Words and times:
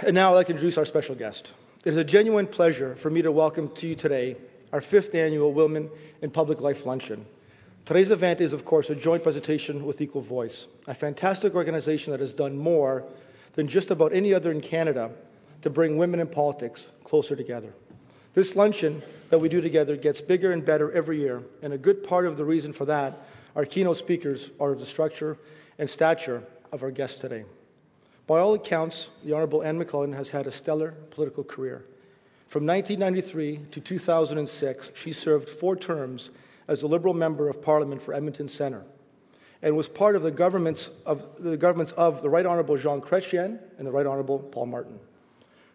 And 0.00 0.14
now 0.14 0.30
I'd 0.30 0.36
like 0.36 0.46
to 0.46 0.52
introduce 0.52 0.78
our 0.78 0.84
special 0.84 1.16
guest. 1.16 1.52
It 1.84 1.90
is 1.90 1.96
a 1.96 2.04
genuine 2.04 2.46
pleasure 2.46 2.94
for 2.94 3.10
me 3.10 3.20
to 3.22 3.32
welcome 3.32 3.68
to 3.74 3.88
you 3.88 3.96
today 3.96 4.36
our 4.72 4.80
fifth 4.80 5.12
annual 5.12 5.52
Women 5.52 5.90
in 6.22 6.30
Public 6.30 6.60
Life 6.60 6.86
Luncheon. 6.86 7.26
Today's 7.84 8.12
event 8.12 8.40
is, 8.40 8.52
of 8.52 8.64
course, 8.64 8.90
a 8.90 8.94
joint 8.94 9.24
presentation 9.24 9.84
with 9.84 10.00
Equal 10.00 10.20
Voice, 10.20 10.68
a 10.86 10.94
fantastic 10.94 11.56
organization 11.56 12.12
that 12.12 12.20
has 12.20 12.32
done 12.32 12.56
more 12.56 13.04
than 13.54 13.66
just 13.66 13.90
about 13.90 14.12
any 14.12 14.32
other 14.32 14.52
in 14.52 14.60
Canada 14.60 15.10
to 15.62 15.70
bring 15.70 15.98
women 15.98 16.20
in 16.20 16.28
politics 16.28 16.92
closer 17.02 17.34
together. 17.34 17.74
This 18.34 18.54
luncheon 18.54 19.02
that 19.30 19.40
we 19.40 19.48
do 19.48 19.60
together 19.60 19.96
gets 19.96 20.20
bigger 20.20 20.52
and 20.52 20.64
better 20.64 20.92
every 20.92 21.18
year, 21.18 21.42
and 21.60 21.72
a 21.72 21.78
good 21.78 22.04
part 22.04 22.24
of 22.24 22.36
the 22.36 22.44
reason 22.44 22.72
for 22.72 22.84
that, 22.84 23.26
our 23.56 23.64
keynote 23.64 23.96
speakers, 23.96 24.50
are 24.60 24.76
the 24.76 24.86
structure 24.86 25.38
and 25.76 25.90
stature 25.90 26.44
of 26.70 26.84
our 26.84 26.92
guests 26.92 27.20
today. 27.20 27.44
By 28.28 28.40
all 28.40 28.52
accounts, 28.52 29.08
the 29.24 29.32
Honourable 29.32 29.62
Anne 29.62 29.82
McLellan 29.82 30.14
has 30.14 30.28
had 30.28 30.46
a 30.46 30.52
stellar 30.52 30.90
political 31.10 31.42
career. 31.42 31.86
From 32.46 32.66
1993 32.66 33.60
to 33.70 33.80
2006, 33.80 34.90
she 34.94 35.14
served 35.14 35.48
four 35.48 35.74
terms 35.74 36.28
as 36.68 36.82
a 36.82 36.86
Liberal 36.86 37.14
Member 37.14 37.48
of 37.48 37.62
Parliament 37.62 38.02
for 38.02 38.12
Edmonton 38.12 38.46
Centre 38.46 38.84
and 39.62 39.74
was 39.74 39.88
part 39.88 40.14
of 40.14 40.22
the 40.22 40.30
governments 40.30 40.90
of 41.06 41.42
the, 41.42 41.56
governments 41.56 41.92
of 41.92 42.20
the 42.20 42.28
Right 42.28 42.44
Honourable 42.44 42.76
Jean 42.76 43.00
Chrétien 43.00 43.60
and 43.78 43.86
the 43.86 43.90
Right 43.90 44.04
Honourable 44.04 44.40
Paul 44.40 44.66
Martin. 44.66 45.00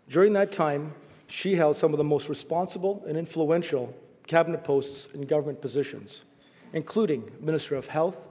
During 0.07 0.33
that 0.33 0.51
time, 0.51 0.93
she 1.25 1.55
held 1.55 1.75
some 1.75 1.91
of 1.91 1.97
the 1.97 2.03
most 2.03 2.29
responsible 2.29 3.03
and 3.07 3.17
influential 3.17 3.95
cabinet 4.27 4.63
posts 4.63 5.11
and 5.15 5.27
government 5.27 5.59
positions, 5.59 6.23
including 6.71 7.31
Minister 7.39 7.73
of 7.73 7.87
Health, 7.87 8.27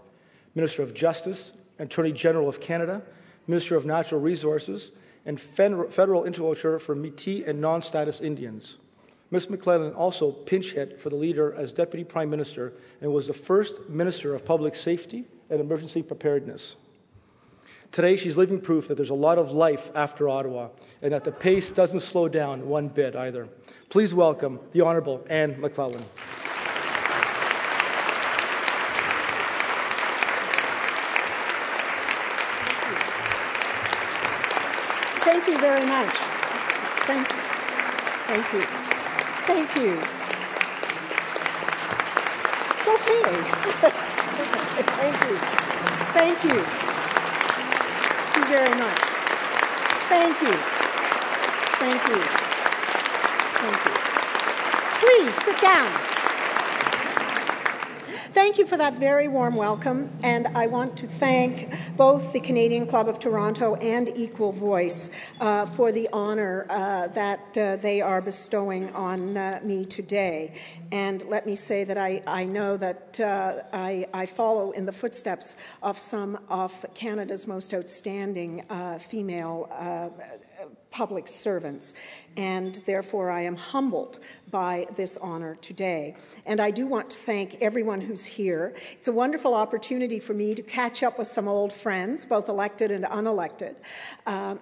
Minister 0.55 0.85
of 0.85 0.95
Justice, 0.95 1.55
Attorney 1.81 2.13
General 2.13 2.49
of 2.49 2.61
Canada, 2.61 3.03
Minister 3.47 3.77
of 3.77 3.85
Natural 3.85 4.21
Resources, 4.21 4.93
and 5.25 5.41
federal 5.41 6.25
interlocutor 6.25 6.79
for 6.79 6.97
Métis 6.97 7.47
and 7.47 7.61
non 7.61 7.83
status 7.83 8.21
Indians. 8.21 8.79
Ms. 9.31 9.47
McLellan 9.47 9.97
also 9.97 10.31
pinch 10.31 10.73
hit 10.73 11.01
for 11.01 11.09
the 11.09 11.17
leader 11.17 11.55
as 11.55 11.73
Deputy 11.73 12.05
Prime 12.05 12.29
Minister 12.29 12.75
and 13.01 13.11
was 13.13 13.29
the 13.29 13.33
first 13.33 13.89
Minister 13.89 14.35
of 14.35 14.45
Public 14.45 14.75
Safety 14.75 15.25
and 15.49 15.59
Emergency 15.59 16.03
Preparedness. 16.03 16.77
Today, 17.93 18.17
she's 18.17 18.37
living 18.37 18.61
proof 18.61 18.89
that 18.89 18.97
there's 18.97 19.11
a 19.11 19.15
lot 19.15 19.39
of 19.39 19.53
life 19.53 19.91
after 19.95 20.29
Ottawa 20.29 20.69
and 21.01 21.13
that 21.13 21.25
the 21.25 21.33
pace 21.33 21.71
doesn't 21.71 22.01
slow 22.01 22.29
down 22.29 22.69
one 22.69 22.89
bit 22.89 23.17
either. 23.17 23.49
Please 23.89 24.13
welcome 24.13 24.61
the 24.73 24.83
Honourable 24.83 25.25
Anne 25.29 25.55
McLellan. 25.55 26.03
Thank 35.25 35.47
you 35.47 35.59
very 35.73 35.87
much. 35.87 36.15
Thank 37.09 37.33
you. 37.33 37.39
Thank 38.29 38.53
you. 38.53 38.61
Thank 39.49 39.75
you. 39.77 39.93
It's 42.77 42.89
okay. 42.89 43.23
it's 44.29 44.41
okay. 44.43 44.83
Thank 45.01 45.17
you. 45.25 45.37
Thank 46.13 46.45
you. 46.45 46.61
Thank 48.29 48.37
you 48.37 48.55
very 48.55 48.75
much. 48.79 49.01
Thank 50.13 50.43
you. 50.43 50.57
Thank 51.81 52.03
you. 52.09 52.21
Thank 53.63 53.81
you. 53.87 53.95
Please 55.01 55.35
sit 55.43 55.59
down. 55.59 56.13
Thank 58.35 58.57
you 58.57 58.67
for 58.67 58.79
that 58.79 58.95
very 58.95 59.29
warm 59.29 59.57
welcome, 59.57 60.11
and 60.23 60.47
I 60.49 60.67
want 60.67 60.97
to 60.99 61.07
thank 61.07 61.71
both 61.99 62.33
the 62.33 62.41
Canadian 62.41 62.87
Club 62.87 63.07
of 63.07 63.19
Toronto 63.19 63.75
and 63.75 64.09
Equal 64.17 64.53
Voice 64.53 65.11
uh, 65.43 65.67
for 65.67 65.91
the 65.91 66.09
honor 66.13 66.67
uh, 66.71 67.09
that 67.09 67.59
uh, 67.59 67.75
they 67.77 68.01
are 68.01 68.23
bestowing 68.23 68.89
on 68.95 69.37
uh, 69.37 69.59
me 69.65 69.85
today. 69.85 70.55
And 70.93 71.25
let 71.25 71.47
me 71.47 71.57
say 71.57 71.83
that 71.83 71.99
I, 71.99 72.23
I 72.29 72.45
know 72.45 72.77
that 72.77 73.19
uh, 73.19 73.63
I, 73.73 74.07
I, 74.15 74.27
follow 74.27 74.71
in 74.71 74.87
the 74.87 74.93
footsteps 74.93 75.57
of 75.83 75.99
some 75.99 76.39
of 76.49 76.87
Canada's 76.95 77.49
most 77.49 77.75
outstanding 77.75 78.65
uh, 78.71 79.01
female 79.01 79.69
public 80.93 81.27
servants, 81.27 81.95
and 82.37 82.77
therefore 82.87 83.31
I 83.31 83.43
am 83.43 83.57
humbled 83.57 84.21
by 84.51 84.87
this 84.95 85.17
honor 85.17 85.57
today. 85.57 86.15
And 86.45 86.61
I 86.61 86.71
do 86.71 86.87
want 86.87 87.11
to 87.11 87.17
thank 87.17 87.57
everyone 87.63 88.03
who's 88.03 88.27
here. 88.27 88.77
It's 88.93 89.09
a 89.09 89.13
wonderful 89.13 89.55
opportunity 89.55 90.21
for 90.21 90.35
me 90.35 90.55
to 90.55 90.63
catch 90.63 91.03
up 91.03 91.19
with 91.19 91.27
some 91.27 91.49
old 91.49 91.73
friends, 91.73 92.27
both 92.27 92.49
elected 92.49 92.93
and 92.93 93.05
unelected. 93.07 93.75
Um, 94.27 94.61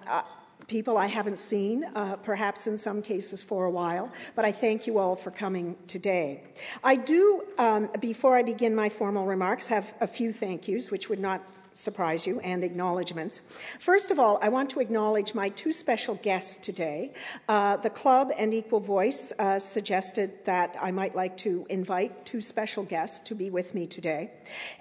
people 0.71 0.97
I 0.97 1.07
haven't 1.07 1.37
seen, 1.37 1.83
uh, 1.83 2.15
perhaps 2.15 2.65
in 2.65 2.77
some 2.77 3.01
cases 3.01 3.43
for 3.43 3.65
a 3.65 3.69
while, 3.69 4.09
but 4.37 4.45
I 4.45 4.53
thank 4.53 4.87
you 4.87 4.99
all 4.99 5.17
for 5.17 5.29
coming 5.29 5.75
today. 5.85 6.43
I 6.81 6.95
do, 6.95 7.43
um, 7.57 7.89
before 7.99 8.37
I 8.37 8.43
begin 8.43 8.73
my 8.73 8.87
formal 8.87 9.25
remarks, 9.25 9.67
have 9.67 9.93
a 9.99 10.07
few 10.07 10.31
thank 10.31 10.69
yous, 10.69 10.89
which 10.89 11.09
would 11.09 11.19
not 11.19 11.41
surprise 11.73 12.25
you, 12.25 12.39
and 12.39 12.63
acknowledgements. 12.63 13.41
First 13.79 14.11
of 14.11 14.17
all, 14.17 14.39
I 14.41 14.47
want 14.47 14.69
to 14.69 14.79
acknowledge 14.79 15.35
my 15.35 15.49
two 15.49 15.73
special 15.73 16.15
guests 16.15 16.55
today. 16.55 17.11
Uh, 17.49 17.75
the 17.75 17.89
club 17.89 18.31
and 18.37 18.53
Equal 18.53 18.79
Voice 18.79 19.33
uh, 19.39 19.59
suggested 19.59 20.45
that 20.45 20.77
I 20.81 20.91
might 20.91 21.15
like 21.15 21.35
to 21.37 21.65
invite 21.69 22.25
two 22.25 22.41
special 22.41 22.83
guests 22.83 23.19
to 23.27 23.35
be 23.35 23.49
with 23.49 23.75
me 23.75 23.87
today. 23.87 24.31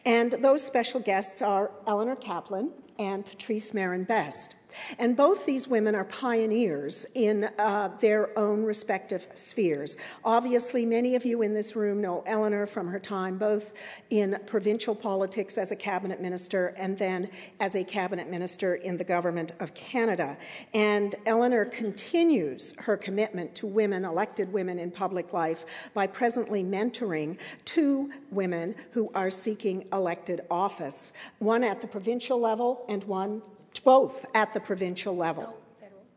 And 0.04 0.30
those 0.30 0.62
special 0.62 1.00
guests 1.00 1.42
are 1.42 1.72
Elinor 1.88 2.14
Caplan 2.14 2.70
and 2.96 3.26
Patrice 3.26 3.72
Merrin 3.72 4.06
Best. 4.06 4.54
And 4.98 5.16
both 5.16 5.46
these 5.46 5.68
women 5.68 5.94
are 5.94 6.04
pioneers 6.04 7.06
in 7.14 7.44
uh, 7.58 7.90
their 8.00 8.38
own 8.38 8.64
respective 8.64 9.26
spheres. 9.34 9.96
Obviously, 10.24 10.86
many 10.86 11.14
of 11.14 11.24
you 11.24 11.42
in 11.42 11.54
this 11.54 11.76
room 11.76 12.00
know 12.00 12.22
Elinor 12.26 12.66
from 12.66 12.88
her 12.88 12.98
time 12.98 13.38
both 13.38 13.72
in 14.10 14.38
provincial 14.46 14.94
politics 14.94 15.58
as 15.58 15.72
a 15.72 15.76
cabinet 15.76 16.20
minister 16.20 16.74
and 16.76 16.96
then 16.98 17.28
as 17.58 17.74
a 17.74 17.84
cabinet 17.84 18.28
minister 18.28 18.74
in 18.76 18.96
the 18.96 19.04
government 19.04 19.52
of 19.60 19.74
Canada. 19.74 20.36
And 20.74 21.14
Elinor 21.26 21.64
continues 21.64 22.74
her 22.78 22.96
commitment 22.96 23.54
to 23.56 23.66
women, 23.66 24.04
elected 24.04 24.52
women 24.52 24.78
in 24.78 24.90
public 24.90 25.32
life, 25.32 25.90
by 25.94 26.06
presently 26.06 26.62
mentoring 26.62 27.38
two 27.64 28.10
women 28.30 28.74
who 28.92 29.10
are 29.14 29.30
seeking 29.30 29.86
elected 29.92 30.42
office, 30.50 31.12
one 31.38 31.64
at 31.64 31.80
the 31.80 31.86
provincial 31.86 32.38
level 32.40 32.84
and 32.88 33.04
one 33.04 33.42
both 33.78 34.26
at 34.34 34.52
the 34.54 34.60
provincial 34.60 35.16
level. 35.16 35.54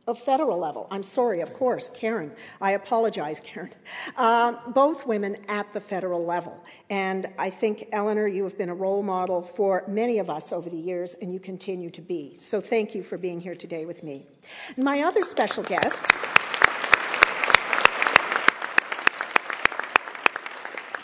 Of 0.06 0.20
federal 0.20 0.60
level. 0.60 0.86
I'm 0.92 1.02
sorry, 1.02 1.40
of 1.40 1.54
course, 1.54 1.88
Karen. 1.88 2.34
I 2.60 2.72
apologize, 2.72 3.40
Karen. 3.40 3.72
Uh, 4.18 4.52
both 4.72 5.08
women 5.08 5.38
at 5.48 5.72
the 5.72 5.80
federal 5.80 6.26
level. 6.26 6.62
And 6.90 7.28
I 7.38 7.50
think, 7.50 7.88
Elinor, 7.94 8.28
you 8.28 8.44
have 8.44 8.58
been 8.58 8.68
a 8.68 8.76
role 8.76 9.02
model 9.02 9.42
for 9.42 9.86
many 9.88 10.20
of 10.20 10.30
us 10.30 10.52
over 10.52 10.70
the 10.70 10.76
years, 10.76 11.14
and 11.22 11.32
you 11.32 11.40
continue 11.40 11.90
to 11.92 12.02
be. 12.02 12.36
So 12.36 12.60
thank 12.60 12.94
you 12.94 13.02
for 13.02 13.18
being 13.18 13.40
here 13.40 13.56
today 13.56 13.86
with 13.86 14.04
me. 14.04 14.28
My 14.76 15.04
other 15.04 15.24
special 15.24 15.64
guest. 15.64 16.06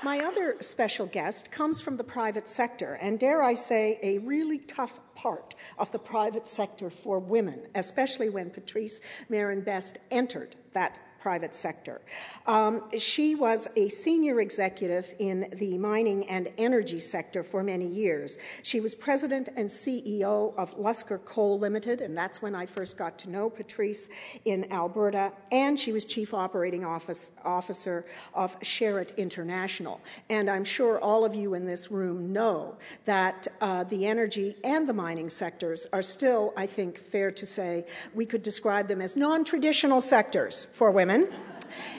My 0.01 0.19
other 0.19 0.55
special 0.61 1.07
guest 1.07 1.51
comes 1.51 1.81
from 1.81 1.97
the 1.97 2.05
private 2.05 2.47
sector, 2.47 2.93
and 2.93 3.19
dare 3.19 3.43
I 3.43 3.53
say, 3.53 3.99
a 4.01 4.19
really 4.19 4.59
tough 4.59 4.97
part 5.13 5.55
of 5.77 5.91
the 5.91 5.99
private 5.99 6.47
sector 6.47 6.89
for 6.89 7.19
women, 7.19 7.67
especially 7.75 8.29
when 8.29 8.49
Patrice 8.49 9.01
Merrin 9.29 9.65
Best 9.65 9.97
entered 10.09 10.55
that 10.71 10.97
private 11.19 11.53
sector. 11.53 12.02
Um, 12.47 12.90
she 12.97 13.35
was 13.35 13.68
a 13.75 13.90
senior 13.90 14.40
executive 14.40 15.13
in 15.19 15.50
the 15.53 15.78
mining 15.78 16.28
and 16.30 16.50
energy 16.57 17.00
sector 17.00 17.44
for 17.44 17.63
many 17.63 17.85
years. 17.85 18.38
She 18.63 18.80
was 18.80 18.96
president 18.96 19.50
and 19.56 19.68
CEO 19.68 20.56
of 20.56 20.75
Luscar 20.78 21.24
Coal 21.24 21.59
Limited, 21.59 22.02
and 22.02 22.18
that's 22.18 22.41
when 22.41 22.56
I 22.56 22.66
first 22.66 22.97
got 22.97 23.19
to 23.19 23.29
know 23.29 23.50
Patrice 23.50 24.09
in 24.46 24.72
Alberta, 24.72 25.34
and 25.52 25.79
she 25.79 25.91
was 25.91 26.05
chief 26.05 26.34
operating 26.34 26.85
office, 26.85 27.34
officer 27.43 28.05
of 28.34 28.59
Sherritt 28.61 29.16
International. 29.17 29.99
And 30.29 30.49
I'm 30.49 30.64
sure 30.64 30.99
all 30.99 31.26
of 31.26 31.35
you 31.35 31.53
in 31.53 31.66
this 31.66 31.91
room 31.91 32.32
know 32.32 32.78
that 33.05 33.47
uh, 33.61 33.84
the 33.84 34.05
energy 34.05 34.55
and 34.64 34.88
the 34.88 34.93
mining 34.93 35.29
sectors 35.29 35.85
are 35.91 36.02
still, 36.02 36.53
I 36.55 36.66
think, 36.66 36.97
fair 36.97 37.32
to 37.32 37.46
say, 37.46 37.85
we 38.14 38.26
could 38.26 38.43
describe 38.43 38.88
them 38.88 39.02
as 39.02 39.16
non 39.16 39.43
traditional 39.43 40.02
sectors 40.02 40.66
for 40.66 40.91
women 40.91 41.09
women. 41.09 41.34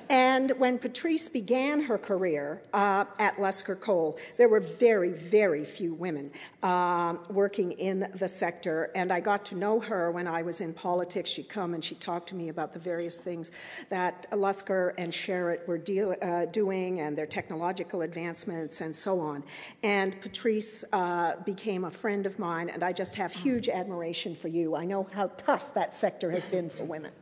And 0.09 0.51
when 0.59 0.79
Patrice 0.79 1.29
began 1.29 1.83
her 1.83 1.99
career 1.99 2.63
uh, 2.73 3.05
at 3.19 3.37
Luscar 3.39 3.79
Coal, 3.79 4.19
there 4.37 4.49
were 4.49 4.61
very, 4.61 5.11
very 5.11 5.65
few 5.65 5.95
women 5.95 6.31
uh, 6.63 7.15
working 7.29 7.73
in 7.73 8.09
the 8.15 8.29
sector. 8.29 8.91
And 8.95 9.13
I 9.13 9.21
got 9.21 9.45
to 9.47 9.57
know 9.57 9.81
her 9.81 10.11
when 10.11 10.27
I 10.29 10.43
was 10.43 10.61
in 10.61 10.73
politics. 10.75 11.31
She'd 11.31 11.49
come 11.49 11.75
and 11.75 11.85
she'd 11.85 12.01
talk 12.01 12.27
to 12.27 12.35
me 12.37 12.49
about 12.49 12.73
the 12.73 12.79
various 12.79 13.21
things 13.21 13.51
that 13.89 14.31
Luscar 14.31 14.93
and 14.99 15.13
Sherritt 15.13 15.67
were 15.67 15.79
deal, 15.79 16.15
uh, 16.23 16.47
doing 16.47 17.01
and 17.01 17.17
their 17.19 17.27
technological 17.27 18.03
advancements 18.03 18.81
and 18.81 18.95
so 18.95 19.21
on. 19.21 19.43
And 19.83 20.21
Patrice 20.21 20.85
uh, 20.93 21.35
became 21.45 21.85
a 21.85 21.91
friend 21.91 22.27
of 22.27 22.39
mine, 22.39 22.69
and 22.69 22.85
I 22.85 22.93
just 22.93 23.17
have 23.17 23.33
huge 23.33 23.69
admiration 23.69 24.35
for 24.35 24.49
you. 24.49 24.77
I 24.77 24.85
know 24.85 25.09
how 25.13 25.29
tough 25.37 25.75
that 25.75 25.95
sector 25.95 26.31
has 26.31 26.45
been 26.45 26.71
for 26.71 26.85
women. 26.85 27.13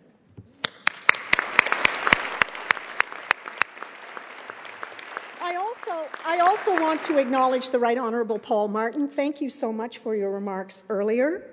Also, 5.98 6.10
I 6.24 6.38
also 6.38 6.80
want 6.80 7.02
to 7.04 7.18
acknowledge 7.18 7.70
the 7.70 7.78
Right 7.78 7.98
Honourable 7.98 8.38
Paul 8.38 8.68
Martin. 8.68 9.08
Thank 9.08 9.40
you 9.40 9.50
so 9.50 9.72
much 9.72 9.98
for 9.98 10.14
your 10.14 10.30
remarks 10.30 10.84
earlier. 10.88 11.50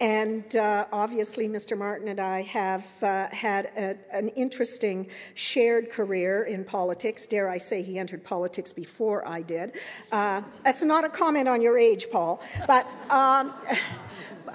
And 0.00 0.54
uh, 0.56 0.86
obviously, 0.92 1.48
Mr. 1.48 1.76
Martin 1.78 2.08
and 2.08 2.20
I 2.20 2.42
have 2.42 2.86
uh, 3.02 3.28
had 3.28 3.66
a, 3.76 3.96
an 4.12 4.28
interesting 4.30 5.08
shared 5.34 5.90
career 5.90 6.44
in 6.44 6.64
politics. 6.64 7.26
Dare 7.26 7.48
I 7.48 7.58
say, 7.58 7.82
he 7.82 7.98
entered 7.98 8.24
politics 8.24 8.72
before 8.72 9.26
I 9.26 9.42
did. 9.42 9.72
Uh, 10.12 10.42
that's 10.64 10.82
not 10.82 11.04
a 11.04 11.08
comment 11.08 11.48
on 11.48 11.62
your 11.62 11.78
age, 11.78 12.08
Paul, 12.10 12.42
but. 12.66 12.86
Um, 13.10 13.54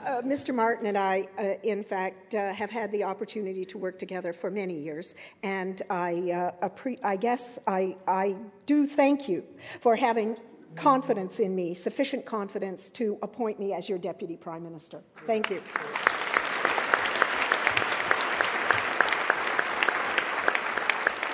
uh, 0.06 0.21
Mr. 0.21 0.53
Martin 0.53 0.88
and 0.88 0.98
I, 0.98 1.27
uh, 1.38 1.53
in 1.63 1.83
fact, 1.83 2.36
uh, 2.36 2.53
have 2.53 2.69
had 2.69 2.92
the 2.92 3.03
opportunity 3.03 3.65
to 3.65 3.77
work 3.77 4.00
together 4.00 4.33
for 4.33 4.50
many 4.50 4.74
years, 4.74 5.15
and 5.44 5.81
I, 5.89 6.31
uh, 6.62 6.68
appre- 6.69 7.00
I 7.03 7.15
guess 7.15 7.59
I, 7.68 7.95
I 8.07 8.36
do 8.65 8.86
thank 8.86 9.27
you 9.30 9.44
for 9.80 9.95
having 9.95 10.38
confidence 10.75 11.39
in 11.39 11.53
me, 11.56 11.74
sufficient 11.74 12.25
confidence 12.25 12.89
to 12.92 13.18
appoint 13.21 13.59
me 13.59 13.74
as 13.74 13.89
your 13.89 13.98
Deputy 13.98 14.38
Prime 14.38 14.63
Minister. 14.63 15.01
Thank 15.25 15.50
you. 15.50 15.62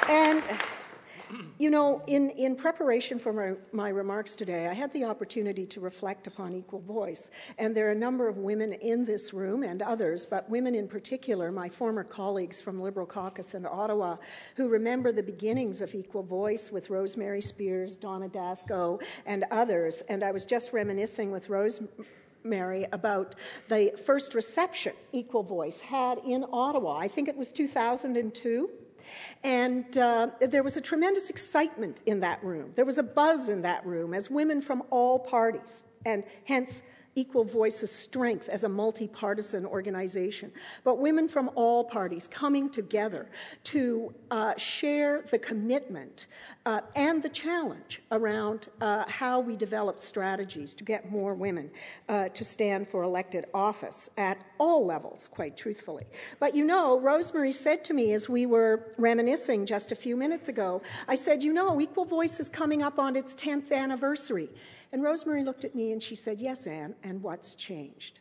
And 0.10 0.44
you 1.60 1.72
know, 1.72 2.04
in, 2.06 2.30
in 2.32 2.56
preparation 2.56 3.18
for 3.18 3.34
my, 3.34 3.54
my, 3.72 3.90
remarks 3.90 4.36
today, 4.36 4.68
I 4.68 4.74
had 4.74 4.92
the 4.94 5.06
opportunity 5.06 5.66
to 5.68 5.80
reflect 5.80 6.28
upon 6.28 6.54
equal 6.54 6.82
voice. 6.82 7.32
And 7.58 7.76
there 7.76 7.88
are 7.88 7.92
a 7.92 7.96
number 7.96 8.28
of 8.28 8.38
women 8.38 8.74
in 8.74 9.06
this 9.06 9.34
room 9.34 9.64
and 9.64 9.82
others, 9.82 10.26
but 10.26 10.48
women 10.50 10.76
in 10.76 10.88
particular, 10.88 11.52
my 11.52 11.68
former 11.68 12.04
colleagues 12.04 12.62
from 12.62 12.80
Liberal 12.80 13.08
Caucus 13.08 13.56
in 13.56 13.66
Ottawa, 13.66 14.18
who 14.56 14.68
remember 14.70 15.12
the 15.12 15.24
beginnings 15.24 15.82
of 15.82 15.96
equal 15.96 16.24
voice 16.24 16.72
with 16.72 16.92
Rosemary 16.92 17.42
Speirs, 17.42 18.00
Donna 18.00 18.30
Dasko, 18.30 19.02
and 19.26 19.44
others. 19.50 20.02
And 20.10 20.24
I 20.24 20.32
was 20.32 20.46
just 20.46 20.74
reminiscing 20.74 21.32
with 21.32 21.50
Rose. 21.50 21.82
Mary 22.44 22.86
about 22.94 23.36
the 23.68 23.92
first 24.06 24.34
reception 24.34 24.94
Equal 25.12 25.44
Voice 25.44 25.82
had 25.82 26.20
in 26.20 26.46
Ottawa. 26.54 26.98
I 26.98 27.10
think 27.10 27.28
it 27.28 27.36
was 27.36 27.52
2002. 27.52 28.70
And 29.44 29.98
uh, 29.98 30.30
there 30.42 30.64
was 30.64 30.78
a 30.78 30.82
tremendous 30.82 31.30
excitement 31.30 32.02
in 32.06 32.20
that 32.22 32.44
room. 32.44 32.72
There 32.76 32.86
was 32.86 32.98
a 32.98 33.04
buzz 33.04 33.50
in 33.50 33.62
that 33.62 33.86
room 33.86 34.14
as 34.14 34.30
women 34.30 34.62
from 34.62 34.84
all 34.90 35.20
parties, 35.20 35.84
and 36.08 36.24
hence 36.46 36.82
Equal 37.18 37.44
Voice's 37.44 37.92
strength 37.92 38.48
as 38.48 38.64
a 38.64 38.70
multi 38.70 39.08
partisan 39.08 39.66
organization, 39.66 40.52
but 40.84 41.00
women 41.00 41.28
from 41.28 41.50
all 41.56 41.84
parties 41.84 42.28
coming 42.28 42.70
together 42.70 43.28
to 43.64 44.14
uh, 44.30 44.56
share 44.56 45.24
the 45.32 45.40
commitment 45.40 46.28
uh, 46.68 46.82
and 46.96 47.24
the 47.24 47.30
challenge 47.30 48.04
around 48.12 48.68
uh, 48.82 49.04
how 49.08 49.40
we 49.40 49.56
develop 49.56 50.00
strategies 50.00 50.76
to 50.76 50.84
get 50.84 51.12
more 51.12 51.34
women 51.34 51.72
uh, 52.08 52.30
to 52.30 52.44
stand 52.44 52.88
for 52.88 53.02
elected 53.02 53.46
office 53.52 54.12
at 54.18 54.38
all 54.60 54.86
levels, 54.86 55.28
quite 55.28 55.58
truthfully. 55.58 56.06
But 56.40 56.56
you 56.56 56.66
know, 56.66 57.00
Rosemary 57.00 57.52
said 57.52 57.84
to 57.86 57.96
me 57.96 58.14
as 58.14 58.30
we 58.30 58.46
were 58.46 58.94
reminiscing 58.98 59.66
just 59.66 59.92
a 59.92 59.96
few 59.96 60.16
minutes 60.16 60.50
ago, 60.50 60.84
I 61.08 61.16
said, 61.16 61.44
You 61.44 61.52
know, 61.52 61.82
Equal 61.82 62.06
Voice 62.06 62.40
is 62.40 62.48
coming 62.48 62.84
up 62.84 63.00
on 63.00 63.16
its 63.16 63.34
10th 63.34 63.72
anniversary. 63.72 64.50
And 64.92 65.04
Rosemary 65.04 65.44
looked 65.44 65.66
at 65.66 65.76
me 65.76 65.92
and 65.92 66.02
she 66.02 66.16
said, 66.16 66.40
Yes, 66.40 66.68
Anne, 66.68 66.96
and 67.04 67.22
what's 67.22 67.56
changed? 67.56 68.20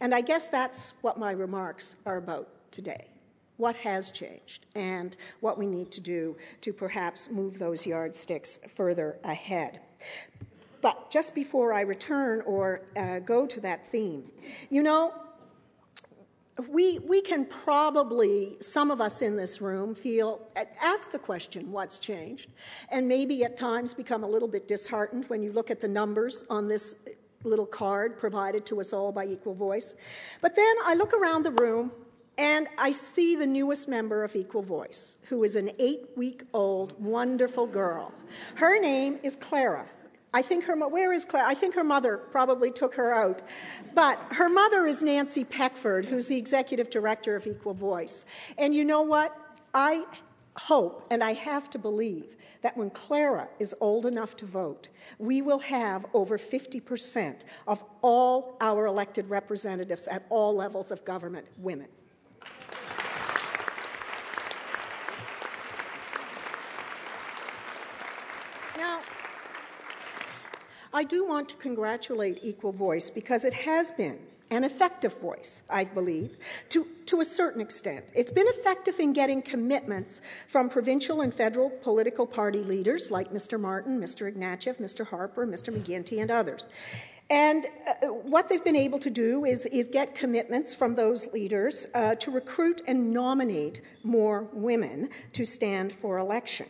And 0.00 0.14
I 0.14 0.20
guess 0.20 0.48
that's 0.48 0.94
what 1.02 1.18
my 1.18 1.32
remarks 1.32 1.96
are 2.06 2.16
about 2.16 2.48
today. 2.70 3.08
What 3.56 3.76
has 3.76 4.10
changed, 4.10 4.66
and 4.74 5.16
what 5.38 5.58
we 5.58 5.66
need 5.66 5.92
to 5.92 6.00
do 6.00 6.36
to 6.62 6.72
perhaps 6.72 7.30
move 7.30 7.60
those 7.60 7.86
yardsticks 7.86 8.58
further 8.68 9.18
ahead. 9.22 9.80
But 10.80 11.08
just 11.08 11.36
before 11.36 11.72
I 11.72 11.82
return 11.82 12.42
or 12.46 12.82
uh, 12.96 13.20
go 13.20 13.46
to 13.46 13.60
that 13.60 13.86
theme, 13.86 14.30
you 14.70 14.82
know, 14.82 15.14
we, 16.68 17.00
we 17.00 17.20
can 17.20 17.44
probably, 17.44 18.56
some 18.60 18.90
of 18.90 19.00
us 19.00 19.22
in 19.22 19.36
this 19.36 19.60
room, 19.60 19.94
feel, 19.94 20.40
ask 20.80 21.10
the 21.10 21.18
question, 21.18 21.72
what's 21.72 21.98
changed? 21.98 22.48
And 22.90 23.08
maybe 23.08 23.44
at 23.44 23.56
times 23.56 23.92
become 23.92 24.22
a 24.22 24.28
little 24.28 24.48
bit 24.48 24.68
disheartened 24.68 25.24
when 25.26 25.42
you 25.42 25.52
look 25.52 25.70
at 25.70 25.80
the 25.80 25.88
numbers 25.88 26.44
on 26.48 26.68
this 26.68 26.94
little 27.42 27.66
card 27.66 28.18
provided 28.18 28.64
to 28.66 28.80
us 28.80 28.92
all 28.92 29.10
by 29.10 29.26
Equal 29.26 29.54
Voice. 29.54 29.96
But 30.40 30.54
then 30.54 30.74
I 30.84 30.94
look 30.94 31.12
around 31.12 31.42
the 31.42 31.50
room 31.50 31.92
and 32.38 32.68
I 32.78 32.90
see 32.90 33.36
the 33.36 33.46
newest 33.46 33.88
member 33.88 34.24
of 34.24 34.34
Equal 34.34 34.62
Voice, 34.62 35.16
who 35.28 35.44
is 35.44 35.56
an 35.56 35.70
eight 35.78 36.08
week 36.16 36.42
old, 36.52 37.00
wonderful 37.00 37.66
girl. 37.66 38.12
Her 38.56 38.80
name 38.80 39.18
is 39.22 39.36
Clara. 39.36 39.86
I 40.34 40.42
think 40.42 40.64
her, 40.64 40.76
where 40.88 41.12
is 41.12 41.24
Claire? 41.24 41.46
I 41.46 41.54
think 41.54 41.76
her 41.76 41.84
mother 41.84 42.18
probably 42.18 42.72
took 42.72 42.96
her 42.96 43.14
out. 43.14 43.40
But 43.94 44.18
her 44.32 44.48
mother 44.48 44.84
is 44.84 45.00
Nancy 45.00 45.44
Peckford, 45.44 46.04
who's 46.04 46.26
the 46.26 46.36
executive 46.36 46.90
director 46.90 47.36
of 47.36 47.46
Equal 47.46 47.72
Voice. 47.72 48.26
And 48.58 48.74
you 48.74 48.84
know 48.84 49.02
what? 49.02 49.34
I 49.72 50.04
hope 50.56 51.06
and 51.10 51.22
I 51.22 51.34
have 51.34 51.70
to 51.70 51.78
believe 51.78 52.36
that 52.62 52.76
when 52.76 52.90
Clara 52.90 53.48
is 53.60 53.76
old 53.80 54.06
enough 54.06 54.36
to 54.38 54.46
vote, 54.46 54.88
we 55.18 55.40
will 55.40 55.58
have 55.60 56.04
over 56.12 56.36
50% 56.36 57.42
of 57.68 57.84
all 58.02 58.56
our 58.60 58.86
elected 58.86 59.30
representatives 59.30 60.08
at 60.08 60.24
all 60.30 60.54
levels 60.54 60.90
of 60.90 61.04
government 61.04 61.46
women. 61.58 61.88
I 70.94 71.02
do 71.02 71.26
want 71.26 71.48
to 71.48 71.56
congratulate 71.56 72.44
Equal 72.44 72.70
Voice 72.70 73.10
because 73.10 73.44
it 73.44 73.52
has 73.52 73.90
been 73.90 74.16
an 74.52 74.62
effective 74.62 75.18
voice, 75.20 75.64
I 75.68 75.82
believe, 75.82 76.36
to, 76.68 76.86
to 77.06 77.20
a 77.20 77.24
certain 77.24 77.60
extent. 77.60 78.04
It's 78.14 78.30
been 78.30 78.46
effective 78.46 79.00
in 79.00 79.12
getting 79.12 79.42
commitments 79.42 80.20
from 80.46 80.68
provincial 80.68 81.20
and 81.20 81.34
federal 81.34 81.68
political 81.68 82.28
party 82.28 82.60
leaders 82.60 83.10
like 83.10 83.32
Mr. 83.32 83.58
Martin, 83.58 84.00
Mr. 84.00 84.32
Ignatieff, 84.32 84.78
Mr. 84.78 85.04
Harper, 85.04 85.44
Mr. 85.48 85.76
McGuinty, 85.76 86.22
and 86.22 86.30
others. 86.30 86.66
And 87.28 87.66
uh, 87.88 88.06
what 88.08 88.48
they've 88.48 88.62
been 88.62 88.76
able 88.76 89.00
to 89.00 89.10
do 89.10 89.44
is, 89.44 89.66
is 89.66 89.88
get 89.88 90.14
commitments 90.14 90.76
from 90.76 90.94
those 90.94 91.26
leaders 91.32 91.88
uh, 91.92 92.14
to 92.16 92.30
recruit 92.30 92.82
and 92.86 93.12
nominate 93.12 93.80
more 94.04 94.46
women 94.52 95.08
to 95.32 95.44
stand 95.44 95.92
for 95.92 96.18
election. 96.18 96.66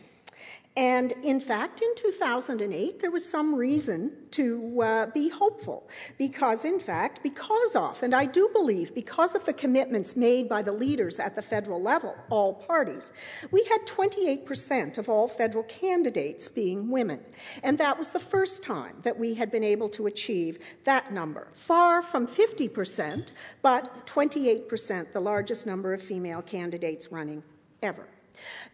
And 0.77 1.13
in 1.23 1.39
fact, 1.39 1.81
in 1.81 1.95
2008, 1.95 2.99
there 2.99 3.11
was 3.11 3.27
some 3.27 3.55
reason 3.55 4.11
to 4.31 4.81
uh, 4.81 5.05
be 5.07 5.29
hopeful 5.29 5.87
because, 6.17 6.65
in 6.65 6.81
fact, 6.81 7.23
because 7.23 7.77
of, 7.77 8.03
and 8.03 8.13
I 8.13 8.25
do 8.25 8.49
believe 8.51 8.93
because 8.93 9.35
of 9.35 9.45
the 9.45 9.53
commitments 9.53 10.17
made 10.17 10.49
by 10.49 10.61
the 10.61 10.73
leaders 10.73 11.17
at 11.17 11.33
the 11.33 11.41
federal 11.41 11.81
level, 11.81 12.13
all 12.29 12.53
parties, 12.53 13.13
we 13.51 13.63
had 13.63 13.87
28% 13.87 14.97
of 14.97 15.07
all 15.07 15.29
federal 15.29 15.63
candidates 15.63 16.49
being 16.49 16.89
women. 16.89 17.21
And 17.63 17.77
that 17.77 17.97
was 17.97 18.09
the 18.09 18.19
first 18.19 18.61
time 18.61 18.97
that 19.03 19.17
we 19.17 19.35
had 19.35 19.49
been 19.49 19.63
able 19.63 19.87
to 19.89 20.07
achieve 20.07 20.59
that 20.83 21.13
number. 21.13 21.47
Far 21.53 22.01
from 22.01 22.27
50%, 22.27 23.29
but 23.61 24.05
28%, 24.05 25.13
the 25.13 25.21
largest 25.21 25.65
number 25.65 25.93
of 25.93 26.01
female 26.01 26.41
candidates 26.41 27.13
running 27.13 27.43
ever. 27.81 28.09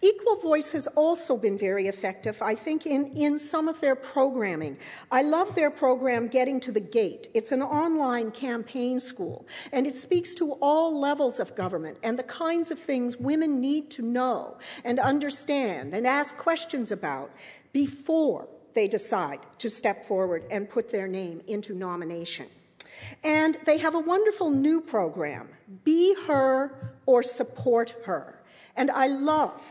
Equal 0.02 0.38
Voice 0.38 0.72
has 0.72 0.88
also 0.88 1.38
been 1.38 1.58
very 1.58 1.88
effective, 1.88 2.42
I 2.42 2.56
think, 2.56 2.86
in, 2.86 3.08
in 3.08 3.38
some 3.38 3.68
of 3.68 3.82
their 3.82 3.96
programming. 3.96 4.78
I 5.12 5.22
love 5.22 5.56
their 5.56 5.72
program, 5.72 6.28
Getting 6.28 6.60
to 6.62 6.72
the 6.72 6.80
Gate. 6.80 7.28
It's 7.34 7.52
an 7.52 7.62
online 7.62 8.32
campaign 8.32 9.00
school, 9.00 9.46
and 9.72 9.86
it 9.86 9.96
speaks 9.96 10.34
to 10.36 10.54
all 10.62 11.00
levels 11.00 11.40
of 11.40 11.56
government 11.56 11.98
and 12.04 12.18
the 12.18 12.24
kinds 12.24 12.72
of 12.72 12.80
things 12.80 13.18
women 13.18 13.62
need 13.62 13.90
to 13.92 14.02
know 14.02 14.58
and 14.84 15.00
understand 15.00 15.94
and 15.94 16.08
ask 16.08 16.38
questions 16.38 16.92
about 16.92 17.32
before 17.74 18.48
they 18.74 18.88
decide 18.88 19.40
to 19.60 19.70
step 19.70 20.06
forward 20.06 20.44
and 20.50 20.70
put 20.70 20.92
their 20.92 21.08
name 21.08 21.42
into 21.48 21.74
nomination. 21.74 22.48
And 23.24 23.58
they 23.66 23.78
have 23.78 23.96
a 23.96 24.00
wonderful 24.00 24.52
new 24.52 24.82
program 24.82 25.50
Be 25.84 26.16
Her 26.28 26.96
or 27.06 27.24
Support 27.24 27.96
Her. 28.06 28.41
And 28.76 28.92
I 28.92 29.08
love 29.08 29.62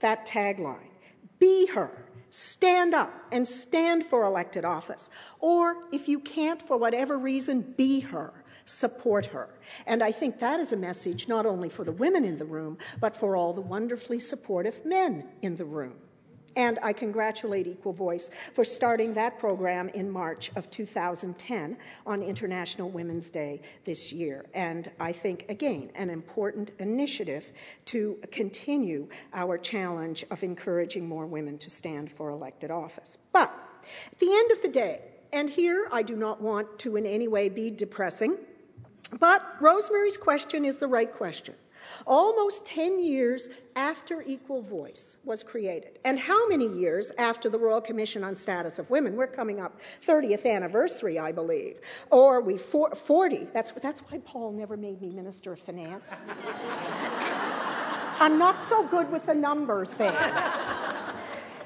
that 0.00 0.26
tagline 0.26 0.90
Be 1.38 1.66
her. 1.66 1.90
Stand 2.30 2.94
up 2.94 3.12
and 3.30 3.46
stand 3.46 4.04
for 4.04 4.24
elected 4.24 4.64
office. 4.64 5.08
Or 5.38 5.84
if 5.92 6.08
you 6.08 6.18
can't, 6.18 6.60
for 6.60 6.76
whatever 6.76 7.16
reason, 7.16 7.74
be 7.76 8.00
her 8.00 8.44
support 8.64 9.26
her. 9.26 9.48
And 9.86 10.02
I 10.02 10.12
think 10.12 10.38
that 10.38 10.60
is 10.60 10.72
a 10.72 10.76
message 10.76 11.28
not 11.28 11.46
only 11.46 11.68
for 11.68 11.84
the 11.84 11.92
women 11.92 12.24
in 12.24 12.38
the 12.38 12.44
room, 12.44 12.78
but 13.00 13.16
for 13.16 13.36
all 13.36 13.52
the 13.52 13.60
wonderfully 13.60 14.18
supportive 14.18 14.84
men 14.84 15.28
in 15.42 15.56
the 15.56 15.64
room. 15.64 15.94
And 16.56 16.78
I 16.82 16.92
congratulate 16.92 17.66
Equal 17.66 17.92
Voice 17.92 18.30
for 18.52 18.64
starting 18.64 19.14
that 19.14 19.38
program 19.38 19.88
in 19.90 20.10
March 20.10 20.50
of 20.56 20.70
2010 20.70 21.76
on 22.06 22.22
International 22.22 22.88
Women's 22.88 23.30
Day 23.30 23.60
this 23.84 24.12
year. 24.12 24.46
And 24.54 24.90
I 25.00 25.12
think, 25.12 25.46
again, 25.48 25.90
an 25.94 26.10
important 26.10 26.70
initiative 26.78 27.52
to 27.86 28.18
continue 28.30 29.08
our 29.32 29.58
challenge 29.58 30.24
of 30.30 30.42
encouraging 30.42 31.08
more 31.08 31.26
women 31.26 31.58
to 31.58 31.70
stand 31.70 32.10
for 32.10 32.30
elected 32.30 32.70
office. 32.70 33.18
But 33.32 33.52
at 34.12 34.18
the 34.18 34.32
end 34.32 34.52
of 34.52 34.62
the 34.62 34.68
day, 34.68 35.00
and 35.32 35.50
here 35.50 35.88
I 35.90 36.02
do 36.02 36.16
not 36.16 36.40
want 36.40 36.78
to 36.80 36.96
in 36.96 37.06
any 37.06 37.26
way 37.26 37.48
be 37.48 37.70
depressing, 37.70 38.36
but 39.18 39.56
Rosemary's 39.60 40.16
question 40.16 40.64
is 40.64 40.76
the 40.76 40.86
right 40.86 41.12
question. 41.12 41.54
Almost 42.06 42.66
10 42.66 43.02
years 43.02 43.48
after 43.76 44.22
Equal 44.22 44.62
Voice 44.62 45.18
was 45.24 45.42
created, 45.42 45.98
and 46.04 46.18
how 46.18 46.48
many 46.48 46.66
years 46.66 47.12
after 47.18 47.48
the 47.48 47.58
Royal 47.58 47.80
Commission 47.80 48.24
on 48.24 48.34
Status 48.34 48.78
of 48.78 48.90
Women? 48.90 49.16
We're 49.16 49.26
coming 49.26 49.60
up 49.60 49.80
30th 50.06 50.46
anniversary, 50.46 51.18
I 51.18 51.32
believe, 51.32 51.80
or 52.10 52.40
we 52.40 52.56
40. 52.56 53.48
That's 53.52 53.72
that's 53.72 54.00
why 54.00 54.18
Paul 54.18 54.52
never 54.52 54.76
made 54.76 55.00
me 55.00 55.10
Minister 55.10 55.52
of 55.52 55.60
Finance. 55.60 56.14
I'm 58.20 58.38
not 58.38 58.60
so 58.60 58.86
good 58.86 59.10
with 59.10 59.26
the 59.26 59.34
number 59.34 59.84
thing. 59.84 60.14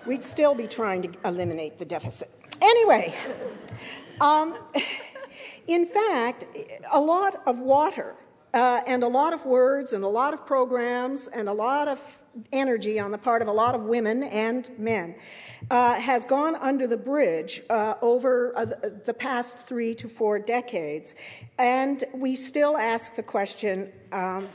We'd 0.07 0.23
still 0.23 0.55
be 0.55 0.67
trying 0.67 1.03
to 1.03 1.11
eliminate 1.25 1.79
the 1.79 1.85
deficit. 1.85 2.31
Anyway, 2.63 3.15
um, 4.21 4.57
in 5.67 5.85
fact, 5.85 6.47
a 6.91 7.01
lot 7.01 7.43
of 7.47 7.61
water 7.61 8.15
uh, 8.59 8.83
and 8.89 9.05
a 9.05 9.09
lot 9.09 9.33
of 9.33 9.47
words 9.47 9.93
and 9.93 10.03
a 10.03 10.09
lot 10.09 10.35
of 10.35 10.45
programs 10.45 11.29
and 11.29 11.49
a 11.49 11.53
lot 11.53 11.87
of 11.87 12.01
energy 12.51 12.99
on 12.99 13.13
the 13.13 13.19
part 13.19 13.41
of 13.41 13.47
a 13.47 13.53
lot 13.53 13.73
of 13.73 13.83
women 13.83 14.25
and 14.25 14.69
men 14.77 15.15
uh, 15.71 15.95
has 15.95 16.25
gone 16.25 16.57
under 16.57 16.89
the 16.89 16.97
bridge 16.97 17.63
uh, 17.71 17.95
over 18.03 18.57
uh, 18.59 18.65
the 19.05 19.15
past 19.15 19.59
three 19.59 19.95
to 19.95 20.09
four 20.09 20.41
decades. 20.41 21.15
And 21.57 22.03
we 22.13 22.35
still 22.35 22.77
ask 22.77 23.15
the 23.15 23.23
question 23.23 23.93
um, 24.11 24.49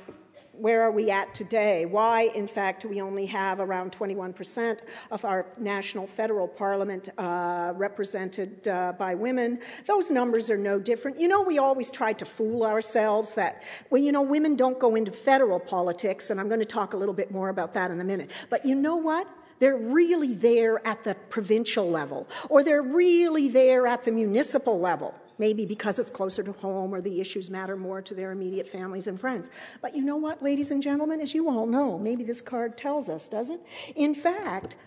where 0.64 0.82
are 0.82 0.92
we 0.92 1.12
at 1.12 1.36
today? 1.36 1.86
Why, 1.86 2.32
in 2.34 2.48
fact, 2.48 2.86
we 2.86 3.02
only 3.02 3.26
have 3.26 3.60
around 3.60 3.92
21% 3.92 4.80
of 5.12 5.26
our 5.26 5.46
national 5.58 6.08
federal 6.08 6.48
parliament 6.48 7.10
uh, 7.18 7.74
represented 7.76 8.66
uh, 8.70 8.94
by 8.98 9.14
women? 9.14 9.60
Those 9.88 10.10
numbers 10.10 10.50
are 10.50 10.58
no 10.58 10.80
different. 10.80 11.20
You 11.20 11.28
know, 11.28 11.42
we 11.42 11.58
always 11.58 11.92
try 11.92 12.14
to 12.14 12.24
fool 12.24 12.64
ourselves 12.64 13.36
that, 13.36 13.62
well, 13.90 14.02
you 14.02 14.14
know, 14.14 14.22
women 14.22 14.56
don't 14.56 14.80
go 14.80 14.96
into 14.96 15.12
federal 15.12 15.60
politics, 15.60 16.30
and 16.30 16.40
I'm 16.40 16.48
going 16.48 16.62
to 16.62 16.66
talk 16.66 16.94
a 16.94 16.98
little 16.98 17.14
bit 17.14 17.30
more 17.30 17.50
about 17.50 17.74
that 17.74 17.92
in 17.92 18.00
a 18.00 18.06
minute. 18.06 18.32
But 18.50 18.66
you 18.66 18.74
know 18.74 18.96
what? 18.96 19.28
They're 19.60 19.76
really 19.76 20.34
there 20.34 20.86
at 20.88 21.04
the 21.04 21.16
provincial 21.30 21.90
level, 21.90 22.26
or 22.50 22.64
they're 22.64 22.82
really 22.82 23.50
there 23.50 23.86
at 23.86 24.06
the 24.06 24.14
municipal 24.14 24.80
level 24.80 25.14
maybe 25.44 25.66
because 25.66 26.00
it's 26.00 26.10
closer 26.10 26.42
to 26.42 26.54
home 26.54 26.96
or 26.96 27.02
the 27.02 27.20
issues 27.20 27.50
matter 27.50 27.76
more 27.76 28.02
to 28.02 28.14
their 28.16 28.32
immediate 28.32 28.66
families 28.66 29.08
and 29.08 29.20
friends. 29.20 29.52
But 29.82 29.94
you 29.94 30.02
know 30.02 30.16
what, 30.16 30.42
ladies 30.42 30.72
and 30.72 30.82
gentlemen, 30.82 31.20
as 31.20 31.34
you 31.34 31.50
all 31.50 31.68
know, 31.68 32.00
maybe 32.00 32.24
this 32.24 32.40
card 32.40 32.78
tells 32.78 33.10
us, 33.10 33.28
does 33.28 33.50
it? 33.50 33.60
In 33.94 34.16
fact, 34.16 34.78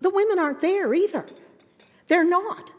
the 0.00 0.08
women 0.08 0.38
aren't 0.38 0.60
there 0.60 0.94
either. 0.94 1.26
They're 2.06 2.30
not. 2.40 2.70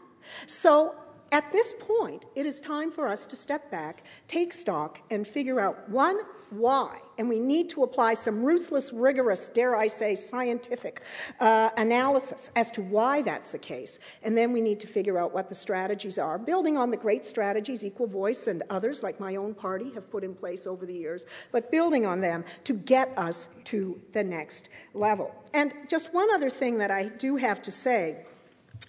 So 0.46 0.94
at 1.30 1.52
this 1.52 1.74
point, 1.78 2.24
it 2.34 2.46
is 2.46 2.58
time 2.58 2.90
for 2.90 3.06
us 3.06 3.26
to 3.26 3.36
step 3.36 3.70
back, 3.70 4.04
take 4.26 4.54
stock, 4.54 5.02
and 5.10 5.28
figure 5.28 5.60
out 5.60 5.86
one, 5.90 6.20
why. 6.50 6.98
And 7.16 7.28
we 7.28 7.38
need 7.38 7.68
to 7.70 7.84
apply 7.84 8.14
some 8.14 8.42
ruthless, 8.42 8.92
rigorous, 8.92 9.48
dare 9.48 9.76
I 9.76 9.86
say, 9.86 10.14
scientific 10.14 11.02
uh, 11.40 11.70
analysis 11.76 12.50
as 12.56 12.70
to 12.72 12.82
why 12.82 13.22
that's 13.22 13.52
the 13.52 13.58
case. 13.58 13.98
And 14.22 14.36
then 14.36 14.52
we 14.52 14.60
need 14.60 14.80
to 14.80 14.86
figure 14.86 15.18
out 15.18 15.32
what 15.32 15.48
the 15.48 15.54
strategies 15.54 16.18
are, 16.18 16.38
building 16.38 16.76
on 16.76 16.90
the 16.90 16.96
great 16.96 17.24
strategies 17.24 17.84
Equal 17.84 18.08
Voice 18.08 18.46
and 18.46 18.62
others, 18.68 19.02
like 19.02 19.20
my 19.20 19.36
own 19.36 19.54
party, 19.54 19.92
have 19.94 20.10
put 20.10 20.24
in 20.24 20.34
place 20.34 20.66
over 20.66 20.86
the 20.86 20.94
years, 20.94 21.26
but 21.52 21.70
building 21.70 22.04
on 22.04 22.20
them 22.20 22.44
to 22.64 22.72
get 22.72 23.16
us 23.16 23.48
to 23.64 24.00
the 24.12 24.24
next 24.24 24.68
level. 24.92 25.34
And 25.52 25.72
just 25.88 26.12
one 26.12 26.32
other 26.34 26.50
thing 26.50 26.78
that 26.78 26.90
I 26.90 27.04
do 27.04 27.36
have 27.36 27.62
to 27.62 27.70
say 27.70 28.24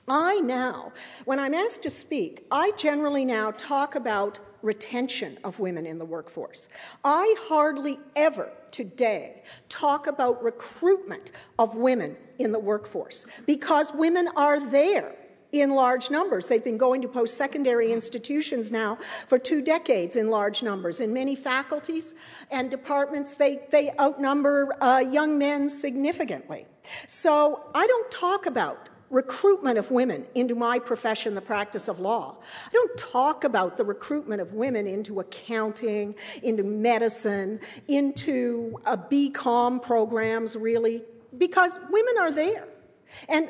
I 0.07 0.39
now, 0.39 0.93
when 1.25 1.39
I'm 1.39 1.53
asked 1.53 1.83
to 1.83 1.89
speak, 1.89 2.45
I 2.51 2.71
generally 2.71 3.25
now 3.25 3.51
talk 3.51 3.95
about 3.95 4.39
retention 4.65 5.37
of 5.43 5.59
women 5.59 5.85
in 5.85 5.99
the 5.99 6.05
workforce. 6.05 6.67
I 7.03 7.35
hardly 7.47 7.99
ever 8.15 8.51
today 8.71 9.43
talk 9.69 10.07
about 10.07 10.43
recruitment 10.43 11.31
of 11.59 11.75
women 11.75 12.17
in 12.39 12.51
the 12.51 12.59
workforce 12.59 13.25
because 13.45 13.93
women 13.93 14.27
are 14.35 14.59
there 14.59 15.15
in 15.51 15.71
large 15.71 16.09
numbers. 16.09 16.47
They've 16.47 16.63
been 16.63 16.77
going 16.77 17.01
to 17.03 17.07
post 17.07 17.37
secondary 17.37 17.93
institutions 17.93 18.71
now 18.71 18.97
for 19.27 19.39
two 19.39 19.61
decades 19.61 20.15
in 20.15 20.29
large 20.29 20.63
numbers. 20.63 20.99
In 20.99 21.13
many 21.13 21.35
faculties 21.35 22.13
and 22.51 22.69
departments, 22.69 23.35
they, 23.35 23.61
they 23.71 23.91
outnumber 23.99 24.75
uh, 24.83 24.99
young 24.99 25.37
men 25.37 25.69
significantly. 25.69 26.65
So 27.07 27.63
I 27.73 27.87
don't 27.87 28.11
talk 28.11 28.45
about 28.45 28.89
recruitment 29.09 29.77
of 29.77 29.91
women 29.91 30.25
into 30.33 30.55
my 30.55 30.79
profession, 30.79 31.35
the 31.35 31.41
practice 31.41 31.87
of 31.87 31.99
law. 31.99 32.35
I 32.67 32.69
don't 32.73 32.97
talk 32.97 33.43
about 33.43 33.77
the 33.77 33.83
recruitment 33.83 34.41
of 34.41 34.53
women 34.53 34.87
into 34.87 35.19
accounting, 35.19 36.15
into 36.41 36.63
medicine, 36.63 37.59
into 37.87 38.79
uh, 38.85 38.97
BCom 38.97 39.81
programs, 39.81 40.55
really, 40.55 41.03
because 41.37 41.79
women 41.89 42.15
are 42.19 42.31
there. 42.31 42.67
And 43.29 43.49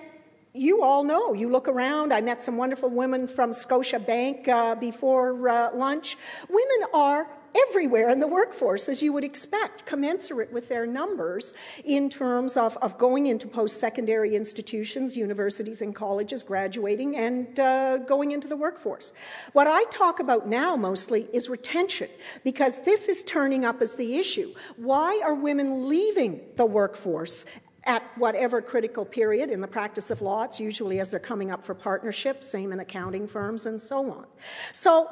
you 0.53 0.83
all 0.83 1.03
know, 1.03 1.33
you 1.33 1.49
look 1.49 1.67
around, 1.67 2.13
I 2.13 2.21
met 2.21 2.41
some 2.41 2.57
wonderful 2.57 2.89
women 2.89 3.27
from 3.27 3.51
Scotia 3.51 3.99
Bank 3.99 4.47
uh, 4.47 4.75
before 4.75 5.49
uh, 5.49 5.75
lunch. 5.75 6.17
Women 6.49 6.89
are 6.93 7.27
everywhere 7.67 8.09
in 8.09 8.19
the 8.19 8.27
workforce, 8.27 8.89
as 8.89 9.01
you 9.01 9.13
would 9.13 9.23
expect, 9.23 9.85
commensurate 9.85 10.51
with 10.51 10.69
their 10.69 10.85
numbers 10.85 11.53
in 11.83 12.09
terms 12.09 12.57
of, 12.57 12.77
of 12.77 12.97
going 12.97 13.27
into 13.27 13.47
post 13.47 13.79
secondary 13.79 14.35
institutions, 14.35 15.15
universities, 15.15 15.81
and 15.81 15.95
colleges, 15.95 16.43
graduating, 16.43 17.15
and 17.15 17.59
uh, 17.59 17.97
going 17.97 18.31
into 18.31 18.47
the 18.47 18.57
workforce. 18.57 19.13
What 19.53 19.67
I 19.67 19.83
talk 19.85 20.19
about 20.19 20.47
now 20.47 20.75
mostly 20.75 21.27
is 21.33 21.49
retention, 21.49 22.09
because 22.43 22.81
this 22.81 23.07
is 23.07 23.23
turning 23.23 23.65
up 23.65 23.81
as 23.81 23.95
the 23.95 24.17
issue. 24.17 24.53
Why 24.77 25.21
are 25.23 25.33
women 25.33 25.87
leaving 25.87 26.41
the 26.55 26.65
workforce 26.65 27.45
at 27.85 28.03
whatever 28.17 28.61
critical 28.61 29.05
period 29.05 29.49
in 29.49 29.61
the 29.61 29.67
practice 29.67 30.09
of 30.09 30.21
law. 30.21 30.43
It's 30.43 30.59
usually 30.59 30.99
as 30.99 31.11
they're 31.11 31.19
coming 31.19 31.51
up 31.51 31.63
for 31.63 31.75
partnership, 31.75 32.43
same 32.43 32.71
in 32.71 32.79
accounting 32.79 33.27
firms, 33.27 33.67
and 33.67 33.79
so 33.79 34.11
on. 34.11 34.25
So 34.71 35.09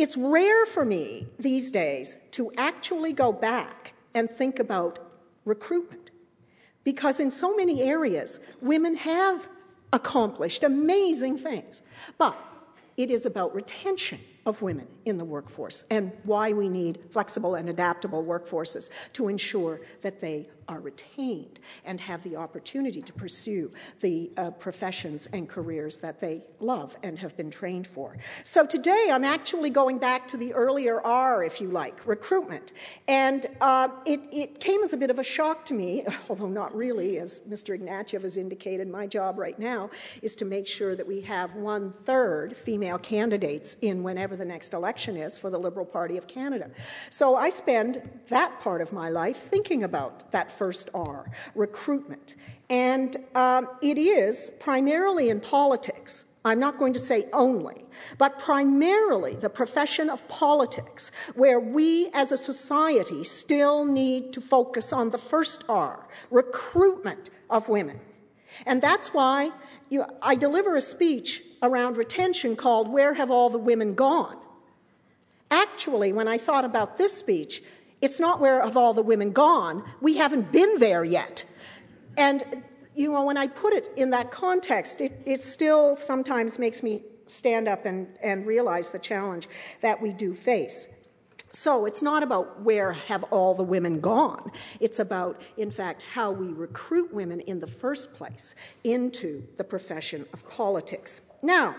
it's 0.00 0.16
rare 0.16 0.66
for 0.66 0.84
me 0.84 1.26
these 1.38 1.70
days 1.70 2.16
to 2.32 2.52
actually 2.56 3.12
go 3.12 3.32
back 3.32 3.92
and 4.14 4.30
think 4.30 4.58
about 4.58 4.98
recruitment 5.44 6.10
because 6.84 7.20
in 7.20 7.30
so 7.30 7.54
many 7.54 7.82
areas 7.82 8.40
women 8.60 8.96
have 8.96 9.46
accomplished 9.92 10.62
amazing 10.62 11.36
things. 11.36 11.82
But 12.18 12.36
it 12.96 13.10
is 13.10 13.26
about 13.26 13.54
retention 13.54 14.20
of 14.46 14.62
women 14.62 14.86
in 15.10 15.18
the 15.18 15.24
workforce 15.24 15.84
and 15.90 16.10
why 16.24 16.52
we 16.52 16.70
need 16.70 17.00
flexible 17.10 17.56
and 17.56 17.68
adaptable 17.68 18.24
workforces 18.24 18.88
to 19.12 19.28
ensure 19.28 19.82
that 20.00 20.20
they 20.22 20.48
are 20.70 20.80
retained 20.80 21.58
and 21.84 22.00
have 22.00 22.22
the 22.22 22.36
opportunity 22.36 23.02
to 23.02 23.12
pursue 23.12 23.72
the 24.00 24.30
uh, 24.36 24.50
professions 24.52 25.28
and 25.32 25.48
careers 25.48 25.98
that 25.98 26.20
they 26.20 26.42
love 26.60 26.96
and 27.02 27.18
have 27.18 27.36
been 27.36 27.50
trained 27.50 27.86
for. 27.86 28.16
So 28.44 28.64
today 28.64 29.08
I'm 29.10 29.24
actually 29.24 29.70
going 29.70 29.98
back 29.98 30.28
to 30.28 30.36
the 30.36 30.54
earlier 30.54 31.00
R, 31.00 31.42
if 31.42 31.60
you 31.60 31.68
like, 31.68 32.06
recruitment. 32.06 32.72
And 33.08 33.46
uh, 33.60 33.88
it, 34.06 34.20
it, 34.32 34.60
came 34.60 34.82
as 34.82 34.92
a 34.92 34.96
bit 34.96 35.10
of 35.10 35.18
a 35.18 35.24
shock 35.24 35.64
to 35.66 35.74
me, 35.74 36.04
although 36.28 36.46
not 36.46 36.74
really, 36.74 37.18
as 37.18 37.40
Mr. 37.48 37.76
Ignatieff 37.76 38.22
has 38.22 38.36
indicated, 38.36 38.88
my 38.88 39.06
job 39.06 39.38
right 39.38 39.58
now 39.58 39.90
is 40.22 40.36
to 40.36 40.44
make 40.44 40.66
sure 40.66 40.94
that 40.94 41.06
we 41.06 41.22
have 41.22 41.54
one 41.54 41.90
third 41.90 42.56
female 42.56 42.98
candidates 42.98 43.76
in 43.80 44.02
whenever 44.02 44.36
the 44.36 44.44
next 44.44 44.74
election 44.74 44.99
is 45.08 45.38
for 45.38 45.50
the 45.50 45.58
Liberal 45.58 45.86
Party 45.86 46.16
of 46.16 46.26
Canada. 46.26 46.70
So 47.08 47.36
I 47.36 47.48
spend 47.48 48.02
that 48.28 48.60
part 48.60 48.80
of 48.80 48.92
my 48.92 49.08
life 49.08 49.36
thinking 49.36 49.84
about 49.84 50.30
that 50.32 50.50
first 50.50 50.90
R, 50.94 51.30
recruitment. 51.54 52.36
And 52.68 53.16
um, 53.34 53.68
it 53.82 53.98
is 53.98 54.52
primarily 54.60 55.30
in 55.30 55.40
politics 55.40 56.26
I'm 56.44 56.58
not 56.58 56.78
going 56.78 56.94
to 56.94 56.98
say 56.98 57.28
only, 57.32 57.84
but 58.16 58.38
primarily 58.38 59.34
the 59.34 59.50
profession 59.50 60.08
of 60.08 60.26
politics, 60.28 61.12
where 61.34 61.60
we 61.60 62.08
as 62.14 62.32
a 62.32 62.36
society 62.36 63.24
still 63.24 63.84
need 63.84 64.32
to 64.32 64.40
focus 64.40 64.92
on 64.92 65.10
the 65.10 65.18
first 65.18 65.64
R 65.68 66.08
recruitment 66.30 67.28
of 67.50 67.68
women. 67.68 68.00
And 68.64 68.80
that's 68.80 69.12
why 69.12 69.50
you, 69.90 70.06
I 70.22 70.34
deliver 70.34 70.76
a 70.76 70.80
speech 70.80 71.42
around 71.62 71.98
retention 71.98 72.56
called 72.56 72.88
Where 72.88 73.14
Have 73.14 73.30
All 73.30 73.50
the 73.50 73.58
Women 73.58 73.94
Gone? 73.94 74.38
Actually, 75.50 76.12
when 76.12 76.28
I 76.28 76.38
thought 76.38 76.64
about 76.64 76.96
this 76.96 77.16
speech, 77.16 77.62
it's 78.00 78.20
not 78.20 78.40
where 78.40 78.62
have 78.62 78.76
all 78.76 78.94
the 78.94 79.02
women 79.02 79.32
gone. 79.32 79.84
We 80.00 80.16
haven't 80.16 80.52
been 80.52 80.78
there 80.78 81.04
yet. 81.04 81.44
And 82.16 82.62
you 82.94 83.12
know, 83.12 83.24
when 83.24 83.36
I 83.36 83.46
put 83.46 83.72
it 83.72 83.88
in 83.96 84.10
that 84.10 84.30
context, 84.30 85.00
it, 85.00 85.12
it 85.24 85.42
still 85.42 85.96
sometimes 85.96 86.58
makes 86.58 86.82
me 86.82 87.02
stand 87.26 87.68
up 87.68 87.84
and, 87.86 88.08
and 88.22 88.46
realize 88.46 88.90
the 88.90 88.98
challenge 88.98 89.48
that 89.80 90.00
we 90.00 90.12
do 90.12 90.34
face. 90.34 90.88
So 91.52 91.84
it's 91.84 92.02
not 92.02 92.22
about 92.22 92.60
where 92.62 92.92
have 92.92 93.24
all 93.24 93.54
the 93.54 93.64
women 93.64 94.00
gone. 94.00 94.52
It's 94.78 94.98
about, 94.98 95.40
in 95.56 95.70
fact, 95.70 96.02
how 96.02 96.30
we 96.30 96.48
recruit 96.52 97.12
women 97.12 97.40
in 97.40 97.58
the 97.58 97.66
first 97.66 98.14
place 98.14 98.54
into 98.84 99.44
the 99.56 99.64
profession 99.64 100.26
of 100.32 100.48
politics. 100.48 101.20
Now, 101.42 101.74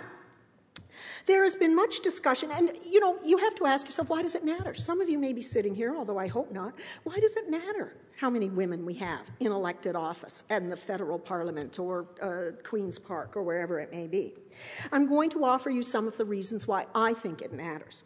there 1.26 1.44
has 1.44 1.56
been 1.56 1.76
much 1.76 2.02
discussion, 2.02 2.52
and 2.52 2.72
you 2.84 3.00
know, 3.00 3.18
you 3.24 3.38
have 3.38 3.56
to 3.56 3.66
ask 3.66 3.86
yourself, 3.86 4.10
why 4.10 4.22
does 4.22 4.36
it 4.36 4.44
matter? 4.44 4.74
Some 4.74 5.02
of 5.02 5.10
you 5.10 5.18
may 5.18 5.34
be 5.34 5.42
sitting 5.42 5.76
here, 5.76 5.96
although 5.96 6.18
I 6.18 6.28
hope 6.28 6.52
not. 6.52 6.74
Why 7.04 7.20
does 7.20 7.36
it 7.36 7.50
matter 7.50 7.96
how 8.18 8.30
many 8.30 8.50
women 8.50 8.86
we 8.86 8.94
have 8.94 9.22
in 9.40 9.52
elected 9.52 9.96
office 9.96 10.44
in 10.50 10.70
the 10.70 10.78
federal 10.78 11.18
parliament 11.18 11.80
or 11.80 12.06
uh, 12.22 12.52
Queen's 12.64 13.00
Park 13.00 13.36
or 13.36 13.42
wherever 13.42 13.80
it 13.80 13.92
may 13.92 14.08
be? 14.08 14.34
I'm 14.92 15.08
going 15.08 15.30
to 15.32 15.44
offer 15.44 15.70
you 15.70 15.82
some 15.82 16.08
of 16.08 16.18
the 16.18 16.26
reasons 16.26 16.68
why 16.68 16.86
I 16.94 17.14
think 17.14 17.42
it 17.42 17.52
matters. 17.52 18.04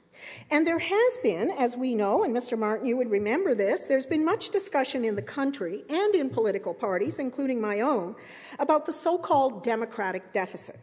And 0.52 0.66
there 0.66 0.80
has 0.80 1.18
been, 1.22 1.52
as 1.52 1.76
we 1.76 1.96
know, 1.96 2.24
and 2.24 2.34
Mr. 2.34 2.58
Martin, 2.58 2.88
you 2.88 2.96
would 2.96 3.12
remember 3.12 3.54
this, 3.54 3.86
there's 3.86 4.06
been 4.06 4.24
much 4.24 4.50
discussion 4.50 5.04
in 5.04 5.16
the 5.16 5.22
country 5.22 5.84
and 5.90 6.16
in 6.16 6.30
political 6.30 6.74
parties, 6.74 7.20
including 7.20 7.60
my 7.60 7.82
own, 7.82 8.16
about 8.60 8.86
the 8.86 8.94
so 8.94 9.18
called 9.18 9.64
democratic 9.64 10.32
deficit. 10.32 10.80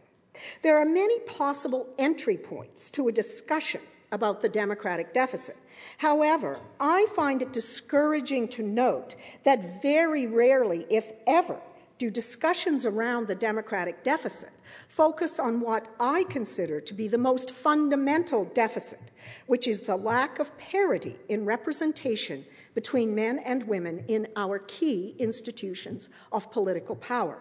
There 0.61 0.77
are 0.77 0.85
many 0.85 1.19
possible 1.21 1.87
entry 1.97 2.37
points 2.37 2.89
to 2.91 3.07
a 3.07 3.11
discussion 3.11 3.81
about 4.11 4.41
the 4.41 4.49
democratic 4.49 5.13
deficit. 5.13 5.57
However, 5.97 6.59
I 6.79 7.07
find 7.15 7.41
it 7.41 7.51
discouraging 7.51 8.47
to 8.49 8.63
note 8.63 9.15
that 9.43 9.81
very 9.81 10.27
rarely, 10.27 10.85
if 10.89 11.11
ever, 11.25 11.59
do 11.97 12.09
discussions 12.09 12.85
around 12.85 13.27
the 13.27 13.35
democratic 13.35 14.03
deficit 14.03 14.49
focus 14.87 15.39
on 15.39 15.61
what 15.61 15.89
I 15.99 16.25
consider 16.25 16.81
to 16.81 16.93
be 16.93 17.07
the 17.07 17.17
most 17.17 17.51
fundamental 17.51 18.45
deficit, 18.45 18.99
which 19.47 19.67
is 19.67 19.81
the 19.81 19.95
lack 19.95 20.39
of 20.39 20.57
parity 20.57 21.15
in 21.29 21.45
representation 21.45 22.45
between 22.73 23.15
men 23.15 23.39
and 23.39 23.63
women 23.63 24.03
in 24.07 24.27
our 24.35 24.59
key 24.59 25.15
institutions 25.17 26.09
of 26.31 26.51
political 26.51 26.95
power. 26.95 27.39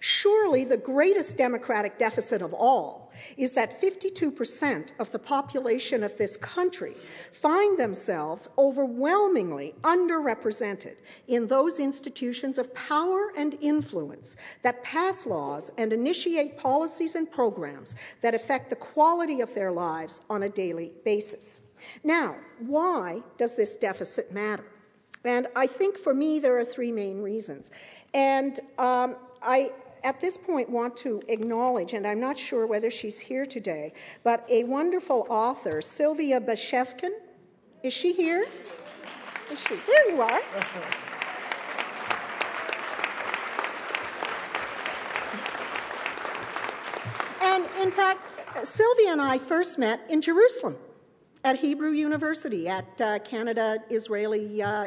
Surely 0.00 0.64
the 0.64 0.76
greatest 0.76 1.36
democratic 1.36 1.98
deficit 1.98 2.42
of 2.42 2.52
all 2.54 3.12
is 3.36 3.52
that 3.52 3.80
52% 3.80 4.90
of 4.98 5.10
the 5.10 5.18
population 5.18 6.02
of 6.02 6.16
this 6.18 6.36
country 6.36 6.96
find 7.32 7.78
themselves 7.78 8.48
overwhelmingly 8.58 9.74
underrepresented 9.82 10.96
in 11.26 11.46
those 11.46 11.78
institutions 11.78 12.58
of 12.58 12.74
power 12.74 13.32
and 13.36 13.56
influence 13.60 14.36
that 14.62 14.84
pass 14.84 15.26
laws 15.26 15.70
and 15.78 15.92
initiate 15.92 16.58
policies 16.58 17.14
and 17.14 17.30
programs 17.30 17.94
that 18.20 18.34
affect 18.34 18.70
the 18.70 18.76
quality 18.76 19.40
of 19.40 19.54
their 19.54 19.72
lives 19.72 20.20
on 20.28 20.42
a 20.42 20.48
daily 20.48 20.92
basis. 21.04 21.60
Now, 22.02 22.36
why 22.58 23.22
does 23.38 23.56
this 23.56 23.76
deficit 23.76 24.32
matter? 24.32 24.64
And 25.24 25.46
I 25.56 25.66
think 25.66 25.96
for 25.96 26.12
me, 26.12 26.38
there 26.38 26.58
are 26.58 26.64
three 26.64 26.92
main 26.92 27.22
reasons. 27.22 27.70
And 28.12 28.60
um, 28.78 29.16
I, 29.44 29.72
at 30.02 30.20
this 30.20 30.36
point, 30.36 30.70
want 30.70 30.96
to 30.98 31.22
acknowledge, 31.28 31.92
and 31.92 32.06
I'm 32.06 32.20
not 32.20 32.38
sure 32.38 32.66
whether 32.66 32.90
she's 32.90 33.18
here 33.18 33.46
today, 33.46 33.92
but 34.22 34.46
a 34.48 34.64
wonderful 34.64 35.26
author, 35.28 35.82
Sylvia 35.82 36.40
Bashevkin. 36.40 37.10
Is 37.82 37.92
she 37.92 38.12
here? 38.12 38.44
Is 39.50 39.60
she? 39.60 39.76
There 39.86 40.10
you 40.10 40.22
are. 40.22 40.40
And 47.42 47.64
in 47.82 47.90
fact, 47.92 48.66
Sylvia 48.66 49.12
and 49.12 49.20
I 49.20 49.38
first 49.38 49.78
met 49.78 50.00
in 50.08 50.22
Jerusalem 50.22 50.76
at 51.44 51.58
Hebrew 51.58 51.90
University 51.90 52.68
at 52.68 53.00
uh, 53.02 53.18
Canada 53.18 53.76
Israeli 53.90 54.62
uh, 54.62 54.86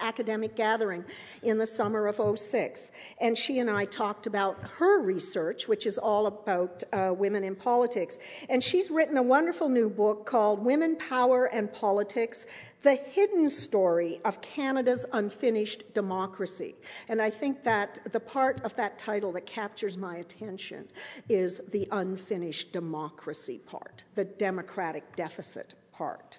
academic 0.00 0.54
gathering 0.54 1.02
in 1.42 1.56
the 1.56 1.64
summer 1.64 2.06
of 2.06 2.38
06. 2.38 2.92
And 3.22 3.36
she 3.36 3.58
and 3.60 3.70
I 3.70 3.86
talked 3.86 4.26
about 4.26 4.60
her 4.76 5.00
research, 5.00 5.66
which 5.66 5.86
is 5.86 5.96
all 5.96 6.26
about 6.26 6.82
uh, 6.92 7.14
women 7.16 7.42
in 7.42 7.56
politics. 7.56 8.18
And 8.50 8.62
she's 8.62 8.90
written 8.90 9.16
a 9.16 9.22
wonderful 9.22 9.70
new 9.70 9.88
book 9.88 10.26
called 10.26 10.62
Women, 10.62 10.96
Power, 10.96 11.46
and 11.46 11.72
Politics 11.72 12.44
the 12.84 12.94
hidden 12.94 13.48
story 13.48 14.20
of 14.24 14.40
Canada's 14.42 15.06
unfinished 15.12 15.82
democracy. 15.94 16.76
And 17.08 17.20
I 17.20 17.30
think 17.30 17.64
that 17.64 17.98
the 18.12 18.20
part 18.20 18.60
of 18.62 18.76
that 18.76 18.98
title 18.98 19.32
that 19.32 19.46
captures 19.46 19.96
my 19.96 20.16
attention 20.16 20.88
is 21.28 21.62
the 21.72 21.88
unfinished 21.90 22.72
democracy 22.72 23.58
part, 23.58 24.04
the 24.14 24.26
democratic 24.26 25.16
deficit 25.16 25.74
part. 25.92 26.38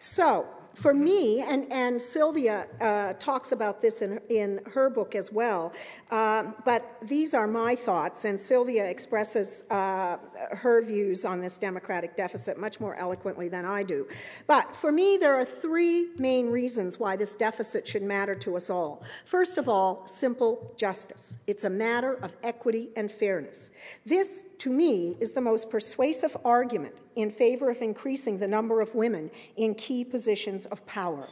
So, 0.00 0.46
for 0.74 0.94
me, 0.94 1.40
and, 1.40 1.70
and 1.72 2.00
Sylvia 2.00 2.66
uh, 2.80 3.12
talks 3.14 3.52
about 3.52 3.82
this 3.82 4.02
in, 4.02 4.20
in 4.28 4.60
her 4.72 4.88
book 4.90 5.14
as 5.14 5.32
well, 5.32 5.72
uh, 6.10 6.44
but 6.64 6.96
these 7.02 7.34
are 7.34 7.46
my 7.46 7.74
thoughts, 7.74 8.24
and 8.24 8.40
Sylvia 8.40 8.84
expresses 8.84 9.64
uh, 9.70 10.16
her 10.50 10.82
views 10.82 11.24
on 11.24 11.40
this 11.40 11.58
democratic 11.58 12.16
deficit 12.16 12.58
much 12.58 12.80
more 12.80 12.94
eloquently 12.96 13.48
than 13.48 13.64
I 13.64 13.82
do. 13.82 14.06
But 14.46 14.74
for 14.74 14.92
me, 14.92 15.16
there 15.16 15.34
are 15.34 15.44
three 15.44 16.08
main 16.18 16.48
reasons 16.48 16.98
why 16.98 17.16
this 17.16 17.34
deficit 17.34 17.86
should 17.86 18.02
matter 18.02 18.34
to 18.36 18.56
us 18.56 18.70
all. 18.70 19.02
First 19.24 19.58
of 19.58 19.68
all, 19.68 20.06
simple 20.06 20.72
justice. 20.76 21.38
It's 21.46 21.64
a 21.64 21.70
matter 21.70 22.14
of 22.22 22.34
equity 22.42 22.90
and 22.96 23.10
fairness. 23.10 23.70
This, 24.06 24.44
to 24.58 24.70
me, 24.70 25.16
is 25.20 25.32
the 25.32 25.40
most 25.40 25.70
persuasive 25.70 26.36
argument 26.44 26.94
in 27.16 27.30
favor 27.30 27.70
of 27.70 27.82
increasing 27.82 28.38
the 28.38 28.48
number 28.48 28.80
of 28.80 28.94
women 28.94 29.30
in 29.56 29.74
key 29.74 30.04
positions 30.04 30.61
of 30.66 30.84
power. 30.86 31.28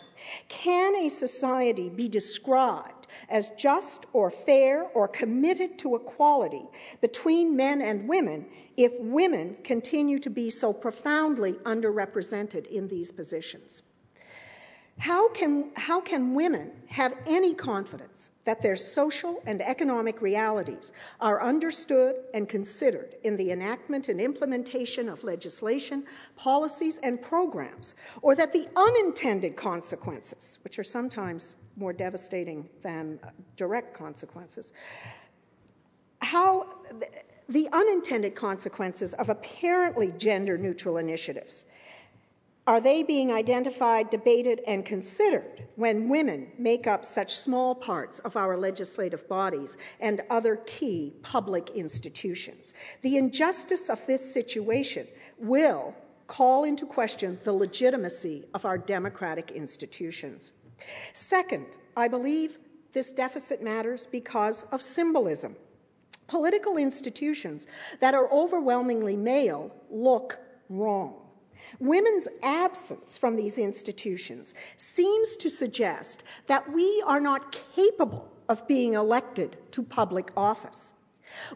Can 0.49 0.95
a 0.97 1.09
society 1.09 1.89
be 1.89 2.09
described 2.09 3.07
as 3.29 3.51
just 3.51 4.07
or 4.13 4.31
fair 4.31 4.85
or 4.95 5.09
committed 5.09 5.79
to 5.79 5.97
equality 5.97 6.65
between 7.01 7.57
men 7.57 7.81
and 7.81 8.09
women 8.09 8.47
if 8.77 8.93
women 9.01 9.57
continue 9.65 10.19
to 10.19 10.31
be 10.31 10.49
so 10.51 10.73
profoundly 10.73 11.55
underrepresented 11.65 12.67
in 12.67 12.89
these 12.89 13.11
positions? 13.13 13.83
How 15.01 15.31
can, 15.31 15.71
how 15.77 16.03
can 16.03 16.35
women 16.35 16.73
have 16.89 17.17
any 17.27 17.55
confidence 17.55 18.31
that 18.45 18.61
their 18.61 18.77
social 18.77 19.43
and 19.47 19.63
economic 19.63 20.21
realities 20.21 20.93
are 21.21 21.43
understood 21.43 22.17
and 22.35 22.47
considered 22.47 23.17
in 23.25 23.35
the 23.39 23.51
enactment 23.51 24.11
and 24.11 24.21
implementation 24.21 25.09
of 25.09 25.25
legislation, 25.25 26.05
policies, 26.37 26.99
and 27.03 27.23
programs, 27.23 27.95
or 28.21 28.35
that 28.35 28.53
the 28.53 28.69
unintended 28.77 29.57
consequences, 29.57 30.59
which 30.65 30.79
are 30.79 30.85
sometimes 30.85 31.55
more 31.77 31.95
devastating 31.95 32.69
than 32.83 33.19
uh, 33.23 33.31
direct 33.57 33.95
consequences, 33.97 34.75
how 36.21 36.75
the 37.49 37.71
unintended 37.73 38.35
consequences 38.35 39.15
of 39.15 39.31
apparently 39.31 40.13
gender 40.19 40.59
neutral 40.59 40.99
initiatives 40.99 41.65
are 42.71 42.81
they 42.81 43.03
being 43.03 43.33
identified, 43.33 44.11
debated, 44.11 44.61
and 44.65 44.85
considered 44.85 45.67
when 45.75 46.09
women 46.09 46.53
make 46.57 46.87
up 46.87 47.05
such 47.05 47.35
small 47.35 47.75
parts 47.75 48.21
of 48.21 48.37
our 48.37 48.57
legislative 48.57 49.29
bodies 49.29 49.77
and 49.99 50.23
other 50.31 50.55
key 50.67 51.13
public 51.21 51.71
institutions? 51.71 52.73
The 53.03 53.17
injustice 53.17 53.91
of 53.91 54.07
this 54.07 54.33
situation 54.33 55.09
will 55.37 55.97
call 56.29 56.63
into 56.63 56.87
question 56.87 57.41
the 57.43 57.53
legitimacy 57.53 58.47
of 58.55 58.65
our 58.65 58.79
democratic 58.79 59.51
institutions. 59.51 60.53
Second, 61.13 61.67
I 61.97 62.07
believe 62.07 62.61
this 62.93 63.11
deficit 63.11 63.65
matters 63.65 64.07
because 64.07 64.63
of 64.71 64.81
symbolism. 64.81 65.57
Political 66.29 66.77
institutions 66.77 67.67
that 67.99 68.15
are 68.15 68.31
overwhelmingly 68.31 69.17
male 69.17 69.75
look 69.91 70.39
wrong. 70.69 71.20
Women's 71.79 72.29
absence 72.43 73.17
from 73.17 73.37
these 73.37 73.59
institutions 73.59 74.55
seems 74.77 75.37
to 75.37 75.51
suggest 75.51 76.25
that 76.47 76.73
we 76.73 77.03
are 77.07 77.21
not 77.21 77.57
capable 77.75 78.29
of 78.49 78.67
being 78.67 78.95
elected 78.95 79.57
to 79.73 79.83
public 79.83 80.31
office. 80.37 80.95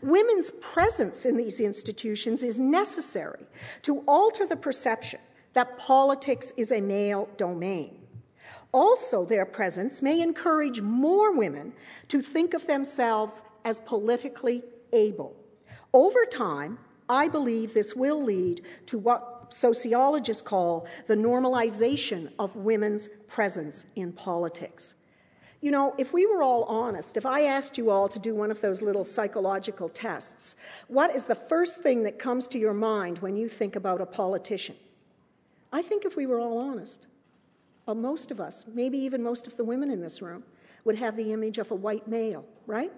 Women's 0.03 0.53
presence 0.53 1.25
in 1.25 1.37
these 1.37 1.61
institutions 1.61 2.43
is 2.43 2.59
necessary 2.59 3.47
to 3.83 4.05
alter 4.07 4.47
the 4.47 4.57
perception 4.57 5.21
that 5.55 5.79
politics 5.79 6.53
is 6.57 6.71
a 6.71 6.81
male 6.81 7.29
domain. 7.37 8.01
Also, 8.73 9.25
their 9.25 9.47
presence 9.47 10.03
may 10.03 10.21
encourage 10.21 10.81
more 10.81 11.33
women 11.33 11.73
to 12.09 12.21
think 12.21 12.55
of 12.55 12.67
themselves 12.67 13.43
as 13.65 13.79
politically 13.81 14.63
able. 14.93 15.35
Over 15.93 16.25
time, 16.25 16.79
I 17.09 17.29
believe 17.29 17.75
this 17.75 17.95
will 17.95 18.23
lead 18.23 18.63
to 18.87 18.99
what 18.99 19.34
sociologists 19.55 20.43
call 20.43 20.87
the 21.07 21.15
normalization 21.15 22.31
of 22.39 22.57
women's 22.57 23.09
presence 23.29 23.87
in 23.95 24.13
politics. 24.13 24.97
You 25.61 25.71
know, 25.71 25.95
if 25.97 26.13
we 26.13 26.27
were 26.27 26.43
all 26.43 26.65
honest, 26.65 27.17
if 27.17 27.25
I 27.25 27.45
asked 27.45 27.79
you 27.79 27.89
all 27.89 28.09
to 28.09 28.19
do 28.19 28.35
one 28.35 28.51
of 28.51 28.61
those 28.61 28.83
little 28.83 29.05
psychological 29.05 29.89
tests, 29.89 30.57
what 30.89 31.15
is 31.15 31.25
the 31.25 31.35
first 31.35 31.83
thing 31.83 32.03
that 32.03 32.19
comes 32.19 32.47
to 32.49 32.59
your 32.59 32.75
mind 32.75 33.19
when 33.19 33.37
you 33.37 33.49
think 33.49 33.77
about 33.77 34.01
a 34.01 34.07
politician? 34.07 34.77
I 35.73 35.83
think 35.83 36.05
if 36.05 36.17
we 36.17 36.27
were 36.27 36.41
all 36.41 36.59
honest, 36.59 37.07
well, 37.87 37.97
most 37.97 38.31
of 38.31 38.41
us, 38.41 38.65
maybe 38.75 38.99
even 38.99 39.23
most 39.23 39.47
of 39.47 39.57
the 39.57 39.65
women 39.65 39.91
in 39.91 40.01
this 40.01 40.21
room, 40.21 40.43
would 40.85 40.97
have 40.97 41.17
the 41.17 41.33
image 41.33 41.59
of 41.59 41.71
a 41.71 41.75
white 41.75 42.07
male, 42.09 42.45
right? 42.67 42.93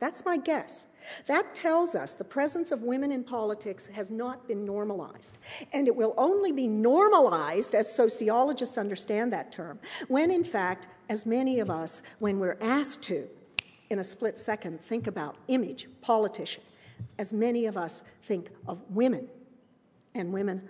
That's 0.00 0.24
my 0.24 0.36
guess. 0.36 0.86
That 1.26 1.54
tells 1.54 1.94
us 1.94 2.14
the 2.14 2.24
presence 2.24 2.70
of 2.70 2.82
women 2.82 3.10
in 3.10 3.24
politics 3.24 3.88
has 3.88 4.10
not 4.10 4.46
been 4.46 4.64
normalized. 4.64 5.38
And 5.72 5.88
it 5.88 5.96
will 5.96 6.14
only 6.16 6.52
be 6.52 6.68
normalized, 6.68 7.74
as 7.74 7.92
sociologists 7.92 8.78
understand 8.78 9.32
that 9.32 9.50
term, 9.50 9.80
when 10.06 10.30
in 10.30 10.44
fact, 10.44 10.86
as 11.08 11.26
many 11.26 11.58
of 11.58 11.70
us, 11.70 12.02
when 12.18 12.38
we're 12.38 12.58
asked 12.60 13.02
to, 13.04 13.28
in 13.90 13.98
a 13.98 14.04
split 14.04 14.38
second, 14.38 14.80
think 14.80 15.06
about 15.06 15.36
image, 15.48 15.88
politician, 16.00 16.62
as 17.18 17.32
many 17.32 17.66
of 17.66 17.76
us 17.76 18.02
think 18.24 18.50
of 18.66 18.82
women 18.90 19.28
and 20.14 20.32
women 20.32 20.68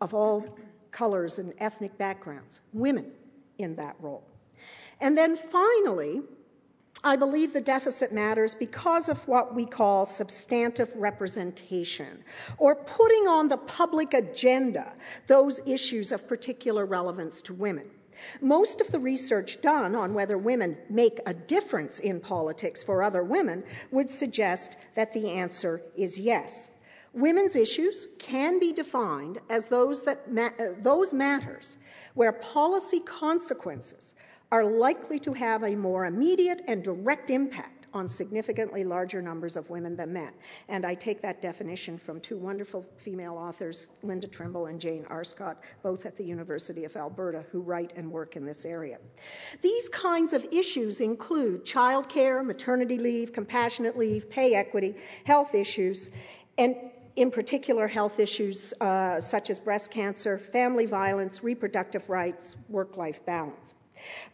of 0.00 0.12
all 0.12 0.58
colors 0.90 1.38
and 1.38 1.54
ethnic 1.58 1.96
backgrounds, 1.98 2.60
women 2.72 3.10
in 3.58 3.76
that 3.76 3.94
role. 4.00 4.24
And 5.00 5.16
then 5.16 5.36
finally, 5.36 6.22
I 7.04 7.16
believe 7.16 7.52
the 7.52 7.60
deficit 7.60 8.12
matters 8.12 8.54
because 8.54 9.08
of 9.08 9.26
what 9.28 9.54
we 9.54 9.66
call 9.66 10.04
substantive 10.04 10.94
representation, 10.96 12.24
or 12.56 12.74
putting 12.74 13.28
on 13.28 13.48
the 13.48 13.56
public 13.56 14.14
agenda 14.14 14.94
those 15.26 15.60
issues 15.64 16.10
of 16.10 16.26
particular 16.26 16.84
relevance 16.84 17.40
to 17.42 17.54
women. 17.54 17.90
Most 18.40 18.80
of 18.80 18.90
the 18.90 18.98
research 18.98 19.60
done 19.60 19.94
on 19.94 20.12
whether 20.12 20.36
women 20.36 20.76
make 20.90 21.20
a 21.24 21.34
difference 21.34 22.00
in 22.00 22.18
politics 22.18 22.82
for 22.82 23.02
other 23.02 23.22
women 23.22 23.62
would 23.92 24.10
suggest 24.10 24.76
that 24.96 25.12
the 25.12 25.30
answer 25.30 25.82
is 25.96 26.18
yes. 26.18 26.70
Women's 27.12 27.56
issues 27.56 28.06
can 28.18 28.58
be 28.58 28.72
defined 28.72 29.38
as 29.48 29.68
those, 29.68 30.02
that 30.04 30.30
ma- 30.30 30.50
uh, 30.58 30.74
those 30.78 31.14
matters 31.14 31.78
where 32.14 32.32
policy 32.32 33.00
consequences 33.00 34.14
are 34.50 34.64
likely 34.64 35.18
to 35.20 35.32
have 35.34 35.62
a 35.62 35.74
more 35.74 36.06
immediate 36.06 36.62
and 36.66 36.82
direct 36.82 37.30
impact 37.30 37.78
on 37.94 38.08
significantly 38.08 38.84
larger 38.84 39.22
numbers 39.22 39.56
of 39.56 39.68
women 39.70 39.96
than 39.96 40.12
men. 40.12 40.32
And 40.68 40.84
I 40.84 40.94
take 40.94 41.22
that 41.22 41.40
definition 41.40 41.98
from 41.98 42.20
two 42.20 42.36
wonderful 42.36 42.86
female 42.96 43.34
authors, 43.34 43.88
Linda 44.02 44.26
Trimble 44.26 44.66
and 44.66 44.80
Jane 44.80 45.04
Arscott, 45.04 45.56
both 45.82 46.04
at 46.06 46.16
the 46.16 46.24
University 46.24 46.84
of 46.84 46.96
Alberta, 46.96 47.44
who 47.50 47.60
write 47.60 47.92
and 47.96 48.10
work 48.10 48.36
in 48.36 48.44
this 48.44 48.64
area. 48.64 48.98
These 49.62 49.88
kinds 49.88 50.32
of 50.32 50.46
issues 50.52 51.00
include 51.00 51.64
childcare, 51.64 52.44
maternity 52.44 52.98
leave, 52.98 53.32
compassionate 53.32 53.96
leave, 53.96 54.28
pay 54.28 54.54
equity, 54.54 54.94
health 55.24 55.54
issues, 55.54 56.10
and 56.58 56.76
in 57.16 57.32
particular, 57.32 57.88
health 57.88 58.20
issues 58.20 58.72
uh, 58.80 59.20
such 59.20 59.50
as 59.50 59.58
breast 59.58 59.90
cancer, 59.90 60.38
family 60.38 60.86
violence, 60.86 61.42
reproductive 61.42 62.08
rights, 62.08 62.56
work 62.68 62.96
life 62.96 63.24
balance. 63.26 63.74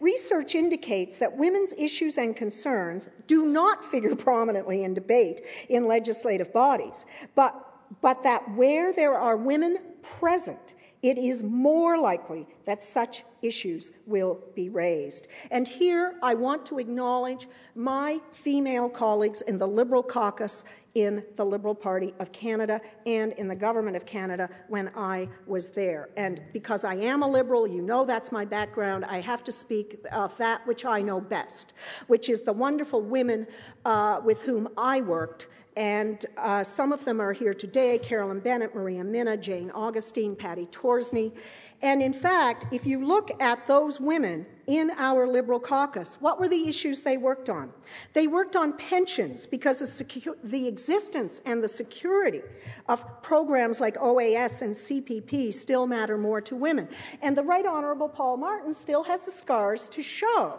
Research 0.00 0.54
indicates 0.54 1.18
that 1.18 1.36
women's 1.36 1.72
issues 1.76 2.18
and 2.18 2.34
concerns 2.36 3.08
do 3.26 3.46
not 3.46 3.84
figure 3.90 4.14
prominently 4.14 4.84
in 4.84 4.94
debate 4.94 5.42
in 5.68 5.86
legislative 5.86 6.52
bodies, 6.52 7.04
but, 7.34 7.54
but 8.00 8.22
that 8.22 8.54
where 8.54 8.92
there 8.92 9.14
are 9.14 9.36
women 9.36 9.78
present, 10.02 10.74
it 11.02 11.18
is 11.18 11.42
more 11.42 11.98
likely 11.98 12.46
that 12.66 12.82
such 12.82 13.24
issues 13.42 13.92
will 14.06 14.40
be 14.54 14.68
raised. 14.68 15.28
And 15.50 15.68
here 15.68 16.16
I 16.22 16.34
want 16.34 16.64
to 16.66 16.78
acknowledge 16.78 17.46
my 17.74 18.20
female 18.32 18.88
colleagues 18.88 19.42
in 19.42 19.58
the 19.58 19.68
Liberal 19.68 20.02
caucus 20.02 20.64
in 20.94 21.24
the 21.34 21.44
Liberal 21.44 21.74
Party 21.74 22.14
of 22.20 22.30
Canada 22.30 22.80
and 23.04 23.32
in 23.32 23.48
the 23.48 23.54
Government 23.54 23.96
of 23.96 24.06
Canada 24.06 24.48
when 24.68 24.90
I 24.96 25.28
was 25.46 25.70
there. 25.70 26.08
And 26.16 26.40
because 26.52 26.84
I 26.84 26.94
am 26.94 27.22
a 27.22 27.28
Liberal, 27.28 27.66
you 27.66 27.82
know 27.82 28.04
that's 28.04 28.30
my 28.30 28.44
background, 28.44 29.04
I 29.04 29.20
have 29.20 29.42
to 29.44 29.52
speak 29.52 29.98
of 30.12 30.36
that 30.38 30.64
which 30.66 30.84
I 30.84 31.02
know 31.02 31.20
best, 31.20 31.72
which 32.06 32.28
is 32.28 32.42
the 32.42 32.52
wonderful 32.52 33.02
women 33.02 33.46
uh, 33.84 34.20
with 34.24 34.42
whom 34.42 34.68
I 34.78 35.00
worked 35.00 35.48
and 35.76 36.24
uh, 36.36 36.62
some 36.62 36.92
of 36.92 37.04
them 37.04 37.20
are 37.20 37.32
here 37.32 37.54
today 37.54 37.98
Carolyn 37.98 38.40
Bennett, 38.40 38.74
Maria 38.74 39.02
Minna, 39.02 39.36
Jean 39.36 39.70
Augustine, 39.72 40.36
Paddy 40.36 40.66
Torsney. 40.66 41.32
And 41.84 42.00
in 42.00 42.14
fact, 42.14 42.64
if 42.72 42.86
you 42.86 43.04
look 43.04 43.30
at 43.42 43.66
those 43.66 44.00
women 44.00 44.46
in 44.66 44.90
our 44.96 45.28
Liberal 45.28 45.60
caucus, 45.60 46.16
what 46.18 46.40
were 46.40 46.48
the 46.48 46.66
issues 46.66 47.02
they 47.02 47.18
worked 47.18 47.50
on? 47.50 47.70
They 48.14 48.26
worked 48.26 48.56
on 48.56 48.72
pensions 48.78 49.44
because 49.44 49.80
the, 49.80 49.84
secu- 49.84 50.34
the 50.42 50.66
existence 50.66 51.42
and 51.44 51.62
the 51.62 51.68
security 51.68 52.40
of 52.88 53.04
programs 53.20 53.82
like 53.82 53.96
OAS 53.98 54.62
and 54.62 54.74
CPP 54.74 55.52
still 55.52 55.86
matter 55.86 56.16
more 56.16 56.40
to 56.40 56.56
women. 56.56 56.88
And 57.20 57.36
the 57.36 57.42
Right 57.42 57.66
Honourable 57.66 58.08
Paul 58.08 58.38
Martin 58.38 58.72
still 58.72 59.02
has 59.04 59.26
the 59.26 59.30
scars 59.30 59.86
to 59.90 60.02
show 60.02 60.58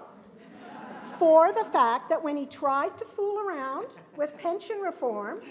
for 1.17 1.51
the 1.51 1.65
fact 1.65 2.07
that 2.09 2.23
when 2.23 2.37
he 2.37 2.45
tried 2.45 2.95
to 2.99 3.05
fool 3.05 3.39
around 3.39 3.87
with 4.15 4.37
pension 4.37 4.77
reform, 4.79 5.41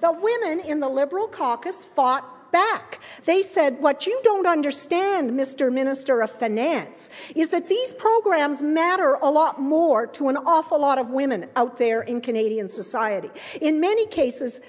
the 0.00 0.12
women 0.12 0.60
in 0.60 0.80
the 0.80 0.88
Liberal 0.88 1.28
caucus 1.28 1.82
fought 1.82 2.33
back. 2.54 3.00
They 3.24 3.42
said, 3.42 3.80
What 3.80 4.06
you 4.06 4.18
don't 4.22 4.46
understand, 4.46 5.32
Mr. 5.32 5.72
Minister 5.72 6.22
of 6.22 6.30
Finance, 6.30 7.10
is 7.34 7.50
that 7.50 7.68
these 7.68 7.92
programs 7.92 8.62
matter 8.62 9.14
a 9.14 9.28
lot 9.28 9.60
more 9.60 10.06
to 10.06 10.28
an 10.28 10.36
awful 10.36 10.80
lot 10.80 10.98
of 10.98 11.10
women 11.10 11.48
out 11.56 11.76
there 11.76 12.02
in 12.02 12.20
Canadian 12.20 12.68
society. 12.68 13.30
In 13.60 13.80
many 13.80 14.06
cases, 14.06 14.60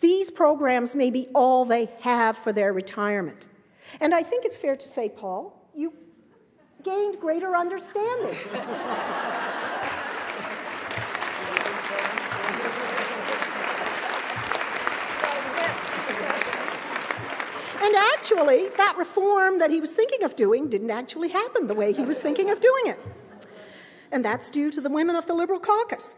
these 0.00 0.30
programs 0.30 0.96
may 0.96 1.10
be 1.10 1.28
all 1.34 1.66
they 1.66 1.90
have 2.00 2.36
for 2.36 2.52
their 2.52 2.72
retirement. 2.72 3.46
And 4.00 4.14
I 4.14 4.22
think 4.22 4.46
it's 4.46 4.58
fair 4.58 4.76
to 4.76 4.88
say, 4.88 5.10
Paul, 5.10 5.54
you 5.74 5.92
gained 6.82 7.20
greater 7.20 7.54
understanding. 7.54 8.36
And 17.84 17.94
actually, 17.96 18.70
that 18.78 18.96
reform 18.96 19.58
that 19.58 19.70
he 19.70 19.78
was 19.78 19.90
thinking 19.90 20.24
of 20.24 20.34
doing 20.36 20.70
didn't 20.70 20.90
actually 20.90 21.28
happen 21.28 21.66
the 21.66 21.74
way 21.74 21.92
he 21.92 22.02
was 22.02 22.18
thinking 22.18 22.48
of 22.48 22.58
doing 22.58 22.86
it. 22.86 22.98
And 24.10 24.24
that's 24.24 24.48
due 24.48 24.70
to 24.70 24.80
the 24.80 24.88
women 24.88 25.16
of 25.16 25.26
the 25.26 25.34
Liberal 25.34 25.60
caucus. 25.60 26.14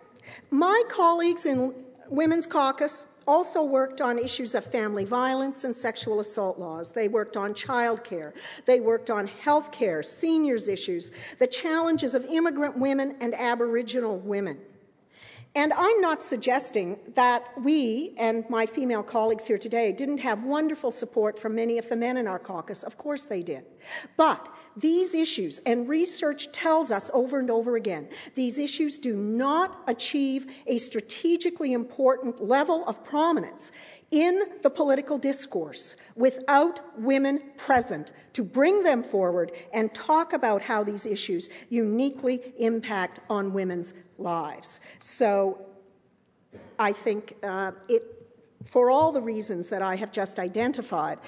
My 0.50 0.84
colleagues 0.88 1.44
in 1.44 1.74
Women's 2.08 2.46
Caucus 2.46 3.06
also 3.26 3.64
worked 3.64 4.00
on 4.00 4.16
issues 4.16 4.54
of 4.54 4.64
family 4.64 5.04
violence 5.04 5.64
and 5.64 5.74
sexual 5.74 6.20
assault 6.20 6.56
laws. 6.56 6.92
They 6.92 7.08
worked 7.08 7.36
on 7.36 7.52
childcare. 7.52 8.32
They 8.64 8.78
worked 8.78 9.10
on 9.10 9.26
health 9.26 9.72
care, 9.72 10.04
seniors 10.04 10.68
issues, 10.68 11.10
the 11.40 11.48
challenges 11.48 12.14
of 12.14 12.24
immigrant 12.26 12.78
women 12.78 13.16
and 13.20 13.34
Aboriginal 13.34 14.18
women. 14.18 14.58
And 15.56 15.72
I'm 15.72 16.02
not 16.02 16.20
suggesting 16.20 16.98
that 17.14 17.48
we 17.58 18.12
and 18.18 18.48
my 18.50 18.66
female 18.66 19.02
colleagues 19.02 19.46
here 19.46 19.56
today 19.56 19.90
didn't 19.90 20.18
have 20.18 20.44
wonderful 20.44 20.90
support 20.90 21.38
from 21.38 21.54
many 21.54 21.78
of 21.78 21.88
the 21.88 21.96
men 21.96 22.18
in 22.18 22.28
our 22.28 22.38
caucus. 22.38 22.82
Of 22.82 22.98
course 22.98 23.22
they 23.22 23.42
did. 23.42 23.64
But 24.18 24.54
these 24.76 25.14
issues, 25.14 25.58
and 25.60 25.88
research 25.88 26.52
tells 26.52 26.90
us 26.90 27.10
over 27.14 27.38
and 27.38 27.50
over 27.50 27.76
again, 27.76 28.08
these 28.34 28.58
issues 28.58 28.98
do 28.98 29.16
not 29.16 29.80
achieve 29.86 30.46
a 30.66 30.76
strategically 30.76 31.72
important 31.72 32.42
level 32.42 32.86
of 32.86 33.02
prominence 33.04 33.72
in 34.10 34.42
the 34.62 34.70
political 34.70 35.18
discourse 35.18 35.96
without 36.14 36.80
women 37.00 37.40
present 37.56 38.12
to 38.34 38.44
bring 38.44 38.82
them 38.82 39.02
forward 39.02 39.52
and 39.72 39.94
talk 39.94 40.32
about 40.32 40.62
how 40.62 40.84
these 40.84 41.06
issues 41.06 41.48
uniquely 41.70 42.52
impact 42.58 43.20
on 43.30 43.52
women's 43.52 43.94
lives. 44.18 44.80
So 44.98 45.66
I 46.78 46.92
think 46.92 47.34
uh, 47.42 47.72
it, 47.88 48.02
for 48.64 48.90
all 48.90 49.12
the 49.12 49.20
reasons 49.22 49.68
that 49.70 49.82
I 49.82 49.96
have 49.96 50.12
just 50.12 50.38
identified, 50.38 51.18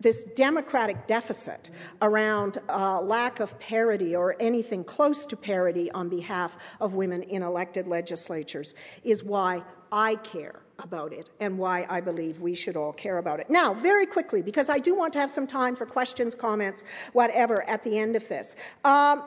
this 0.00 0.24
democratic 0.24 1.06
deficit 1.06 1.70
around 2.02 2.58
uh, 2.68 3.00
lack 3.00 3.40
of 3.40 3.58
parity 3.58 4.14
or 4.14 4.36
anything 4.40 4.84
close 4.84 5.24
to 5.26 5.36
parity 5.36 5.90
on 5.92 6.08
behalf 6.08 6.56
of 6.80 6.94
women 6.94 7.22
in 7.22 7.42
elected 7.42 7.86
legislatures 7.86 8.74
is 9.02 9.22
why 9.22 9.62
I 9.92 10.16
care 10.16 10.60
about 10.80 11.12
it 11.12 11.30
and 11.40 11.56
why 11.56 11.86
I 11.88 12.00
believe 12.00 12.40
we 12.40 12.54
should 12.54 12.76
all 12.76 12.92
care 12.92 13.18
about 13.18 13.40
it. 13.40 13.48
Now, 13.48 13.74
very 13.74 14.06
quickly, 14.06 14.42
because 14.42 14.68
I 14.68 14.78
do 14.78 14.94
want 14.94 15.12
to 15.12 15.20
have 15.20 15.30
some 15.30 15.46
time 15.46 15.76
for 15.76 15.86
questions, 15.86 16.34
comments, 16.34 16.82
whatever 17.12 17.68
at 17.68 17.84
the 17.84 17.98
end 17.98 18.16
of 18.16 18.28
this. 18.28 18.56
Um, 18.84 19.22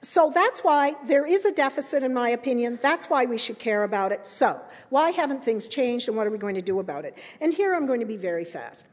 so 0.00 0.30
that's 0.32 0.60
why 0.60 0.94
there 1.06 1.26
is 1.26 1.44
a 1.44 1.52
deficit, 1.52 2.02
in 2.02 2.14
my 2.14 2.30
opinion. 2.30 2.78
That's 2.80 3.10
why 3.10 3.24
we 3.24 3.36
should 3.36 3.58
care 3.58 3.82
about 3.82 4.12
it. 4.12 4.26
So, 4.26 4.60
why 4.90 5.10
haven't 5.10 5.44
things 5.44 5.66
changed 5.66 6.08
and 6.08 6.16
what 6.16 6.26
are 6.26 6.30
we 6.30 6.38
going 6.38 6.54
to 6.54 6.62
do 6.62 6.78
about 6.78 7.04
it? 7.04 7.18
And 7.40 7.52
here 7.52 7.74
I'm 7.74 7.86
going 7.86 8.00
to 8.00 8.06
be 8.06 8.16
very 8.16 8.44
fast. 8.44 8.86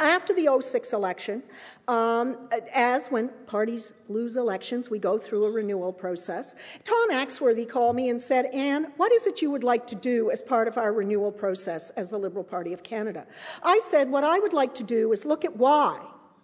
After 0.00 0.32
the 0.32 0.48
06 0.60 0.94
election, 0.94 1.42
um, 1.86 2.48
as 2.72 3.08
when 3.08 3.28
parties 3.46 3.92
lose 4.08 4.38
elections, 4.38 4.88
we 4.88 4.98
go 4.98 5.18
through 5.18 5.44
a 5.44 5.50
renewal 5.50 5.92
process. 5.92 6.54
Tom 6.84 7.10
Axworthy 7.10 7.68
called 7.68 7.96
me 7.96 8.08
and 8.08 8.18
said, 8.18 8.46
Anne, 8.46 8.92
what 8.96 9.12
is 9.12 9.26
it 9.26 9.42
you 9.42 9.50
would 9.50 9.62
like 9.62 9.86
to 9.88 9.94
do 9.94 10.30
as 10.30 10.40
part 10.40 10.68
of 10.68 10.78
our 10.78 10.94
renewal 10.94 11.30
process 11.30 11.90
as 11.90 12.08
the 12.08 12.18
Liberal 12.18 12.44
Party 12.44 12.72
of 12.72 12.82
Canada? 12.82 13.26
I 13.62 13.78
said, 13.84 14.10
what 14.10 14.24
I 14.24 14.38
would 14.38 14.54
like 14.54 14.74
to 14.76 14.82
do 14.82 15.12
is 15.12 15.26
look 15.26 15.44
at 15.44 15.54
why 15.56 16.00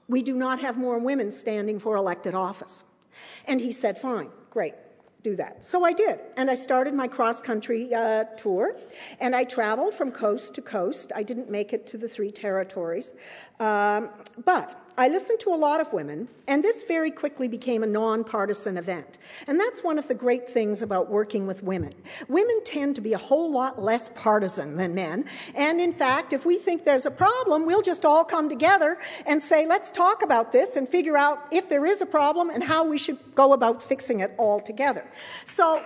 we 0.07 0.23
do 0.23 0.35
not 0.35 0.61
have 0.61 0.77
more 0.77 0.99
women 0.99 1.31
standing 1.31 1.79
for 1.79 1.97
elected 1.97 2.35
office. 2.35 2.85
And 3.47 3.59
he 3.59 3.73
said, 3.73 3.97
fine, 3.97 4.29
great 4.51 4.75
do 5.27 5.35
that. 5.35 5.65
So 5.65 5.85
I 5.85 5.93
did. 5.93 6.21
And 6.37 6.49
I 6.49 6.55
started 6.55 6.95
my 6.95 7.09
cross 7.09 7.41
country 7.41 7.93
uh, 7.93 8.25
tour. 8.37 8.77
And 9.19 9.35
I 9.35 9.43
traveled 9.43 9.93
from 9.95 10.13
coast 10.13 10.55
to 10.55 10.63
coast. 10.63 11.11
I 11.21 11.23
didn't 11.25 11.51
make 11.51 11.73
it 11.73 11.83
to 11.89 11.99
the 11.99 12.09
three 12.09 12.31
territories. 12.31 13.13
Um, 13.59 14.11
but 14.45 14.67
I 14.99 15.09
listened 15.09 15.41
to 15.41 15.51
a 15.51 15.57
lot 15.57 15.81
of 15.81 15.93
women, 15.93 16.29
and 16.49 16.65
this 16.65 16.83
very 16.83 17.11
quickly 17.11 17.49
became 17.49 17.83
a 17.83 17.87
nonpartisan 17.87 18.79
event. 18.79 19.19
And 19.47 19.61
that's 19.61 19.85
one 19.85 19.99
of 19.99 20.09
the 20.09 20.15
great 20.15 20.51
things 20.51 20.81
about 20.81 21.11
working 21.11 21.47
with 21.47 21.63
women. 21.63 21.95
Women 22.29 22.61
tend 22.65 22.95
to 22.95 23.03
be 23.03 23.13
a 23.13 23.19
whole 23.19 23.53
lot 23.53 23.83
less 23.83 24.09
partisan 24.09 24.77
than 24.77 24.95
men. 24.95 25.27
And 25.55 25.83
in 25.83 25.93
fact, 25.93 26.33
if 26.33 26.47
we 26.47 26.57
think 26.57 26.85
there's 26.85 27.05
a 27.05 27.11
problem, 27.11 27.67
we'll 27.67 27.83
just 27.83 28.07
all 28.07 28.25
come 28.25 28.49
together 28.49 28.99
and 29.27 29.43
say, 29.43 29.67
let's 29.67 29.91
talk 29.91 30.23
about 30.23 30.51
this 30.53 30.77
and 30.77 30.89
figure 30.89 31.17
out 31.17 31.41
if 31.51 31.69
there 31.69 31.85
is 31.85 32.01
a 32.01 32.07
problem 32.07 32.49
and 32.49 32.65
how 32.65 32.85
we 32.85 32.97
should 32.97 33.19
go 33.35 33.53
about 33.53 33.83
fixing 33.83 34.21
it 34.21 34.33
all 34.39 34.61
together. 34.61 35.05
So, 35.45 35.85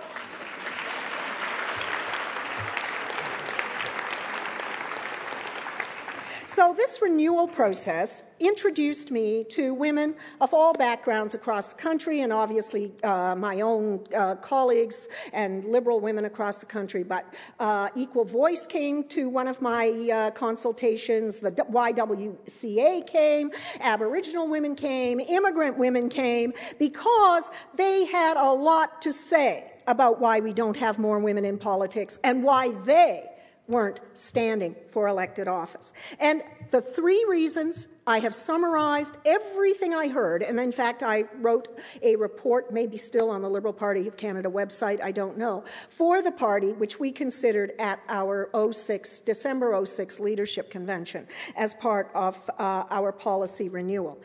So, 6.53 6.73
this 6.73 7.01
renewal 7.01 7.47
process 7.47 8.23
introduced 8.41 9.09
me 9.09 9.45
to 9.51 9.73
women 9.73 10.15
of 10.41 10.53
all 10.53 10.73
backgrounds 10.73 11.33
across 11.33 11.71
the 11.71 11.81
country, 11.81 12.19
and 12.19 12.33
obviously 12.33 12.91
uh, 13.03 13.35
my 13.37 13.61
own 13.61 14.03
uh, 14.13 14.35
colleagues 14.35 15.07
and 15.31 15.63
liberal 15.63 16.01
women 16.01 16.25
across 16.25 16.59
the 16.59 16.65
country. 16.65 17.03
But 17.03 17.33
uh, 17.61 17.87
Equal 17.95 18.25
Voice 18.25 18.67
came 18.67 19.05
to 19.05 19.29
one 19.29 19.47
of 19.47 19.61
my 19.61 20.09
uh, 20.13 20.31
consultations, 20.31 21.39
the 21.39 21.51
YWCA 21.51 23.07
came, 23.07 23.51
Aboriginal 23.79 24.49
women 24.49 24.75
came, 24.75 25.21
immigrant 25.21 25.77
women 25.77 26.09
came, 26.09 26.51
because 26.77 27.49
they 27.75 28.03
had 28.03 28.35
a 28.35 28.51
lot 28.51 29.01
to 29.03 29.13
say 29.13 29.71
about 29.87 30.19
why 30.19 30.41
we 30.41 30.51
don't 30.51 30.75
have 30.75 30.99
more 30.99 31.17
women 31.19 31.45
in 31.45 31.57
politics 31.57 32.19
and 32.25 32.43
why 32.43 32.73
they 32.83 33.30
weren't 33.67 34.01
standing 34.13 34.75
for 34.87 35.07
elected 35.07 35.47
office. 35.47 35.93
And 36.19 36.43
the 36.71 36.81
three 36.81 37.25
reasons 37.29 37.87
I 38.07 38.19
have 38.19 38.33
summarized 38.33 39.17
everything 39.25 39.93
I 39.93 40.07
heard, 40.07 40.41
and 40.41 40.59
in 40.59 40.71
fact, 40.71 41.03
I 41.03 41.25
wrote 41.35 41.79
a 42.01 42.15
report, 42.15 42.73
maybe 42.73 42.97
still 42.97 43.29
on 43.29 43.41
the 43.41 43.49
Liberal 43.49 43.73
Party 43.73 44.07
of 44.07 44.17
Canada 44.17 44.49
website, 44.49 45.01
I 45.01 45.11
don't 45.11 45.37
know, 45.37 45.63
for 45.89 46.21
the 46.21 46.31
party, 46.31 46.73
which 46.73 46.99
we 46.99 47.11
considered 47.11 47.73
at 47.79 47.99
our 48.09 48.49
06, 48.71 49.19
December 49.19 49.85
06 49.85 50.19
leadership 50.19 50.71
convention 50.71 51.27
as 51.55 51.73
part 51.73 52.09
of 52.15 52.49
uh, 52.57 52.85
our 52.89 53.11
policy 53.11 53.69
renewal. 53.69 54.19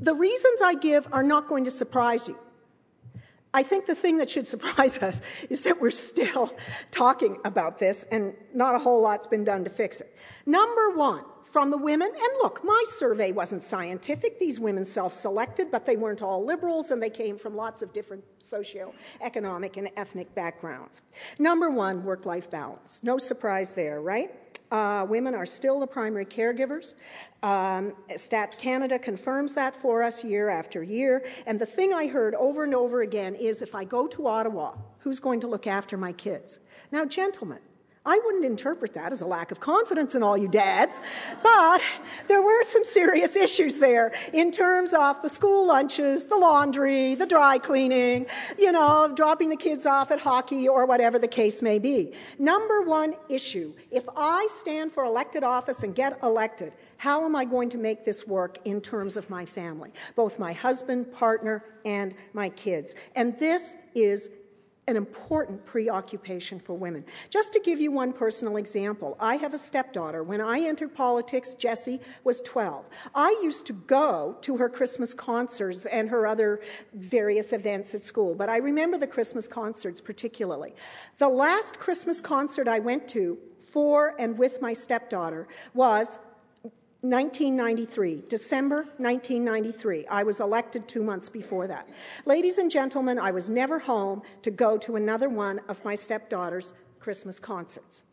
The 0.00 0.14
reasons 0.14 0.62
I 0.62 0.74
give 0.74 1.06
are 1.12 1.22
not 1.22 1.48
going 1.48 1.64
to 1.64 1.70
surprise 1.70 2.28
you. 2.28 2.38
I 3.54 3.62
think 3.62 3.86
the 3.86 3.94
thing 3.94 4.18
that 4.18 4.30
should 4.30 4.46
surprise 4.46 4.98
us 4.98 5.20
is 5.50 5.62
that 5.62 5.80
we're 5.80 5.90
still 5.90 6.54
talking 6.90 7.38
about 7.44 7.78
this 7.78 8.04
and 8.10 8.34
not 8.54 8.74
a 8.74 8.78
whole 8.78 9.02
lot's 9.02 9.26
been 9.26 9.44
done 9.44 9.64
to 9.64 9.70
fix 9.70 10.00
it. 10.00 10.16
Number 10.46 10.90
one, 10.90 11.24
from 11.52 11.68
the 11.68 11.76
women, 11.76 12.08
and 12.08 12.32
look, 12.42 12.64
my 12.64 12.82
survey 12.86 13.30
wasn't 13.30 13.62
scientific. 13.62 14.38
These 14.38 14.58
women 14.58 14.86
self 14.86 15.12
selected, 15.12 15.70
but 15.70 15.84
they 15.84 15.96
weren't 15.96 16.22
all 16.22 16.42
liberals 16.42 16.90
and 16.90 17.02
they 17.02 17.10
came 17.10 17.36
from 17.36 17.54
lots 17.54 17.82
of 17.82 17.92
different 17.92 18.24
socio-economic 18.38 19.76
and 19.76 19.90
ethnic 19.98 20.34
backgrounds. 20.34 21.02
Number 21.38 21.68
one, 21.68 22.04
work 22.04 22.24
life 22.24 22.50
balance. 22.50 23.02
No 23.02 23.18
surprise 23.18 23.74
there, 23.74 24.00
right? 24.00 24.30
Uh, 24.72 25.04
women 25.06 25.34
are 25.34 25.44
still 25.44 25.78
the 25.78 25.86
primary 25.86 26.24
caregivers. 26.24 26.94
Um, 27.42 27.92
Stats 28.12 28.56
Canada 28.56 28.98
confirms 28.98 29.52
that 29.52 29.76
for 29.76 30.02
us 30.02 30.24
year 30.24 30.48
after 30.48 30.82
year. 30.82 31.26
And 31.46 31.60
the 31.60 31.66
thing 31.66 31.92
I 31.92 32.06
heard 32.06 32.34
over 32.34 32.64
and 32.64 32.74
over 32.74 33.02
again 33.02 33.34
is 33.34 33.60
if 33.60 33.74
I 33.74 33.84
go 33.84 34.06
to 34.06 34.26
Ottawa, 34.26 34.76
who's 35.00 35.20
going 35.20 35.40
to 35.40 35.46
look 35.46 35.66
after 35.66 35.98
my 35.98 36.14
kids? 36.14 36.58
Now, 36.90 37.04
gentlemen, 37.04 37.58
I 38.04 38.20
wouldn't 38.24 38.44
interpret 38.44 38.94
that 38.94 39.12
as 39.12 39.22
a 39.22 39.26
lack 39.26 39.52
of 39.52 39.60
confidence 39.60 40.16
in 40.16 40.24
all 40.24 40.36
you 40.36 40.48
dads, 40.48 41.00
but 41.40 41.80
there 42.26 42.42
were 42.42 42.64
some 42.64 42.82
serious 42.82 43.36
issues 43.36 43.78
there 43.78 44.12
in 44.32 44.50
terms 44.50 44.92
of 44.92 45.22
the 45.22 45.28
school 45.28 45.64
lunches, 45.64 46.26
the 46.26 46.36
laundry, 46.36 47.14
the 47.14 47.26
dry 47.26 47.58
cleaning, 47.58 48.26
you 48.58 48.72
know, 48.72 49.12
dropping 49.14 49.50
the 49.50 49.56
kids 49.56 49.86
off 49.86 50.10
at 50.10 50.18
hockey 50.18 50.66
or 50.66 50.84
whatever 50.84 51.16
the 51.16 51.28
case 51.28 51.62
may 51.62 51.78
be. 51.78 52.12
Number 52.40 52.82
one 52.82 53.14
issue 53.28 53.72
if 53.92 54.04
I 54.16 54.48
stand 54.50 54.90
for 54.90 55.04
elected 55.04 55.44
office 55.44 55.84
and 55.84 55.94
get 55.94 56.18
elected, 56.24 56.72
how 56.96 57.24
am 57.24 57.36
I 57.36 57.44
going 57.44 57.68
to 57.70 57.78
make 57.78 58.04
this 58.04 58.26
work 58.26 58.58
in 58.64 58.80
terms 58.80 59.16
of 59.16 59.30
my 59.30 59.44
family, 59.46 59.92
both 60.16 60.40
my 60.40 60.52
husband, 60.52 61.12
partner, 61.12 61.64
and 61.84 62.16
my 62.32 62.48
kids? 62.48 62.96
And 63.14 63.38
this 63.38 63.76
is 63.94 64.28
an 64.88 64.96
important 64.96 65.64
preoccupation 65.64 66.58
for 66.58 66.74
women. 66.74 67.04
Just 67.30 67.52
to 67.52 67.60
give 67.60 67.80
you 67.80 67.92
one 67.92 68.12
personal 68.12 68.56
example, 68.56 69.16
I 69.20 69.36
have 69.36 69.54
a 69.54 69.58
stepdaughter. 69.58 70.24
When 70.24 70.40
I 70.40 70.60
entered 70.60 70.92
politics, 70.92 71.54
Jessie 71.54 72.00
was 72.24 72.40
12. 72.40 72.84
I 73.14 73.38
used 73.42 73.64
to 73.66 73.74
go 73.74 74.36
to 74.40 74.56
her 74.56 74.68
Christmas 74.68 75.14
concerts 75.14 75.86
and 75.86 76.08
her 76.08 76.26
other 76.26 76.60
various 76.94 77.52
events 77.52 77.94
at 77.94 78.02
school, 78.02 78.34
but 78.34 78.48
I 78.48 78.56
remember 78.56 78.98
the 78.98 79.06
Christmas 79.06 79.46
concerts 79.46 80.00
particularly. 80.00 80.74
The 81.18 81.28
last 81.28 81.78
Christmas 81.78 82.20
concert 82.20 82.66
I 82.66 82.80
went 82.80 83.06
to 83.10 83.38
for 83.60 84.16
and 84.18 84.36
with 84.36 84.60
my 84.60 84.72
stepdaughter 84.72 85.46
was 85.74 86.18
1993, 87.02 88.22
December 88.28 88.76
1993. 88.98 90.06
I 90.06 90.22
was 90.22 90.38
elected 90.38 90.86
two 90.86 91.02
months 91.02 91.28
before 91.28 91.66
that. 91.66 91.88
Ladies 92.26 92.58
and 92.58 92.70
gentlemen, 92.70 93.18
I 93.18 93.32
was 93.32 93.50
never 93.50 93.80
home 93.80 94.22
to 94.42 94.52
go 94.52 94.78
to 94.78 94.94
another 94.94 95.28
one 95.28 95.60
of 95.68 95.84
my 95.84 95.96
stepdaughter's 95.96 96.72
Christmas 97.00 97.40
concerts. 97.40 98.04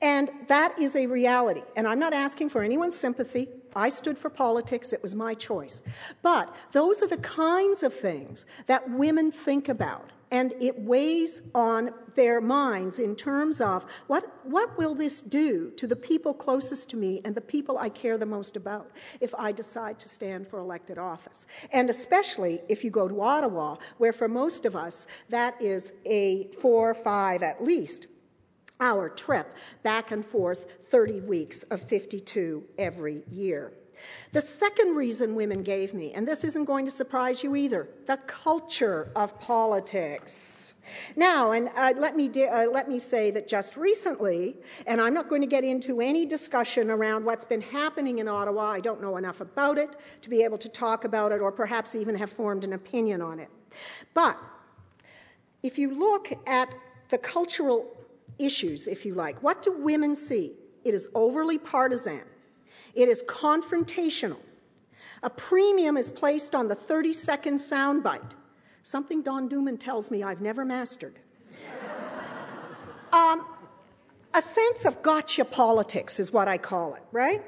And 0.00 0.28
that 0.48 0.76
is 0.76 0.96
a 0.96 1.06
reality. 1.06 1.62
And 1.76 1.86
I'm 1.86 2.00
not 2.00 2.12
asking 2.12 2.48
for 2.48 2.64
anyone's 2.64 2.96
sympathy. 2.96 3.48
I 3.76 3.88
stood 3.88 4.18
for 4.18 4.28
politics, 4.28 4.92
it 4.92 5.02
was 5.02 5.14
my 5.14 5.34
choice. 5.34 5.80
But 6.20 6.54
those 6.72 7.00
are 7.00 7.08
the 7.08 7.18
kinds 7.18 7.84
of 7.84 7.94
things 7.94 8.44
that 8.66 8.90
women 8.90 9.30
think 9.30 9.68
about 9.68 10.10
and 10.32 10.54
it 10.60 10.76
weighs 10.80 11.42
on 11.54 11.90
their 12.14 12.40
minds 12.40 12.98
in 12.98 13.14
terms 13.14 13.60
of 13.60 13.84
what, 14.06 14.44
what 14.44 14.76
will 14.78 14.94
this 14.94 15.20
do 15.20 15.70
to 15.76 15.86
the 15.86 15.94
people 15.94 16.32
closest 16.32 16.88
to 16.90 16.96
me 16.96 17.20
and 17.24 17.34
the 17.34 17.40
people 17.40 17.78
I 17.78 17.90
care 17.90 18.16
the 18.16 18.26
most 18.26 18.56
about 18.56 18.90
if 19.20 19.34
I 19.34 19.52
decide 19.52 19.98
to 20.00 20.08
stand 20.08 20.48
for 20.48 20.58
elected 20.58 20.98
office. 20.98 21.46
And 21.70 21.90
especially 21.90 22.62
if 22.68 22.82
you 22.82 22.90
go 22.90 23.06
to 23.08 23.20
Ottawa, 23.20 23.76
where 23.98 24.12
for 24.12 24.26
most 24.26 24.64
of 24.64 24.74
us 24.74 25.06
that 25.28 25.60
is 25.60 25.92
a 26.06 26.48
four, 26.60 26.90
or 26.90 26.94
five 26.94 27.42
at 27.42 27.62
least 27.62 28.06
hour 28.80 29.10
trip 29.10 29.54
back 29.82 30.10
and 30.10 30.24
forth 30.24 30.66
30 30.86 31.20
weeks 31.20 31.62
of 31.64 31.80
52 31.82 32.64
every 32.78 33.22
year. 33.28 33.72
The 34.32 34.40
second 34.40 34.94
reason 34.94 35.34
women 35.34 35.62
gave 35.62 35.94
me, 35.94 36.12
and 36.12 36.26
this 36.26 36.44
isn't 36.44 36.64
going 36.64 36.84
to 36.86 36.90
surprise 36.90 37.42
you 37.42 37.56
either, 37.56 37.88
the 38.06 38.16
culture 38.26 39.10
of 39.14 39.38
politics. 39.40 40.74
Now, 41.16 41.52
and 41.52 41.70
uh, 41.76 41.94
let, 41.96 42.16
me 42.16 42.28
de- 42.28 42.48
uh, 42.48 42.66
let 42.70 42.88
me 42.88 42.98
say 42.98 43.30
that 43.30 43.48
just 43.48 43.76
recently, 43.76 44.56
and 44.86 45.00
I'm 45.00 45.14
not 45.14 45.28
going 45.28 45.40
to 45.40 45.46
get 45.46 45.64
into 45.64 46.00
any 46.00 46.26
discussion 46.26 46.90
around 46.90 47.24
what's 47.24 47.44
been 47.44 47.60
happening 47.60 48.18
in 48.18 48.28
Ottawa, 48.28 48.70
I 48.70 48.80
don't 48.80 49.00
know 49.00 49.16
enough 49.16 49.40
about 49.40 49.78
it 49.78 49.96
to 50.22 50.30
be 50.30 50.42
able 50.42 50.58
to 50.58 50.68
talk 50.68 51.04
about 51.04 51.32
it 51.32 51.40
or 51.40 51.52
perhaps 51.52 51.94
even 51.94 52.14
have 52.16 52.30
formed 52.30 52.64
an 52.64 52.72
opinion 52.72 53.22
on 53.22 53.38
it. 53.38 53.48
But 54.14 54.38
if 55.62 55.78
you 55.78 55.94
look 55.94 56.32
at 56.46 56.74
the 57.08 57.18
cultural 57.18 57.96
issues, 58.38 58.88
if 58.88 59.06
you 59.06 59.14
like, 59.14 59.42
what 59.42 59.62
do 59.62 59.72
women 59.72 60.14
see? 60.14 60.52
It 60.84 60.94
is 60.94 61.08
overly 61.14 61.58
partisan. 61.58 62.22
It 62.94 63.08
is 63.08 63.22
confrontational. 63.24 64.38
A 65.22 65.30
premium 65.30 65.96
is 65.96 66.10
placed 66.10 66.54
on 66.54 66.68
the 66.68 66.74
30 66.74 67.12
second 67.12 67.56
soundbite, 67.56 68.32
something 68.82 69.22
Don 69.22 69.48
Duman 69.48 69.78
tells 69.78 70.10
me 70.10 70.22
I've 70.22 70.40
never 70.40 70.64
mastered. 70.64 71.18
um, 73.12 73.46
a 74.34 74.42
sense 74.42 74.84
of 74.84 75.02
gotcha 75.02 75.44
politics 75.44 76.18
is 76.18 76.32
what 76.32 76.48
I 76.48 76.58
call 76.58 76.94
it, 76.94 77.02
right? 77.12 77.42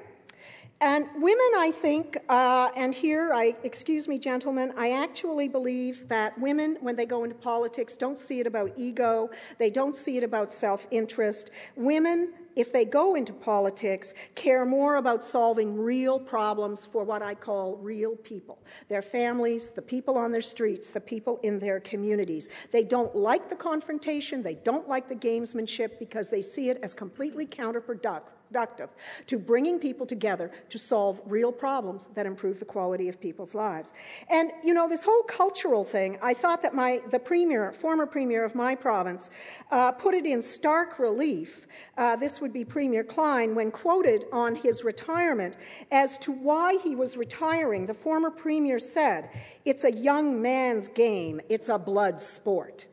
And 0.81 1.07
women, 1.15 1.51
I 1.57 1.73
think, 1.75 2.19
uh, 2.29 2.69
and 2.77 2.95
here, 2.95 3.33
I 3.33 3.57
excuse 3.63 4.07
me, 4.07 4.19
gentlemen, 4.19 4.73
I 4.77 4.91
actually 4.91 5.49
believe 5.49 6.09
that 6.09 6.39
women, 6.39 6.77
when 6.81 6.95
they 6.95 7.07
go 7.07 7.25
into 7.25 7.37
politics, 7.37 7.97
don't 7.97 8.19
see 8.19 8.41
it 8.41 8.47
about 8.47 8.73
ego. 8.77 9.31
They 9.59 9.71
don't 9.71 9.97
see 9.97 10.19
it 10.19 10.25
about 10.25 10.53
self-interest. 10.53 11.51
Women 11.77 12.35
if 12.57 12.73
they 12.73 12.85
go 12.85 13.15
into 13.15 13.33
politics, 13.33 14.15
care 14.35 14.65
more 14.65 14.97
about 14.97 15.25
solving 15.25 15.77
real 15.77 16.19
problems 16.19 16.87
for 16.87 17.05
what 17.05 17.23
I 17.23 17.35
call 17.35 17.77
real 17.77 18.17
people 18.17 18.59
their 18.89 19.03
families, 19.03 19.71
the 19.71 19.83
people 19.83 20.17
on 20.17 20.33
their 20.33 20.41
streets, 20.41 20.91
the 20.91 21.01
people 21.01 21.41
in 21.43 21.59
their 21.59 21.81
communities. 21.81 22.49
They 22.73 22.85
don't 22.85 23.15
like 23.15 23.49
the 23.49 23.57
confrontation, 23.57 24.43
they 24.43 24.55
don't 24.55 24.89
like 24.89 25.09
the 25.09 25.15
gamesmanship 25.17 25.99
because 25.99 26.31
they 26.31 26.43
see 26.43 26.71
it 26.71 26.79
as 26.83 26.95
completely 26.95 27.47
counterproductive 27.47 28.34
productive 28.55 28.91
to 29.27 29.39
bringing 29.39 29.79
people 29.79 30.07
together 30.07 30.51
to 30.69 30.79
solve 30.79 31.21
real 31.27 31.51
problems 31.51 32.09
that 32.15 32.27
improve 32.27 32.59
the 32.59 32.65
quality 32.65 33.09
of 33.09 33.21
people's 33.21 33.55
lives. 33.55 33.93
And 34.29 34.53
you 34.63 34.75
know, 34.75 34.89
this 34.89 35.05
whole 35.05 35.23
cultural 35.23 35.85
thing, 35.85 36.19
I 36.23 36.35
thought 36.35 36.63
that 36.63 36.75
my 36.75 37.01
the 37.11 37.19
premier, 37.19 37.73
former 37.73 38.07
premier 38.07 38.45
of 38.45 38.55
my 38.55 38.75
province, 38.75 39.31
uh, 39.71 39.93
put 39.93 40.15
it 40.15 40.27
in 40.27 40.41
stark 40.41 40.99
relief. 40.99 41.67
Uh, 41.97 42.17
this 42.17 42.41
would 42.41 42.53
be 42.53 42.65
Premier 42.65 43.05
Klein 43.05 43.55
when 43.55 43.71
quoted 43.71 44.25
on 44.33 44.55
his 44.55 44.85
retirement 44.85 45.57
as 45.91 46.19
to 46.19 46.33
why 46.33 46.79
he 46.83 46.95
was 46.95 47.17
retiring. 47.17 47.87
The 47.87 47.95
former 47.95 48.31
premier 48.31 48.79
said, 48.79 49.31
"It's 49.65 49.85
a 49.85 49.93
young 49.93 50.41
man's 50.41 50.89
game. 50.89 51.41
It's 51.49 51.69
a 51.69 51.79
blood 51.79 52.21
sport." 52.21 52.87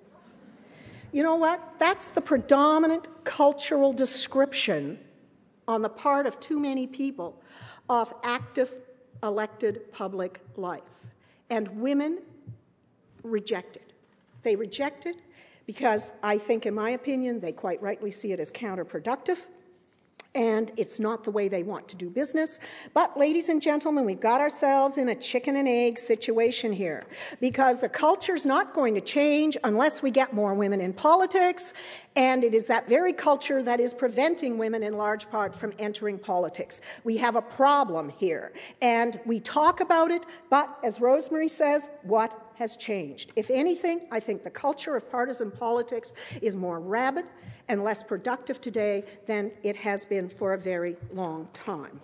You 1.12 1.24
know 1.24 1.36
what? 1.36 1.74
That's 1.78 2.12
the 2.12 2.22
predominant 2.22 3.10
cultural 3.26 3.92
description 3.92 4.98
on 5.72 5.82
the 5.82 5.90
part 5.90 6.28
of 6.28 6.40
too 6.40 6.60
many 6.60 6.86
people 6.86 7.42
of 7.90 8.14
active 8.24 8.80
elected 9.24 9.92
public 9.92 10.42
life. 10.58 10.82
And 11.50 11.68
women 11.80 12.20
reject 13.24 13.78
it. 13.78 13.94
They 14.44 14.56
reject 14.56 15.06
it 15.06 15.18
because 15.66 16.12
I 16.22 16.38
think, 16.38 16.66
in 16.66 16.74
my 16.74 16.92
opinion, 16.92 17.40
they 17.40 17.54
quite 17.54 17.82
rightly 17.82 18.12
see 18.12 18.34
it 18.34 18.40
as 18.40 18.52
counterproductive 18.52 19.38
and 20.34 20.72
it's 20.78 21.00
not 21.00 21.24
the 21.24 21.32
way 21.32 21.48
they 21.48 21.64
want 21.64 21.88
to 21.90 21.96
do 21.96 22.10
business. 22.10 22.60
But, 22.94 23.18
ladies 23.18 23.50
and 23.50 23.62
gentlemen, 23.62 24.06
we've 24.06 24.20
got 24.20 24.40
ourselves 24.40 24.98
in 24.98 25.10
a 25.10 25.16
chicken 25.16 25.56
and 25.58 25.68
egg 25.68 25.98
situation 25.98 26.72
here 26.72 27.06
because 27.40 27.82
the 27.82 27.90
culture's 27.90 28.46
not 28.46 28.74
going 28.74 28.96
to 28.96 29.02
change 29.02 29.58
unless 29.64 30.02
we 30.02 30.12
get 30.12 30.34
more 30.34 30.54
women 30.54 30.80
in 30.80 30.94
politics, 30.94 31.74
and 32.16 32.44
it 32.44 32.56
is 32.56 32.68
that 32.68 32.88
very 32.88 33.14
culture 33.14 33.62
that 33.62 33.80
is 33.80 33.94
preventing 33.94 34.58
women 34.58 34.84
in 34.84 34.98
large 34.98 35.30
part 35.30 35.56
from 35.56 35.74
entering 35.80 36.18
politics. 36.18 36.82
We 37.04 37.18
have 37.18 37.36
a 37.36 37.42
problem 37.42 38.10
here, 38.10 38.54
and 38.82 39.20
we 39.26 39.40
talk 39.40 39.82
about 39.82 40.12
it, 40.12 40.26
but 40.50 40.78
as 40.84 41.02
Rosemary 41.02 41.50
says, 41.50 41.90
what 42.04 42.51
has 42.56 42.78
changed. 42.78 43.32
If 43.36 43.50
anything, 43.50 44.02
I 44.12 44.20
think 44.20 44.44
the 44.44 44.50
culture 44.50 44.96
of 44.96 45.10
partisan 45.10 45.52
politics 45.52 46.14
is 46.42 46.56
more 46.56 46.80
rabid 46.80 47.26
and 47.68 47.84
less 47.84 48.04
productive 48.04 48.62
today 48.62 49.04
than 49.28 49.52
it 49.64 49.76
has 49.78 50.06
been 50.06 50.30
for 50.30 50.54
a 50.54 50.58
very 50.58 50.96
long 51.14 51.48
time. 51.54 52.00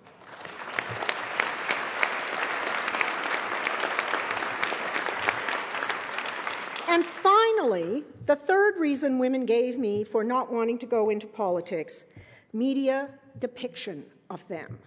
And 6.89 7.05
finally, 7.05 8.05
the 8.25 8.35
third 8.35 8.77
reason 8.77 9.19
women 9.19 9.45
gave 9.45 9.77
me 9.77 10.03
for 10.03 10.23
not 10.23 10.51
wanting 10.51 10.77
to 10.79 10.85
go 10.85 11.09
into 11.09 11.27
politics 11.27 12.05
media 12.53 13.09
depiction 13.39 14.05
of 14.29 14.47
them. 14.47 14.79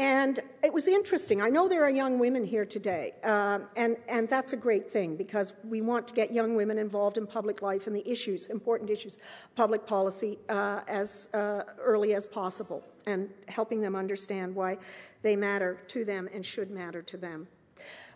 And 0.00 0.40
it 0.64 0.72
was 0.72 0.88
interesting. 0.88 1.42
I 1.42 1.50
know 1.50 1.68
there 1.68 1.84
are 1.84 1.90
young 1.90 2.18
women 2.18 2.42
here 2.42 2.64
today, 2.64 3.12
uh, 3.22 3.58
and, 3.76 3.98
and 4.08 4.30
that's 4.30 4.54
a 4.54 4.56
great 4.56 4.90
thing 4.90 5.14
because 5.14 5.52
we 5.62 5.82
want 5.82 6.08
to 6.08 6.14
get 6.14 6.32
young 6.32 6.54
women 6.54 6.78
involved 6.78 7.18
in 7.18 7.26
public 7.26 7.60
life 7.60 7.86
and 7.86 7.94
the 7.94 8.10
issues, 8.10 8.46
important 8.46 8.88
issues, 8.88 9.18
public 9.56 9.86
policy, 9.86 10.38
uh, 10.48 10.80
as 10.88 11.28
uh, 11.34 11.64
early 11.78 12.14
as 12.14 12.24
possible, 12.24 12.82
and 13.04 13.28
helping 13.48 13.82
them 13.82 13.94
understand 13.94 14.54
why 14.54 14.78
they 15.20 15.36
matter 15.36 15.82
to 15.88 16.02
them 16.02 16.30
and 16.32 16.46
should 16.46 16.70
matter 16.70 17.02
to 17.02 17.18
them. 17.18 17.46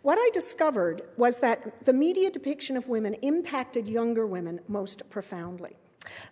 What 0.01 0.16
I 0.18 0.31
discovered 0.33 1.03
was 1.18 1.40
that 1.40 1.85
the 1.85 1.92
media 1.92 2.31
depiction 2.31 2.79
of 2.79 2.88
women 2.88 3.12
impacted 3.20 3.87
younger 3.88 4.27
women 4.27 4.59
most 4.68 5.11
profoundly. 5.11 5.77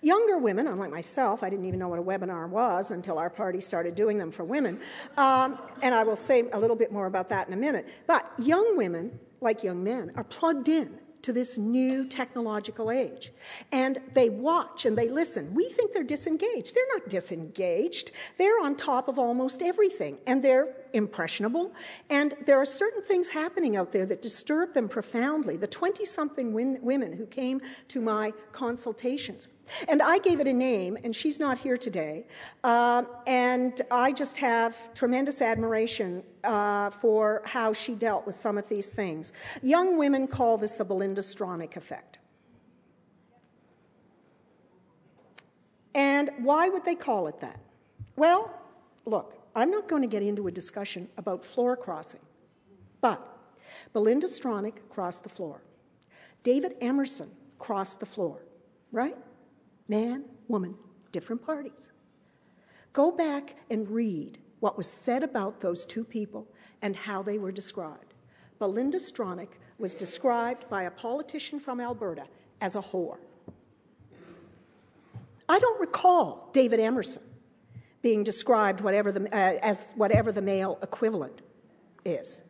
Younger 0.00 0.38
women, 0.38 0.66
unlike 0.66 0.90
myself, 0.90 1.42
I 1.42 1.50
didn't 1.50 1.66
even 1.66 1.78
know 1.78 1.88
what 1.88 1.98
a 1.98 2.02
webinar 2.02 2.48
was 2.48 2.90
until 2.90 3.18
our 3.18 3.30
party 3.30 3.60
started 3.60 3.94
doing 3.94 4.18
them 4.18 4.30
for 4.30 4.44
women. 4.44 4.80
Um, 5.16 5.58
and 5.82 5.94
I 5.94 6.04
will 6.04 6.16
say 6.16 6.44
a 6.52 6.58
little 6.58 6.76
bit 6.76 6.92
more 6.92 7.06
about 7.06 7.28
that 7.30 7.46
in 7.46 7.54
a 7.54 7.56
minute. 7.56 7.88
But 8.06 8.30
young 8.38 8.76
women, 8.76 9.18
like 9.40 9.62
young 9.62 9.82
men, 9.82 10.12
are 10.16 10.24
plugged 10.24 10.68
in 10.68 10.98
to 11.22 11.32
this 11.32 11.56
new 11.56 12.06
technological 12.06 12.90
age. 12.90 13.32
And 13.70 13.98
they 14.12 14.28
watch 14.28 14.84
and 14.84 14.98
they 14.98 15.08
listen. 15.08 15.54
We 15.54 15.68
think 15.68 15.92
they're 15.92 16.02
disengaged. 16.02 16.74
They're 16.74 16.84
not 16.92 17.08
disengaged. 17.08 18.10
They're 18.38 18.60
on 18.62 18.76
top 18.76 19.08
of 19.08 19.18
almost 19.18 19.62
everything. 19.62 20.18
And 20.26 20.42
they're 20.42 20.74
impressionable. 20.92 21.72
And 22.10 22.34
there 22.44 22.60
are 22.60 22.64
certain 22.64 23.02
things 23.02 23.28
happening 23.28 23.76
out 23.76 23.92
there 23.92 24.06
that 24.06 24.20
disturb 24.20 24.74
them 24.74 24.88
profoundly. 24.88 25.56
The 25.56 25.66
20 25.66 26.04
something 26.04 26.52
women 26.52 27.12
who 27.12 27.26
came 27.26 27.60
to 27.88 28.00
my 28.00 28.32
consultations 28.52 29.48
and 29.88 30.02
I 30.02 30.18
gave 30.18 30.40
it 30.40 30.48
a 30.48 30.52
name, 30.52 30.98
and 31.02 31.14
she's 31.14 31.38
not 31.38 31.58
here 31.58 31.76
today. 31.76 32.26
Uh, 32.62 33.04
and 33.26 33.80
I 33.90 34.12
just 34.12 34.38
have 34.38 34.92
tremendous 34.94 35.40
admiration 35.42 36.22
uh, 36.44 36.90
for 36.90 37.42
how 37.44 37.72
she 37.72 37.94
dealt 37.94 38.26
with 38.26 38.34
some 38.34 38.58
of 38.58 38.68
these 38.68 38.92
things. 38.92 39.32
Young 39.62 39.96
women 39.96 40.26
call 40.26 40.58
this 40.58 40.78
the 40.78 40.84
Belinda 40.84 41.22
Stronach 41.22 41.76
effect. 41.76 42.18
And 45.94 46.30
why 46.38 46.68
would 46.68 46.84
they 46.84 46.94
call 46.94 47.26
it 47.26 47.40
that? 47.40 47.60
Well, 48.16 48.50
look, 49.04 49.38
I'm 49.54 49.70
not 49.70 49.88
going 49.88 50.02
to 50.02 50.08
get 50.08 50.22
into 50.22 50.46
a 50.46 50.50
discussion 50.50 51.08
about 51.16 51.44
floor 51.44 51.76
crossing, 51.76 52.20
but 53.00 53.28
Belinda 53.92 54.26
Stronach 54.26 54.76
crossed 54.88 55.22
the 55.22 55.28
floor. 55.28 55.62
David 56.42 56.76
Emerson 56.80 57.30
crossed 57.58 58.00
the 58.00 58.06
floor, 58.06 58.40
right? 58.90 59.16
Man, 59.92 60.24
woman, 60.48 60.74
different 61.12 61.44
parties. 61.44 61.90
Go 62.94 63.10
back 63.10 63.56
and 63.68 63.86
read 63.90 64.38
what 64.60 64.78
was 64.78 64.86
said 64.86 65.22
about 65.22 65.60
those 65.60 65.84
two 65.84 66.02
people 66.02 66.48
and 66.80 66.96
how 66.96 67.22
they 67.22 67.36
were 67.36 67.52
described. 67.52 68.14
Belinda 68.58 68.96
Stronach 68.96 69.50
was 69.78 69.94
described 69.94 70.66
by 70.70 70.84
a 70.84 70.90
politician 70.90 71.60
from 71.60 71.78
Alberta 71.78 72.24
as 72.62 72.74
a 72.74 72.80
whore. 72.80 73.18
I 75.46 75.58
don't 75.58 75.78
recall 75.78 76.48
David 76.54 76.80
Emerson 76.80 77.24
being 78.00 78.24
described 78.24 78.80
whatever 78.80 79.12
the, 79.12 79.26
uh, 79.26 79.58
as 79.60 79.92
whatever 79.94 80.32
the 80.32 80.40
male 80.40 80.78
equivalent 80.80 81.42
is, 82.06 82.40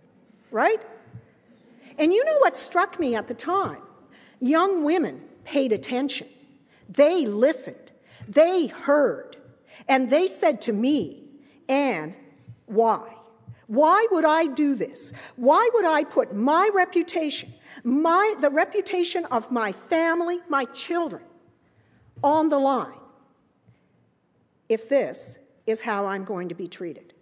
right? 0.53 0.81
And 1.99 2.15
you 2.15 2.25
know 2.25 2.39
what 2.39 2.55
struck 2.55 3.01
me 3.01 3.17
at 3.17 3.27
the 3.27 3.35
time? 3.35 3.83
Young 4.39 4.85
women 4.85 5.23
paid 5.43 5.73
attention. 5.73 6.29
They 6.93 7.25
listened, 7.27 7.93
they 8.29 8.67
heard, 8.67 9.37
and 9.89 10.11
they 10.11 10.27
said 10.27 10.61
to 10.63 10.73
me, 10.73 11.25
Anne, 11.69 12.15
why? 12.67 13.15
Why 13.67 14.07
would 14.11 14.27
I 14.27 14.47
do 14.47 14.75
this? 14.75 15.13
Why 15.37 15.69
would 15.73 15.87
I 15.87 16.05
put 16.05 16.35
my 16.35 16.69
reputation, 16.75 17.55
my, 17.85 18.35
the 18.41 18.51
reputation 18.51 19.25
of 19.27 19.51
my 19.51 19.73
family, 19.73 20.41
my 20.49 20.67
children, 20.67 21.23
on 22.23 22.51
the 22.51 22.59
line 22.59 22.99
if 24.69 24.89
this 24.89 25.39
is 25.67 25.81
how 25.81 26.07
I'm 26.07 26.25
going 26.25 26.51
to 26.51 26.55
be 26.55 26.69
treated? 26.69 27.15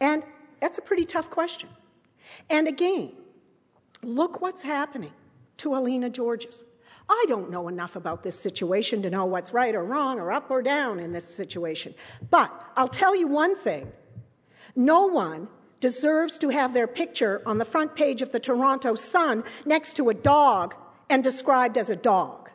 And 0.00 0.22
that's 0.60 0.76
a 0.76 0.82
pretty 0.82 1.06
tough 1.06 1.30
question. 1.30 1.70
And 2.50 2.68
again, 2.68 3.12
look 4.02 4.42
what's 4.42 4.62
happening 4.62 5.12
to 5.58 5.72
Helena 5.72 6.10
Guergis. 6.10 6.64
I 7.08 7.24
don't 7.28 7.50
know 7.50 7.68
enough 7.68 7.96
about 7.96 8.22
this 8.22 8.38
situation 8.38 9.02
to 9.02 9.10
know 9.10 9.24
what's 9.24 9.52
right 9.52 9.74
or 9.74 9.84
wrong 9.84 10.18
or 10.18 10.32
up 10.32 10.50
or 10.50 10.62
down 10.62 10.98
in 10.98 11.12
this 11.12 11.24
situation. 11.24 11.94
But 12.30 12.52
I'll 12.76 12.88
tell 12.88 13.14
you 13.14 13.28
one 13.28 13.56
thing 13.56 13.92
no 14.74 15.06
one 15.06 15.48
deserves 15.80 16.38
to 16.38 16.48
have 16.48 16.74
their 16.74 16.86
picture 16.86 17.42
on 17.46 17.58
the 17.58 17.64
front 17.64 17.94
page 17.94 18.22
of 18.22 18.32
the 18.32 18.40
Toronto 18.40 18.94
Sun 18.94 19.44
next 19.64 19.94
to 19.94 20.08
a 20.08 20.14
dog 20.14 20.74
and 21.08 21.22
described 21.22 21.78
as 21.78 21.90
a 21.90 21.96
dog. 21.96 22.50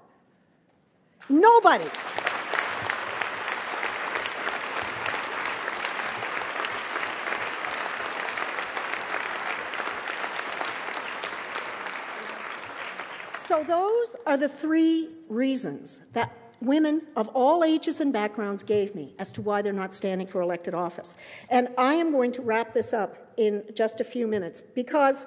Those 13.64 14.16
are 14.26 14.38
the 14.38 14.50
three 14.50 15.10
reasons 15.30 16.02
that 16.14 16.32
women 16.62 17.02
of 17.16 17.28
all 17.30 17.64
ages 17.64 18.02
and 18.02 18.14
backgrounds 18.14 18.64
gave 18.64 18.94
me 18.96 19.14
as 19.18 19.32
to 19.34 19.42
why 19.42 19.62
they're 19.62 19.74
not 19.74 19.94
standing 19.94 20.28
for 20.28 20.42
elected 20.42 20.74
office. 20.74 21.16
And 21.50 21.70
I 21.78 21.96
am 21.96 22.12
going 22.12 22.32
to 22.34 22.42
wrap 22.42 22.74
this 22.74 22.94
up 22.94 23.34
in 23.38 23.64
just 23.74 24.00
a 24.00 24.04
few 24.04 24.28
minutes 24.28 24.62
because 24.62 25.26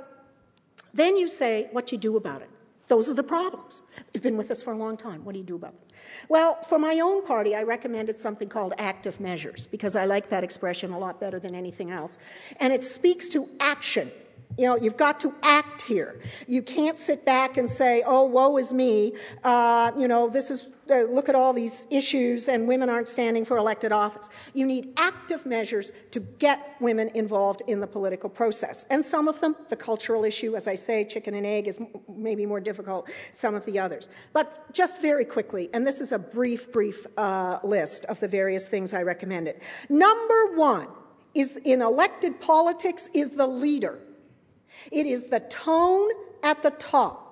then 0.93 1.17
you 1.17 1.29
say 1.29 1.69
what 1.73 1.87
do 1.87 1.97
you 1.97 2.01
do 2.01 2.17
about 2.17 2.43
it. 2.43 2.51
Those 2.87 3.09
are 3.09 3.15
the 3.15 3.23
problems. 3.23 3.83
You've 4.13 4.23
been 4.23 4.37
with 4.37 4.51
us 4.51 4.63
for 4.63 4.73
a 4.73 4.77
long 4.77 4.97
time. 4.97 5.25
What 5.25 5.33
do 5.33 5.39
you 5.39 5.45
do 5.45 5.57
about 5.57 5.73
them? 5.73 5.97
Well, 6.29 6.61
for 6.63 6.79
my 6.79 7.01
own 7.01 7.25
party, 7.25 7.55
I 7.55 7.63
recommended 7.63 8.19
something 8.19 8.49
called 8.49 8.75
active 8.77 9.21
measures 9.21 9.67
because 9.67 9.97
I 9.97 10.05
like 10.05 10.29
that 10.29 10.45
expression 10.45 10.93
a 10.93 10.99
lot 10.99 11.19
better 11.19 11.39
than 11.39 11.55
anything 11.55 11.91
else. 11.91 12.19
And 12.61 12.73
it 12.73 12.83
speaks 12.83 13.29
to 13.31 13.49
action. 13.59 14.11
You 14.57 14.67
know, 14.67 14.77
you've 14.77 14.97
got 14.97 15.21
to 15.21 15.35
act 15.43 15.83
here. 15.83 16.21
You 16.47 16.63
can't 16.63 16.99
sit 16.99 17.25
back 17.25 17.57
and 17.57 17.69
say, 17.69 18.03
oh, 18.07 18.25
woe 18.25 18.57
is 18.59 18.73
me. 18.73 19.15
Uh, 19.43 19.93
you 19.99 20.09
know, 20.09 20.29
this 20.29 20.51
is 20.51 20.67
uh, 20.91 21.03
look 21.05 21.29
at 21.29 21.35
all 21.35 21.53
these 21.53 21.87
issues 21.91 22.49
and 22.49 22.69
women 22.69 22.91
aren't 22.91 23.09
standing 23.09 23.45
for 23.45 23.57
elected 23.57 23.93
office. 23.93 24.29
You 24.53 24.67
need 24.67 24.93
active 24.97 25.47
measures 25.47 25.93
to 26.11 26.21
get 26.21 26.77
women 26.81 27.11
involved 27.15 27.63
in 27.67 27.81
the 27.81 27.87
political 27.87 28.29
process. 28.29 28.85
And 28.91 29.05
some 29.05 29.29
of 29.29 29.41
them, 29.41 29.57
the 29.69 29.77
cultural 29.77 30.25
issue, 30.25 30.57
as 30.57 30.69
I 30.69 30.75
say, 30.75 31.05
chicken 31.05 31.35
and 31.35 31.47
egg 31.47 31.69
is 31.69 31.81
maybe 32.09 32.45
more 32.45 32.61
difficult, 32.61 33.11
some 33.33 33.55
of 33.55 33.65
the 33.65 33.79
others. 33.79 34.09
But 34.33 34.73
just 34.75 35.01
very 35.01 35.25
quickly, 35.25 35.71
and 35.73 35.87
this 35.87 36.01
is 36.01 36.13
a 36.13 36.19
brief, 36.19 36.71
brief 36.71 37.07
uh, 37.17 37.61
list 37.65 38.05
of 38.07 38.21
the 38.21 38.29
various 38.29 38.69
things 38.69 38.93
I 38.93 39.03
recommended. 39.03 39.61
Number 39.89 40.55
one 40.55 40.89
is 41.35 41.57
in 41.65 41.83
elected 41.83 42.41
politics 42.41 43.09
is 43.15 43.33
the 43.33 43.47
leader. 43.47 44.01
It 44.91 45.07
is 45.07 45.27
the 45.27 45.41
tone 45.41 46.11
at 46.43 46.63
the 46.63 46.71
top 46.71 47.25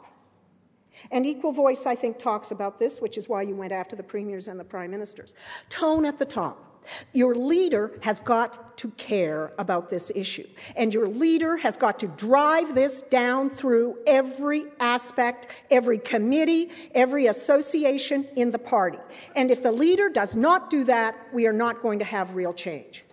and 1.10 1.26
Equal 1.26 1.52
Voice, 1.52 1.86
I 1.86 1.94
think, 1.94 2.18
talks 2.18 2.50
about 2.50 2.78
this, 2.78 3.00
which 3.00 3.16
is 3.16 3.28
why 3.28 3.42
you 3.42 3.54
went 3.54 3.72
after 3.72 3.96
the 3.96 4.02
premiers 4.02 4.48
and 4.48 4.58
the 4.60 4.64
prime 4.64 4.90
ministers. 4.90 5.34
Tone 5.68 6.04
at 6.04 6.18
the 6.18 6.26
top. 6.26 6.68
Your 7.12 7.36
leader 7.36 7.92
has 8.02 8.18
got 8.18 8.76
to 8.78 8.88
care 8.92 9.52
about 9.56 9.88
this 9.88 10.10
issue. 10.16 10.48
And 10.74 10.92
your 10.92 11.06
leader 11.06 11.56
has 11.58 11.76
got 11.76 12.00
to 12.00 12.08
drive 12.08 12.74
this 12.74 13.02
down 13.02 13.50
through 13.50 13.98
every 14.04 14.64
aspect, 14.80 15.46
every 15.70 15.98
committee, 15.98 16.70
every 16.92 17.26
association 17.26 18.26
in 18.34 18.50
the 18.50 18.58
party. 18.58 18.98
And 19.36 19.52
if 19.52 19.62
the 19.62 19.70
leader 19.70 20.08
does 20.08 20.34
not 20.34 20.70
do 20.70 20.82
that, 20.84 21.14
we 21.32 21.46
are 21.46 21.52
not 21.52 21.82
going 21.82 22.00
to 22.00 22.04
have 22.04 22.34
real 22.34 22.52
change. 22.52 23.04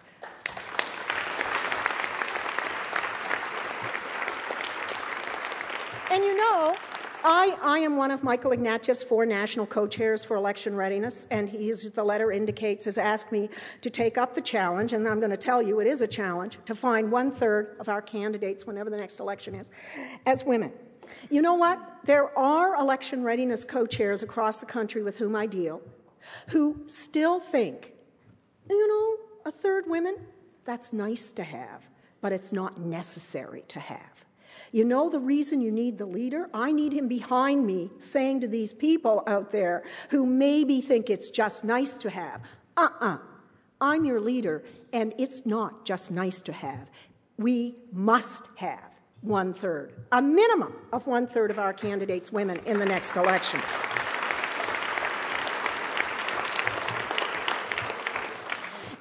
I, 7.22 7.58
I 7.62 7.80
am 7.80 7.98
one 7.98 8.12
of 8.12 8.24
Michael 8.24 8.52
Ignatieff's 8.52 9.04
four 9.04 9.26
national 9.26 9.66
co-chairs 9.66 10.24
for 10.24 10.36
election 10.36 10.76
readiness, 10.76 11.28
and 11.32 11.48
he, 11.50 11.70
as 11.70 11.90
the 11.92 12.04
letter 12.04 12.32
indicates, 12.32 12.86
has 12.86 12.98
asked 12.98 13.32
me 13.32 13.50
to 13.82 13.90
take 13.90 14.18
up 14.18 14.36
the 14.36 14.42
challenge, 14.42 14.94
and 14.94 15.08
I'm 15.08 15.20
going 15.20 15.32
to 15.32 15.38
tell 15.38 15.62
you 15.62 15.80
it 15.80 15.88
is 15.88 16.02
a 16.02 16.08
challenge, 16.08 16.58
to 16.66 16.76
find 16.76 17.12
one-third 17.12 17.76
of 17.80 17.90
our 17.90 18.02
candidates, 18.02 18.66
whenever 18.66 18.90
the 18.90 18.98
next 18.98 19.20
election 19.20 19.56
is, 19.56 19.70
as 20.26 20.44
women. 20.44 20.72
You 21.30 21.42
know 21.42 21.56
what? 21.56 21.80
There 22.06 22.38
are 22.38 22.76
election 22.76 23.24
readiness 23.24 23.64
co-chairs 23.64 24.24
across 24.24 24.60
the 24.60 24.66
country 24.66 25.04
with 25.04 25.18
whom 25.18 25.36
I 25.36 25.46
deal 25.46 25.82
who 26.50 26.84
still 26.88 27.40
think, 27.40 27.94
you 28.70 28.88
know, 28.88 29.18
a 29.46 29.52
third 29.52 29.86
women, 29.88 30.16
that's 30.66 30.94
nice 30.94 31.32
to 31.32 31.44
have, 31.44 31.90
but 32.22 32.32
it's 32.34 32.52
not 32.52 32.80
necessary 32.80 33.64
to 33.70 33.80
have. 33.80 34.19
You 34.72 34.84
know 34.84 35.10
the 35.10 35.20
reason 35.20 35.62
you 35.62 35.72
need 35.72 35.98
the 35.98 36.06
leader? 36.06 36.50
I 36.54 36.72
need 36.72 36.94
him 36.94 37.08
behind 37.08 37.66
me 37.66 37.90
saying 38.00 38.42
to 38.42 38.48
these 38.48 38.74
people 38.74 39.24
out 39.26 39.52
there 39.52 39.84
who 40.10 40.26
maybe 40.26 40.82
think 40.82 41.10
it's 41.10 41.30
just 41.30 41.64
nice 41.64 41.94
to 41.94 42.10
have, 42.10 42.42
uh 42.78 42.90
uh-uh, 43.02 43.08
uh, 43.14 43.18
i 43.82 43.96
am 43.96 44.06
your 44.06 44.20
leader, 44.20 44.64
and 44.94 45.14
it's 45.18 45.46
not 45.46 45.86
just 45.86 46.12
nice 46.12 46.42
to 46.42 46.54
have. 46.54 46.90
We 47.38 47.76
must 47.92 48.50
have 48.56 48.92
one 49.22 49.54
third, 49.54 49.94
a 50.12 50.22
minimum 50.22 50.74
of 50.94 51.08
one 51.08 51.28
third 51.28 51.52
of 51.52 51.60
our 51.60 51.74
candidates 51.74 52.32
women 52.32 52.58
in 52.66 52.78
the 52.78 52.86
next 52.86 53.18
election. 53.18 53.60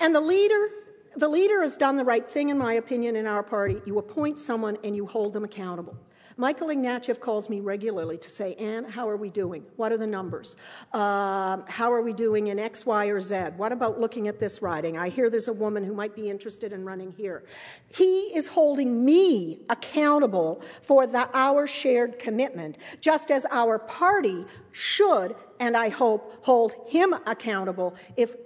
And 0.01 0.15
the 0.15 0.21
leader 0.21 0.71
the 1.19 1.29
leader 1.29 1.61
has 1.61 1.77
done 1.77 1.97
the 1.97 2.05
right 2.05 2.29
thing, 2.29 2.49
in 2.49 2.59
my 2.59 2.75
opinion, 2.75 3.17
in 3.17 3.27
our 3.27 3.43
party. 3.43 3.83
You 3.85 3.99
appoint 3.99 4.39
someone 4.39 4.79
and 4.85 4.95
you 4.95 5.07
hold 5.07 5.33
them 5.33 5.45
accountable. 5.45 5.97
Michael 6.41 6.69
Ignatieff 6.69 7.19
calls 7.19 7.51
me 7.51 7.59
regularly 7.59 8.17
to 8.17 8.31
say, 8.31 8.55
Ann, 8.55 8.85
how 8.85 9.09
are 9.09 9.17
we 9.17 9.29
doing? 9.29 9.65
What 9.75 9.91
are 9.91 9.97
the 9.97 10.07
numbers? 10.07 10.57
Uh, 10.93 11.59
how 11.67 11.93
are 11.93 12.01
we 12.01 12.13
doing 12.13 12.47
in 12.47 12.61
X, 12.61 12.87
Y, 12.87 13.07
or 13.07 13.19
Z? 13.19 13.35
What 13.57 13.73
about 13.73 13.99
looking 13.99 14.29
at 14.29 14.39
this 14.39 14.63
riding? 14.63 14.97
I 14.97 15.09
hear 15.09 15.31
there's 15.31 15.49
a 15.49 15.53
woman 15.53 15.83
who 15.83 15.93
might 15.93 16.15
be 16.15 16.31
interested 16.31 16.73
in 16.73 16.85
running 16.85 17.11
here. 17.11 17.43
He 17.89 18.27
is 18.37 18.47
holding 18.47 19.05
me 19.05 19.63
accountable 19.69 20.63
for 20.81 21.09
the, 21.09 21.29
our 21.35 21.67
shared 21.67 22.21
commitment, 22.21 22.79
just 23.01 23.33
as 23.33 23.45
our 23.51 23.81
party 23.81 24.45
should, 24.71 25.35
and 25.59 25.77
I 25.77 25.89
hope, 25.89 26.45
hold 26.45 26.77
him 26.87 27.17
accountable 27.27 27.97
if, 28.17 28.37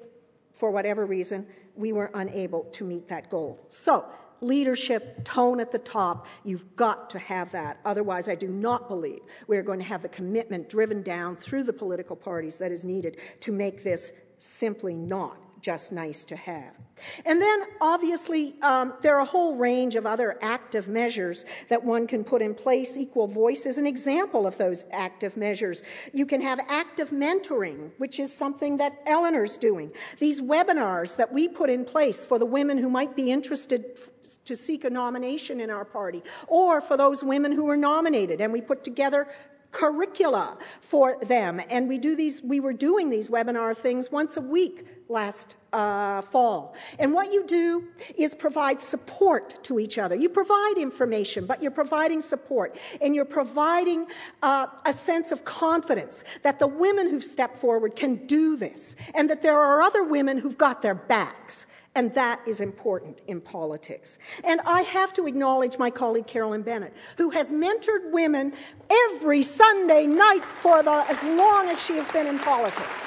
for 0.54 0.70
whatever 0.70 1.04
reason, 1.04 1.46
we 1.74 1.92
were 1.92 2.10
unable 2.14 2.64
to 2.64 2.84
meet 2.84 3.08
that 3.08 3.30
goal. 3.30 3.64
So, 3.68 4.04
leadership, 4.40 5.24
tone 5.24 5.60
at 5.60 5.70
the 5.70 5.78
top, 5.78 6.26
you've 6.44 6.76
got 6.76 7.08
to 7.10 7.18
have 7.18 7.52
that. 7.52 7.78
Otherwise, 7.84 8.28
I 8.28 8.34
do 8.34 8.48
not 8.48 8.88
believe 8.88 9.20
we're 9.46 9.62
going 9.62 9.78
to 9.78 9.84
have 9.84 10.02
the 10.02 10.08
commitment 10.08 10.68
driven 10.68 11.02
down 11.02 11.36
through 11.36 11.62
the 11.64 11.72
political 11.72 12.16
parties 12.16 12.58
that 12.58 12.72
is 12.72 12.84
needed 12.84 13.18
to 13.40 13.52
make 13.52 13.84
this 13.84 14.12
simply 14.38 14.94
not 14.94 15.41
just 15.62 15.92
nice 15.92 16.24
to 16.24 16.36
have. 16.36 16.74
And 17.24 17.40
then, 17.40 17.62
obviously, 17.80 18.54
um, 18.62 18.94
there 19.00 19.16
are 19.16 19.22
a 19.22 19.24
whole 19.24 19.56
range 19.56 19.94
of 19.96 20.06
other 20.06 20.38
active 20.42 20.88
measures 20.88 21.44
that 21.68 21.82
one 21.82 22.06
can 22.06 22.24
put 22.24 22.42
in 22.42 22.54
place. 22.54 22.98
Equal 22.98 23.26
Voice 23.26 23.64
is 23.64 23.78
an 23.78 23.86
example 23.86 24.46
of 24.46 24.58
those 24.58 24.84
active 24.90 25.36
measures. 25.36 25.82
You 26.12 26.26
can 26.26 26.40
have 26.40 26.60
active 26.68 27.10
mentoring, 27.10 27.90
which 27.98 28.20
is 28.20 28.32
something 28.32 28.76
that 28.76 29.00
Elinor's 29.06 29.56
doing. 29.56 29.92
These 30.18 30.40
webinars 30.40 31.16
that 31.16 31.32
we 31.32 31.48
put 31.48 31.70
in 31.70 31.84
place 31.84 32.26
for 32.26 32.38
the 32.38 32.46
women 32.46 32.78
who 32.78 32.90
might 32.90 33.16
be 33.16 33.30
interested 33.30 33.98
to 34.44 34.54
seek 34.54 34.84
a 34.84 34.90
nomination 34.90 35.60
in 35.60 35.70
our 35.70 35.84
party, 35.84 36.22
or 36.46 36.80
for 36.80 36.96
those 36.96 37.24
women 37.24 37.52
who 37.52 37.64
were 37.64 37.76
nominated, 37.76 38.40
and 38.40 38.52
we 38.52 38.60
put 38.60 38.84
together 38.84 39.28
curricula 39.72 40.56
for 40.80 41.18
them. 41.24 41.60
And 41.68 41.88
we 41.88 41.98
do 41.98 42.14
these, 42.14 42.42
we 42.42 42.60
were 42.60 42.72
doing 42.72 43.10
these 43.10 43.28
webinar 43.28 43.76
things 43.76 44.12
once 44.12 44.36
a 44.36 44.40
week 44.40 44.86
last 45.08 45.56
uh, 45.72 46.20
fall. 46.22 46.74
And 46.98 47.12
what 47.12 47.32
you 47.32 47.44
do 47.46 47.84
is 48.16 48.34
provide 48.34 48.80
support 48.80 49.64
to 49.64 49.80
each 49.80 49.98
other. 49.98 50.14
You 50.14 50.28
provide 50.28 50.74
information, 50.76 51.46
but 51.46 51.62
you're 51.62 51.70
providing 51.70 52.20
support. 52.20 52.78
And 53.00 53.14
you're 53.14 53.24
providing 53.24 54.06
uh, 54.42 54.66
a 54.84 54.92
sense 54.92 55.32
of 55.32 55.44
confidence 55.44 56.24
that 56.42 56.58
the 56.58 56.66
women 56.66 57.10
who've 57.10 57.24
stepped 57.24 57.56
forward 57.56 57.96
can 57.96 58.26
do 58.26 58.56
this, 58.56 58.96
and 59.14 59.28
that 59.30 59.42
there 59.42 59.58
are 59.58 59.82
other 59.82 60.04
women 60.04 60.38
who've 60.38 60.58
got 60.58 60.82
their 60.82 60.94
backs. 60.94 61.66
And 61.94 62.12
that 62.14 62.40
is 62.46 62.60
important 62.60 63.20
in 63.26 63.40
politics. 63.40 64.18
And 64.44 64.60
I 64.62 64.82
have 64.82 65.12
to 65.14 65.26
acknowledge 65.26 65.78
my 65.78 65.90
colleague 65.90 66.26
Carolyn 66.26 66.62
Bennett, 66.62 66.94
who 67.18 67.28
has 67.30 67.52
mentored 67.52 68.10
women 68.10 68.54
every 69.10 69.42
Sunday 69.42 70.06
night 70.06 70.42
for 70.42 70.82
the, 70.82 71.04
as 71.10 71.22
long 71.22 71.68
as 71.68 71.84
she 71.84 71.94
has 71.96 72.08
been 72.08 72.26
in 72.26 72.38
politics. 72.38 73.06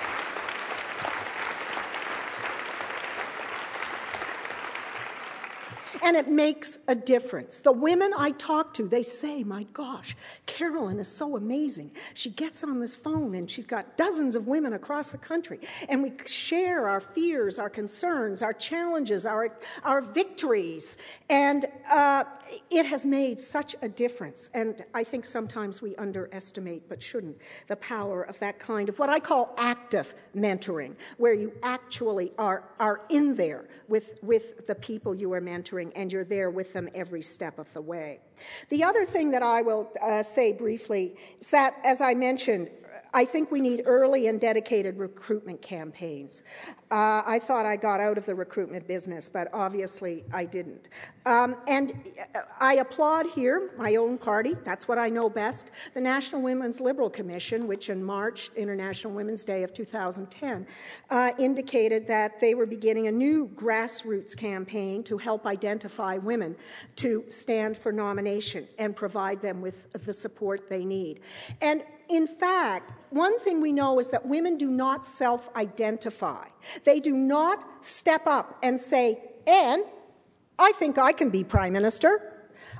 And 6.06 6.16
it 6.16 6.30
makes 6.30 6.78
a 6.88 6.94
difference. 6.94 7.62
The 7.62 7.72
women 7.72 8.14
I 8.16 8.30
talk 8.30 8.76
to, 8.76 8.88
they 8.88 9.02
say, 9.02 9.44
My 9.44 9.64
gosh, 9.74 10.16
Carolyn 10.46 11.00
is 11.00 11.08
so 11.08 11.36
amazing. 11.36 11.90
She 12.14 12.30
gets 12.30 12.64
on 12.64 12.80
this 12.80 12.96
phone 12.96 13.34
and 13.34 13.50
she's 13.50 13.66
got 13.66 13.98
dozens 13.98 14.36
of 14.36 14.46
women 14.46 14.74
across 14.74 15.10
the 15.10 15.18
country. 15.18 15.60
And 15.90 16.04
we 16.04 16.14
share 16.28 16.88
our 16.88 17.02
fears, 17.02 17.58
our 17.58 17.72
concerns, 17.72 18.44
our 18.44 18.54
challenges, 18.54 19.26
our, 19.26 19.58
our 19.84 20.00
victories. 20.00 20.98
And 21.28 21.66
uh, 21.90 22.26
it 22.70 22.86
has 22.86 23.04
made 23.04 23.40
such 23.40 23.76
a 23.82 23.90
difference. 23.90 24.52
And 24.54 24.86
I 24.94 25.04
think 25.04 25.26
sometimes 25.26 25.82
we 25.82 25.96
underestimate, 25.96 26.88
but 26.88 27.02
shouldn't, 27.02 27.38
the 27.66 27.78
power 27.78 28.22
of 28.22 28.38
that 28.42 28.60
kind 28.60 28.90
of 28.90 29.00
what 29.00 29.10
I 29.10 29.20
call 29.20 29.56
active 29.58 30.14
mentoring, 30.36 30.94
where 31.18 31.34
you 31.34 31.52
actually 31.64 32.32
are, 32.38 32.64
are 32.80 33.02
in 33.10 33.34
there 33.34 33.66
with, 33.88 34.20
with 34.22 34.68
the 34.68 34.76
people 34.76 35.16
you 35.16 35.34
are 35.34 35.42
mentoring 35.42 35.95
and 35.96 36.12
you're 36.12 36.24
there 36.24 36.50
with 36.50 36.74
them 36.74 36.90
every 36.94 37.22
step 37.22 37.58
of 37.58 37.72
the 37.74 37.82
way. 37.82 38.20
The 38.70 38.84
other 38.84 39.06
thing 39.06 39.32
that 39.32 39.42
I 39.42 39.62
will 39.62 39.92
uh, 40.02 40.22
say 40.22 40.52
briefly 40.52 41.16
is 41.40 41.50
that, 41.52 41.78
as 41.84 42.02
I 42.02 42.14
mentioned, 42.14 42.70
I 43.16 43.24
think 43.24 43.50
we 43.50 43.62
need 43.62 43.84
early 43.86 44.28
and 44.28 44.42
dedicated 44.42 44.98
recruitment 44.98 45.62
campaigns. 45.62 46.44
Uh, 46.92 47.24
I 47.26 47.40
thought 47.40 47.66
I 47.66 47.78
got 47.78 48.02
out 48.02 48.18
of 48.18 48.26
the 48.26 48.36
recruitment 48.36 48.86
business, 48.90 49.30
but 49.30 49.48
obviously 49.54 50.26
I 50.34 50.44
didn't. 50.44 50.90
Um, 51.26 51.56
and 51.66 51.94
I 52.60 52.76
applaud 52.76 53.28
here 53.28 53.72
my 53.78 53.96
own 53.96 54.18
party, 54.18 54.58
that's 54.66 54.90
what 54.90 54.98
I 54.98 55.08
know 55.08 55.30
best, 55.30 55.72
the 55.94 56.02
National 56.02 56.42
Women's 56.42 56.82
Liberal 56.82 57.10
Commission, 57.10 57.68
which 57.68 57.90
in 57.90 58.04
March, 58.04 58.52
International 58.58 59.14
Women's 59.14 59.46
Day 59.46 59.64
of 59.64 59.74
2010, 59.74 60.68
uh, 61.10 61.32
indicated 61.40 62.06
that 62.08 62.42
they 62.42 62.54
were 62.54 62.66
beginning 62.66 63.08
a 63.08 63.12
new 63.14 63.48
grassroots 63.56 64.36
campaign 64.36 65.04
to 65.04 65.18
help 65.18 65.46
identify 65.48 66.18
women 66.18 66.54
to 66.98 67.24
stand 67.30 67.78
for 67.78 67.94
nomination 67.94 68.68
and 68.78 68.94
provide 68.94 69.42
them 69.42 69.62
with 69.62 69.90
the 70.06 70.12
support 70.12 70.70
they 70.70 70.84
need. 70.84 71.22
And 71.62 71.82
in 72.10 72.28
fact, 72.28 72.94
one 73.10 73.40
thing 73.40 73.62
we 73.62 73.72
know 73.72 74.00
is 74.00 74.10
that 74.10 74.26
women 74.26 74.58
do 74.58 74.70
not 74.70 75.06
self 75.06 75.50
identify. 75.56 76.46
They 76.84 77.00
do 77.00 77.16
not 77.16 77.86
step 77.86 78.28
up 78.28 78.58
and 78.62 78.80
say, 78.80 79.20
Anne, 79.48 79.84
I 80.58 80.72
think 80.74 80.98
I 80.98 81.12
can 81.12 81.30
be 81.30 81.44
prime 81.44 81.74
minister. 81.74 82.34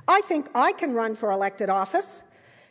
I 0.08 0.20
think 0.22 0.48
I 0.54 0.72
can 0.72 0.92
run 0.92 1.14
for 1.14 1.30
elected 1.30 1.70
office. 1.70 2.24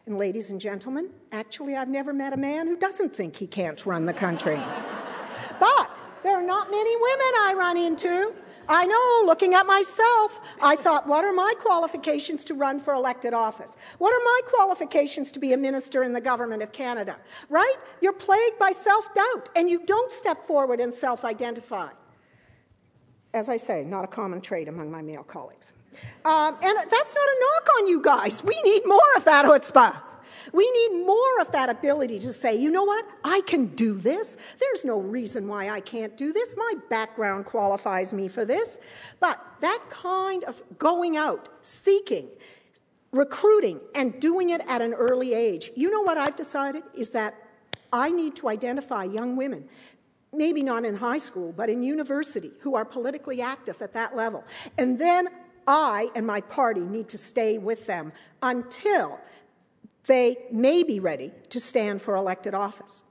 And 0.05 0.17
ladies 0.17 0.51
and 0.51 0.61
gentlemen, 0.61 1.09
actually, 1.31 1.75
I've 1.75 1.89
never 1.89 2.13
met 2.13 2.33
a 2.33 2.37
man 2.37 2.67
who 2.67 2.77
doesn't 2.77 3.15
think 3.15 3.35
he 3.35 3.47
can't 3.47 3.83
run 3.85 4.05
the 4.05 4.13
country. 4.13 4.61
but 5.59 6.01
there 6.23 6.33
are 6.39 6.45
not 6.45 6.69
many 6.69 6.95
women 6.95 7.31
I 7.39 7.53
run 7.57 7.77
into 7.77 8.33
I 8.67 8.85
know, 8.85 9.27
looking 9.27 9.53
at 9.53 9.65
myself, 9.65 10.39
I 10.61 10.75
thought, 10.75 11.07
what 11.07 11.23
are 11.23 11.33
my 11.33 11.53
qualifications 11.59 12.43
to 12.45 12.53
run 12.53 12.79
for 12.79 12.93
elected 12.93 13.33
office? 13.33 13.75
What 13.97 14.13
are 14.13 14.23
my 14.23 14.41
qualifications 14.45 15.31
to 15.33 15.39
be 15.39 15.53
a 15.53 15.57
minister 15.57 16.03
in 16.03 16.13
the 16.13 16.21
government 16.21 16.63
of 16.63 16.71
Canada? 16.71 17.17
Right? 17.49 17.75
You're 18.01 18.13
plagued 18.13 18.59
by 18.59 18.71
self 18.71 19.13
doubt, 19.13 19.49
and 19.55 19.69
you 19.69 19.85
don't 19.85 20.11
step 20.11 20.45
forward 20.45 20.79
and 20.79 20.93
self 20.93 21.25
identify. 21.25 21.89
As 23.33 23.49
I 23.49 23.57
say, 23.57 23.83
not 23.83 24.03
a 24.03 24.07
common 24.07 24.41
trait 24.41 24.67
among 24.67 24.89
my 24.91 25.01
male 25.01 25.23
colleagues. 25.23 25.73
Um, 26.23 26.55
and 26.61 26.77
that's 26.89 27.15
not 27.15 27.27
a 27.27 27.37
knock 27.39 27.69
on 27.77 27.87
you 27.87 28.01
guys. 28.01 28.43
We 28.43 28.59
need 28.63 28.83
more 28.85 28.99
of 29.17 29.25
that 29.25 29.45
chutzpah. 29.45 30.01
We 30.53 30.69
need 30.69 31.05
more 31.05 31.41
of 31.41 31.51
that 31.51 31.69
ability 31.69 32.19
to 32.19 32.31
say, 32.31 32.55
you 32.55 32.69
know 32.69 32.83
what, 32.83 33.05
I 33.23 33.41
can 33.41 33.67
do 33.67 33.93
this. 33.95 34.37
There's 34.59 34.85
no 34.85 34.99
reason 34.99 35.47
why 35.47 35.69
I 35.69 35.79
can't 35.79 36.15
do 36.17 36.33
this. 36.33 36.55
My 36.57 36.73
background 36.89 37.45
qualifies 37.45 38.13
me 38.13 38.27
for 38.27 38.45
this. 38.45 38.79
But 39.19 39.43
that 39.61 39.83
kind 39.89 40.43
of 40.43 40.61
going 40.77 41.17
out, 41.17 41.49
seeking, 41.61 42.27
recruiting, 43.11 43.79
and 43.93 44.19
doing 44.19 44.49
it 44.49 44.61
at 44.67 44.81
an 44.81 44.93
early 44.93 45.33
age, 45.33 45.71
you 45.75 45.89
know 45.89 46.01
what 46.01 46.17
I've 46.17 46.35
decided 46.35 46.83
is 46.93 47.11
that 47.11 47.35
I 47.93 48.09
need 48.09 48.35
to 48.37 48.49
identify 48.49 49.05
young 49.05 49.35
women 49.35 49.69
maybe 50.35 50.61
not 50.63 50.85
in 50.85 50.95
high 50.95 51.17
school, 51.17 51.53
but 51.53 51.69
in 51.69 51.81
university, 51.81 52.51
who 52.59 52.75
are 52.75 52.85
politically 52.85 53.41
active 53.41 53.81
at 53.81 53.93
that 53.93 54.15
level. 54.15 54.43
And 54.77 54.99
then 54.99 55.29
I 55.67 56.09
and 56.15 56.27
my 56.27 56.41
party 56.41 56.81
need 56.81 57.09
to 57.09 57.17
stay 57.17 57.57
with 57.57 57.87
them 57.87 58.13
until 58.41 59.19
they 60.07 60.37
may 60.51 60.83
be 60.83 60.99
ready 60.99 61.31
to 61.49 61.59
stand 61.59 62.01
for 62.01 62.15
elected 62.15 62.53
office. 62.53 63.03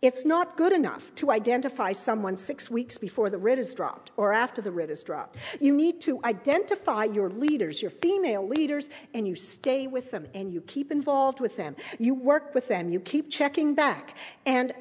It's 0.00 0.24
not 0.24 0.56
good 0.56 0.72
enough 0.72 1.12
to 1.16 1.32
identify 1.32 1.90
someone 1.90 2.36
six 2.36 2.70
weeks 2.70 2.98
before 2.98 3.30
the 3.30 3.38
writ 3.38 3.58
is 3.58 3.74
dropped 3.74 4.12
or 4.16 4.32
after 4.32 4.62
the 4.62 4.70
writ 4.70 4.90
is 4.90 5.02
dropped. 5.02 5.36
You 5.60 5.74
need 5.74 6.00
to 6.02 6.20
identify 6.24 7.04
your 7.04 7.28
leaders, 7.28 7.82
your 7.82 7.90
female 7.90 8.46
leaders, 8.46 8.90
and 9.12 9.26
you 9.26 9.34
stay 9.34 9.88
with 9.88 10.12
them 10.12 10.28
and 10.34 10.52
you 10.52 10.60
keep 10.60 10.92
involved 10.92 11.40
with 11.40 11.56
them. 11.56 11.74
You 11.98 12.14
work 12.14 12.54
with 12.54 12.68
them, 12.68 12.90
you 12.90 13.00
keep 13.00 13.28
checking 13.28 13.74
back. 13.74 14.16
And 14.46 14.72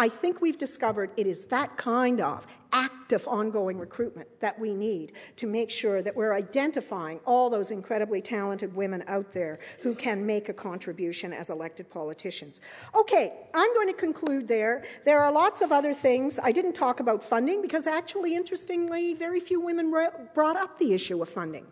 I 0.00 0.08
think 0.08 0.40
we've 0.40 0.56
discovered 0.56 1.10
it 1.18 1.26
is 1.26 1.44
that 1.46 1.76
kind 1.76 2.22
of 2.22 2.46
active 2.72 3.28
ongoing 3.28 3.78
recruitment 3.78 4.28
that 4.40 4.58
we 4.58 4.74
need 4.74 5.12
to 5.36 5.46
make 5.46 5.68
sure 5.68 6.00
that 6.00 6.16
we're 6.16 6.32
identifying 6.32 7.20
all 7.26 7.50
those 7.50 7.70
incredibly 7.70 8.22
talented 8.22 8.74
women 8.74 9.04
out 9.08 9.30
there 9.34 9.58
who 9.82 9.94
can 9.94 10.24
make 10.24 10.48
a 10.48 10.54
contribution 10.54 11.34
as 11.34 11.50
elected 11.50 11.90
politicians. 11.90 12.62
Okay, 12.94 13.34
I'm 13.52 13.74
going 13.74 13.88
to 13.88 13.92
conclude 13.92 14.48
there. 14.48 14.84
There 15.04 15.20
are 15.20 15.30
lots 15.30 15.60
of 15.60 15.70
other 15.70 15.92
things. 15.92 16.40
I 16.42 16.50
didn't 16.50 16.72
talk 16.72 17.00
about 17.00 17.22
funding 17.22 17.60
because 17.60 17.86
actually, 17.86 18.34
interestingly, 18.34 19.12
very 19.12 19.38
few 19.38 19.60
women 19.60 19.90
brought 19.90 20.56
up 20.56 20.78
the 20.78 20.94
issue 20.94 21.20
of 21.20 21.28
funding. 21.28 21.66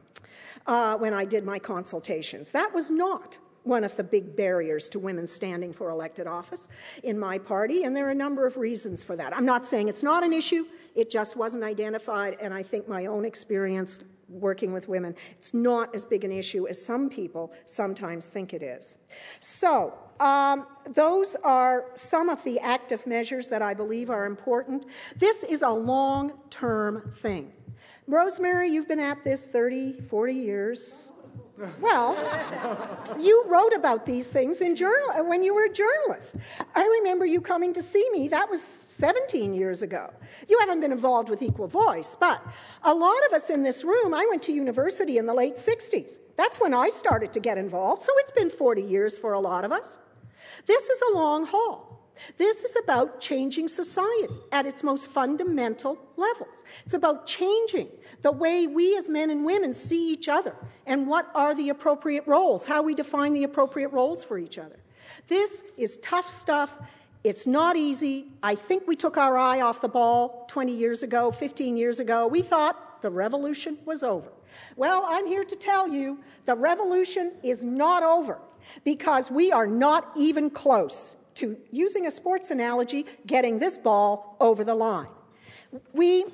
Uh, 0.67 0.99
when 0.99 1.15
I 1.15 1.25
did 1.25 1.45
my 1.45 1.59
consultations. 1.59 2.53
That 2.53 2.75
was 2.75 2.91
not 2.91 3.39
one 3.69 3.85
of 3.85 3.95
the 3.97 4.03
big 4.03 4.35
barriers 4.35 4.89
to 4.89 4.99
women 4.99 5.27
standing 5.27 5.73
for 5.73 5.91
elected 5.91 6.27
office 6.27 6.67
in 7.05 7.19
my 7.19 7.39
party, 7.39 7.85
and 7.85 7.95
there 7.95 8.07
are 8.07 8.11
a 8.11 8.15
number 8.15 8.47
of 8.47 8.57
reasons 8.57 9.05
for 9.05 9.15
that. 9.15 9.37
I'm 9.37 9.45
not 9.45 9.65
saying 9.65 9.89
it's 9.89 10.03
not 10.03 10.25
an 10.25 10.33
issue, 10.33 10.67
it 10.97 11.11
just 11.11 11.37
wasn't 11.37 11.63
identified, 11.63 12.37
and 12.41 12.53
I 12.53 12.63
think 12.63 12.89
my 12.89 13.07
own 13.07 13.25
experience 13.25 14.01
working 14.29 14.73
with 14.73 14.89
women, 14.89 15.15
it's 15.33 15.55
not 15.55 15.95
as 15.95 16.05
big 16.05 16.25
an 16.25 16.33
issue 16.33 16.67
as 16.69 16.85
some 16.85 17.09
people 17.09 17.53
sometimes 17.65 18.27
think 18.27 18.53
it 18.53 18.63
is. 18.63 18.97
So, 19.41 19.95
um, 20.21 20.67
those 20.91 21.37
are 21.45 21.87
some 21.95 22.29
of 22.29 22.43
the 22.45 22.59
active 22.59 23.07
measures 23.07 23.49
that 23.49 23.63
I 23.63 23.73
believe 23.73 24.11
are 24.11 24.27
important. 24.27 24.87
This 25.17 25.45
is 25.45 25.63
a 25.63 25.71
long 25.71 26.33
term 26.51 27.11
thing. 27.15 27.53
Rosemary, 28.07 28.71
you've 28.71 28.89
been 28.89 29.01
at 29.01 29.23
this 29.23 29.47
30, 29.47 30.01
40 30.01 30.35
years. 30.35 31.13
Well, 31.81 32.17
you 33.19 33.45
wrote 33.47 33.73
about 33.73 34.07
these 34.07 34.29
things 34.29 34.61
in 34.61 34.77
journal 34.77 35.11
uh, 35.11 35.25
when 35.25 35.43
you 35.43 35.55
were 35.55 35.65
a 35.65 35.73
journalist. 35.73 36.37
I 36.75 36.85
remember 36.85 37.27
you 37.27 37.41
coming 37.41 37.73
to 37.75 37.83
see 37.83 38.07
me. 38.13 38.29
That 38.29 38.49
was 38.49 38.63
17 38.63 39.55
years 39.55 39.83
ago. 39.83 40.13
You 40.49 40.59
haven't 40.61 40.81
been 40.81 40.93
involved 40.93 41.29
with 41.29 41.43
Equal 41.43 41.67
Voice, 41.67 42.17
but 42.19 42.43
a 42.85 42.95
lot 42.95 43.19
of 43.27 43.33
us 43.33 43.51
in 43.51 43.63
this 43.63 43.83
room, 43.85 44.15
I 44.15 44.27
went 44.29 44.43
to 44.45 44.53
university 44.53 45.19
in 45.19 45.27
the 45.27 45.35
late 45.35 45.57
60s. 45.57 46.19
That's 46.37 46.61
when 46.61 46.75
I 46.75 46.89
started 46.89 47.33
to 47.33 47.41
get 47.41 47.59
involved, 47.59 48.03
so 48.03 48.13
it's 48.19 48.31
been 48.31 48.51
40 48.51 48.83
years 48.83 49.19
for 49.19 49.33
a 49.33 49.41
lot 49.41 49.65
of 49.65 49.73
us. 49.73 49.99
This 50.67 50.89
is 50.89 51.03
a 51.11 51.17
long 51.17 51.47
haul. 51.47 51.98
This 52.37 52.65
is 52.65 52.77
about 52.77 53.21
changing 53.21 53.69
society 53.69 54.35
at 54.53 54.67
its 54.67 54.83
most 54.83 55.11
fundamental 55.11 55.99
levels. 56.17 56.65
It's 56.85 56.95
about 56.95 57.27
changing 57.27 57.89
the 58.23 58.33
way 58.33 58.67
we 58.67 58.97
as 58.97 59.09
men 59.09 59.31
and 59.31 59.45
women 59.45 59.73
see 59.73 60.13
each 60.13 60.29
other 60.29 60.55
and 60.87 61.07
what 61.07 61.31
are 61.35 61.55
the 61.55 61.69
appropriate 61.69 62.27
roles, 62.27 62.67
how 62.67 62.83
we 62.83 62.95
define 62.95 63.35
the 63.35 63.45
appropriate 63.45 63.89
roles 63.89 64.25
for 64.25 64.39
each 64.39 64.59
other. 64.59 64.77
This 65.29 65.63
is 65.77 65.99
tough 65.99 66.29
stuff. 66.29 66.79
It's 67.25 67.47
not 67.47 67.77
easy. 67.77 68.27
I 68.43 68.55
think 68.55 68.87
we 68.87 68.97
took 68.97 69.17
our 69.17 69.37
eye 69.37 69.61
off 69.61 69.81
the 69.81 69.89
ball 69.89 70.47
20 70.49 70.73
years 70.73 71.03
ago, 71.03 71.31
15 71.31 71.77
years 71.77 72.01
ago. 72.01 72.27
We 72.27 72.43
thought 72.43 73.03
the 73.03 73.11
revolution 73.11 73.79
was 73.85 74.03
over. 74.03 74.31
Well, 74.77 75.05
I'm 75.07 75.27
here 75.27 75.45
to 75.45 75.57
tell 75.57 75.89
you 75.89 76.19
the 76.47 76.55
revolution 76.55 77.33
is 77.43 77.65
not 77.65 78.03
over 78.03 78.39
because 78.85 79.31
we 79.31 79.53
are 79.53 79.67
not 79.67 80.11
even 80.17 80.51
close 80.51 81.17
to, 81.39 81.57
using 81.71 82.07
a 82.07 82.11
sports 82.11 82.51
analogy, 82.51 83.07
getting 83.27 83.59
this 83.59 83.79
ball 83.79 84.37
over 84.41 84.65
the 84.65 84.75
line. 84.75 85.09
We 85.93 86.25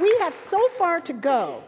we 0.00 0.16
have 0.20 0.34
so 0.34 0.68
far 0.70 1.00
to 1.00 1.12
go 1.12 1.62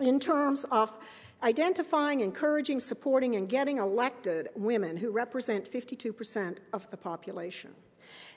in 0.00 0.18
terms 0.18 0.64
of 0.70 0.96
identifying, 1.42 2.20
encouraging, 2.20 2.80
supporting, 2.80 3.36
and 3.36 3.48
getting 3.48 3.78
elected 3.78 4.48
women 4.54 4.96
who 4.96 5.10
represent 5.10 5.70
52% 5.70 6.58
of 6.72 6.90
the 6.90 6.96
population. 6.96 7.70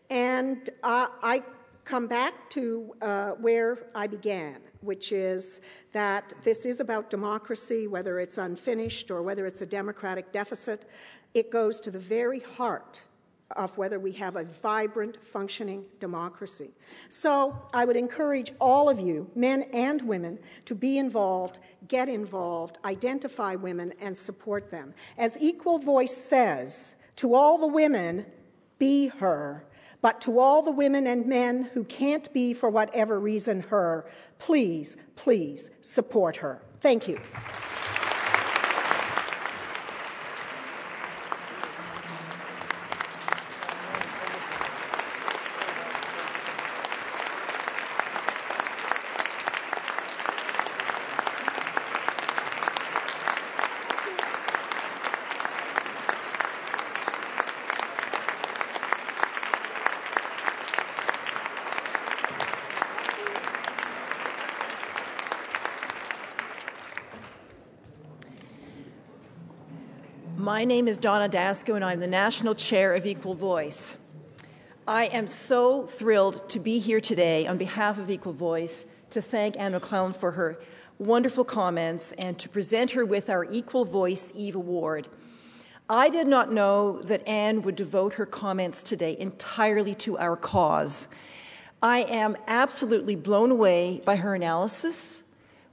And 0.09 0.69
uh, 0.84 1.07
I 1.21 1.43
come 1.86 2.08
back 2.08 2.50
to 2.50 2.94
uh, 3.02 3.32
where 3.32 3.78
I 3.94 4.08
began, 4.08 4.58
which 4.82 5.12
is 5.12 5.62
that 5.94 6.34
this 6.44 6.66
is 6.66 6.80
about 6.80 7.12
democracy, 7.12 7.88
whether 7.88 8.20
it's 8.20 8.40
unfinished 8.40 9.12
or 9.12 9.22
whether 9.22 9.46
it's 9.46 9.62
a 9.62 9.66
democratic 9.68 10.32
deficit. 10.32 10.90
It 11.36 11.52
goes 11.52 11.80
to 11.82 11.92
the 11.92 12.00
very 12.00 12.40
heart 12.40 13.04
of 13.56 13.78
whether 13.78 14.00
we 14.00 14.12
have 14.14 14.36
a 14.36 14.44
vibrant, 14.44 15.18
functioning 15.24 15.86
democracy. 16.00 16.72
So 17.10 17.56
I 17.72 17.86
would 17.86 17.96
encourage 17.96 18.52
all 18.60 18.90
of 18.90 19.00
you, 19.00 19.30
men 19.36 19.64
and 19.72 20.02
women, 20.02 20.40
to 20.66 20.74
be 20.74 20.98
involved, 20.98 21.60
get 21.88 22.10
involved, 22.10 22.80
identify 22.84 23.54
women, 23.54 23.94
and 24.02 24.18
support 24.18 24.72
them. 24.72 24.96
As 25.20 25.38
Equal 25.40 25.78
Voice 25.78 26.18
says, 26.18 26.96
to 27.18 27.36
all 27.36 27.60
the 27.60 27.68
women, 27.68 28.26
be 28.80 29.08
her 29.08 29.64
but 30.06 30.22
to 30.22 30.38
all 30.38 30.62
the 30.62 30.70
women 30.70 31.08
and 31.08 31.26
men 31.26 31.64
who 31.74 31.84
can't 31.84 32.32
be, 32.32 32.53
for 32.53 32.70
whatever 32.70 33.20
reason, 33.20 33.62
her, 33.62 34.06
please, 34.38 34.97
please 35.16 35.72
support 35.82 36.36
her. 36.36 36.62
Thank 36.80 37.08
you. 37.08 37.20
My 70.66 70.70
name 70.70 70.88
is 70.88 70.97
Donna 70.97 71.30
Dasko, 71.30 71.76
and 71.76 71.86
I'm 71.86 71.99
the 71.99 72.07
National 72.07 72.55
Chair 72.55 72.95
of 72.95 73.05
Equal 73.05 73.36
Voice. 73.36 73.99
I 74.88 75.05
am 75.05 75.28
so 75.28 75.86
thrilled 75.86 76.49
to 76.49 76.59
be 76.59 76.80
here 76.80 76.99
today 76.99 77.45
on 77.45 77.59
behalf 77.59 77.99
of 77.99 78.09
Equal 78.09 78.34
Voice 78.34 78.88
to 79.11 79.22
thank 79.22 79.59
Anne 79.59 79.74
McLellan 79.74 80.16
for 80.16 80.32
her 80.32 80.57
wonderful 80.97 81.43
comments 81.43 82.13
and 82.13 82.39
to 82.39 82.49
present 82.49 82.89
her 82.93 83.05
with 83.05 83.30
our 83.30 83.45
Equal 83.45 83.86
Voice 83.86 84.32
Eve 84.34 84.55
Award. 84.55 85.07
I 85.88 86.09
did 86.09 86.26
not 86.26 86.51
know 86.51 86.99
that 87.03 87.28
Anne 87.28 87.61
would 87.61 87.76
devote 87.76 88.16
her 88.16 88.26
comments 88.26 88.82
today 88.82 89.16
entirely 89.20 89.93
to 89.93 90.18
our 90.18 90.36
cause. 90.36 91.07
I 91.84 92.07
am 92.09 92.36
absolutely 92.47 93.16
blown 93.16 93.51
away 93.51 94.01
by 94.03 94.16
her 94.16 94.34
analysis, 94.34 95.22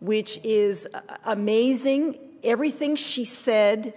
which 0.01 0.39
is 0.45 0.87
amazing. 1.25 2.19
Everything 2.45 2.95
she 2.95 3.25
said 3.25 3.95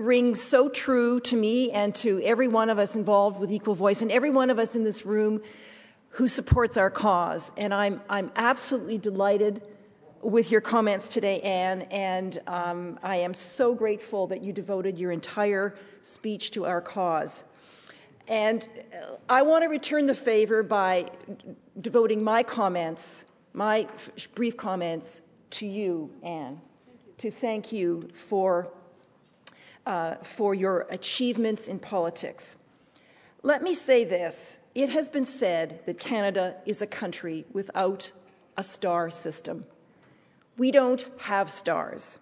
rings 0.00 0.40
so 0.42 0.68
true 0.68 1.20
to 1.20 1.36
me 1.36 1.70
and 1.70 1.94
to 1.96 2.20
every 2.22 2.48
one 2.48 2.70
of 2.70 2.78
us 2.78 2.96
involved 2.96 3.40
with 3.40 3.50
Equal 3.50 3.74
Voice 3.74 4.02
and 4.02 4.10
every 4.10 4.30
one 4.30 4.50
of 4.50 4.58
us 4.58 4.76
in 4.76 4.84
this 4.84 5.06
room 5.06 5.42
who 6.10 6.28
supports 6.28 6.76
our 6.76 6.90
cause. 6.90 7.52
And 7.56 7.74
I'm, 7.74 8.00
I'm 8.08 8.30
absolutely 8.36 8.98
delighted 8.98 9.66
with 10.22 10.50
your 10.50 10.60
comments 10.60 11.08
today, 11.08 11.40
Anne, 11.40 11.82
and 11.82 12.38
um, 12.46 12.98
I 13.02 13.16
am 13.16 13.34
so 13.34 13.74
grateful 13.74 14.26
that 14.28 14.42
you 14.42 14.52
devoted 14.52 14.98
your 14.98 15.12
entire 15.12 15.74
speech 16.02 16.50
to 16.52 16.66
our 16.66 16.80
cause. 16.80 17.44
And 18.28 18.66
I 19.28 19.42
want 19.42 19.62
to 19.62 19.68
return 19.68 20.06
the 20.06 20.14
favor 20.14 20.62
by 20.62 21.10
devoting 21.80 22.24
my 22.24 22.42
comments, 22.42 23.24
my 23.52 23.86
brief 24.34 24.56
comments, 24.56 25.22
to 25.50 25.66
you, 25.66 26.10
Anne, 26.22 26.60
to 27.18 27.30
thank 27.30 27.70
you 27.70 28.08
for 28.12 28.72
uh, 29.86 30.16
for 30.16 30.54
your 30.54 30.86
achievements 30.90 31.68
in 31.68 31.78
politics. 31.78 32.56
Let 33.42 33.62
me 33.62 33.74
say 33.74 34.04
this 34.04 34.58
it 34.74 34.90
has 34.90 35.08
been 35.08 35.24
said 35.24 35.80
that 35.86 35.98
Canada 35.98 36.56
is 36.66 36.82
a 36.82 36.86
country 36.86 37.46
without 37.52 38.12
a 38.56 38.62
star 38.62 39.08
system. 39.10 39.64
We 40.58 40.70
don't 40.70 41.06
have 41.18 41.48
stars. 41.50 42.18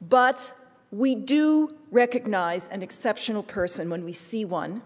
But 0.00 0.52
we 0.90 1.14
do 1.14 1.74
recognize 1.90 2.68
an 2.68 2.82
exceptional 2.82 3.42
person 3.42 3.90
when 3.90 4.04
we 4.04 4.12
see 4.12 4.44
one, 4.44 4.82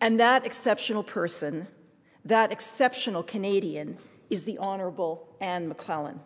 and 0.00 0.18
that 0.20 0.46
exceptional 0.46 1.02
person, 1.02 1.66
that 2.24 2.52
exceptional 2.52 3.22
Canadian, 3.22 3.98
is 4.30 4.44
the 4.44 4.58
Honourable 4.58 5.28
Anne 5.40 5.72
McLellan. 5.72 6.20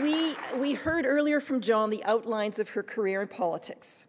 We, 0.00 0.34
we 0.56 0.72
heard 0.72 1.04
earlier 1.04 1.38
from 1.38 1.60
John 1.60 1.90
the 1.90 2.02
outlines 2.04 2.58
of 2.58 2.70
her 2.70 2.82
career 2.82 3.20
in 3.20 3.28
politics. 3.28 4.06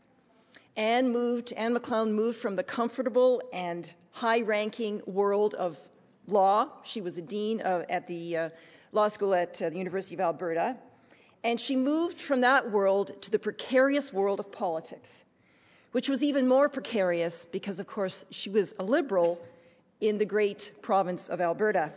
Anne 0.77 1.11
moved, 1.11 1.51
Anne 1.53 1.75
McLellan 1.75 2.11
moved 2.11 2.38
from 2.38 2.55
the 2.55 2.63
comfortable 2.63 3.41
and 3.51 3.93
high-ranking 4.11 5.01
world 5.05 5.55
of 5.55 5.77
law. 6.25 6.69
She 6.84 7.01
was 7.01 7.17
a 7.17 7.21
dean 7.21 7.59
of, 7.61 7.86
at 7.89 8.07
the 8.07 8.38
uh, 8.38 8.49
law 8.93 9.09
school 9.09 9.36
at 9.36 9.61
uh, 9.61 9.71
the 9.71 9.77
University 9.77 10.15
of 10.15 10.21
Alberta. 10.21 10.77
And 11.43 11.59
she 11.59 11.75
moved 11.75 12.21
from 12.21 12.39
that 12.41 12.71
world 12.71 13.21
to 13.21 13.29
the 13.29 13.39
precarious 13.39 14.13
world 14.13 14.39
of 14.39 14.53
politics, 14.53 15.25
which 15.91 16.07
was 16.07 16.23
even 16.23 16.47
more 16.47 16.69
precarious 16.69 17.45
because, 17.45 17.81
of 17.81 17.88
course, 17.88 18.23
she 18.29 18.49
was 18.49 18.73
a 18.79 18.84
liberal 18.84 19.45
in 19.99 20.17
the 20.17 20.25
great 20.25 20.71
province 20.81 21.27
of 21.27 21.41
Alberta. 21.41 21.91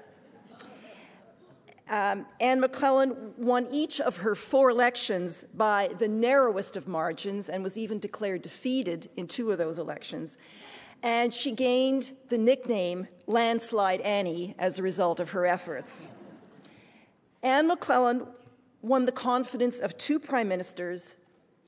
Um, 1.88 2.26
Anne 2.40 2.60
McLellan 2.60 3.36
won 3.38 3.68
each 3.70 4.00
of 4.00 4.16
her 4.18 4.34
four 4.34 4.70
elections 4.70 5.44
by 5.54 5.90
the 5.98 6.08
narrowest 6.08 6.76
of 6.76 6.88
margins 6.88 7.48
and 7.48 7.62
was 7.62 7.78
even 7.78 8.00
declared 8.00 8.42
defeated 8.42 9.08
in 9.16 9.28
two 9.28 9.52
of 9.52 9.58
those 9.58 9.78
elections. 9.78 10.36
And 11.02 11.32
she 11.32 11.52
gained 11.52 12.12
the 12.28 12.38
nickname 12.38 13.06
Landslide 13.26 14.00
Annie 14.00 14.56
as 14.58 14.78
a 14.78 14.82
result 14.82 15.20
of 15.20 15.30
her 15.30 15.46
efforts. 15.46 16.08
Anne 17.42 17.70
McLellan 17.70 18.26
won 18.82 19.06
the 19.06 19.12
confidence 19.12 19.78
of 19.78 19.96
two 19.96 20.18
prime 20.18 20.48
ministers. 20.48 21.14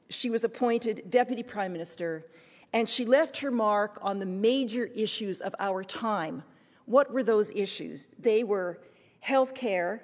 She 0.08 0.30
was 0.30 0.42
appointed 0.42 1.10
deputy 1.10 1.44
prime 1.44 1.72
minister, 1.72 2.26
and 2.72 2.88
she 2.88 3.04
left 3.04 3.38
her 3.38 3.52
mark 3.52 3.98
on 4.02 4.18
the 4.18 4.26
major 4.26 4.86
issues 4.86 5.40
of 5.40 5.54
our 5.60 5.84
time. 5.84 6.42
What 6.86 7.12
were 7.12 7.22
those 7.22 7.50
issues? 7.52 8.08
They 8.18 8.42
were 8.42 8.80
health 9.20 9.54
care, 9.54 10.02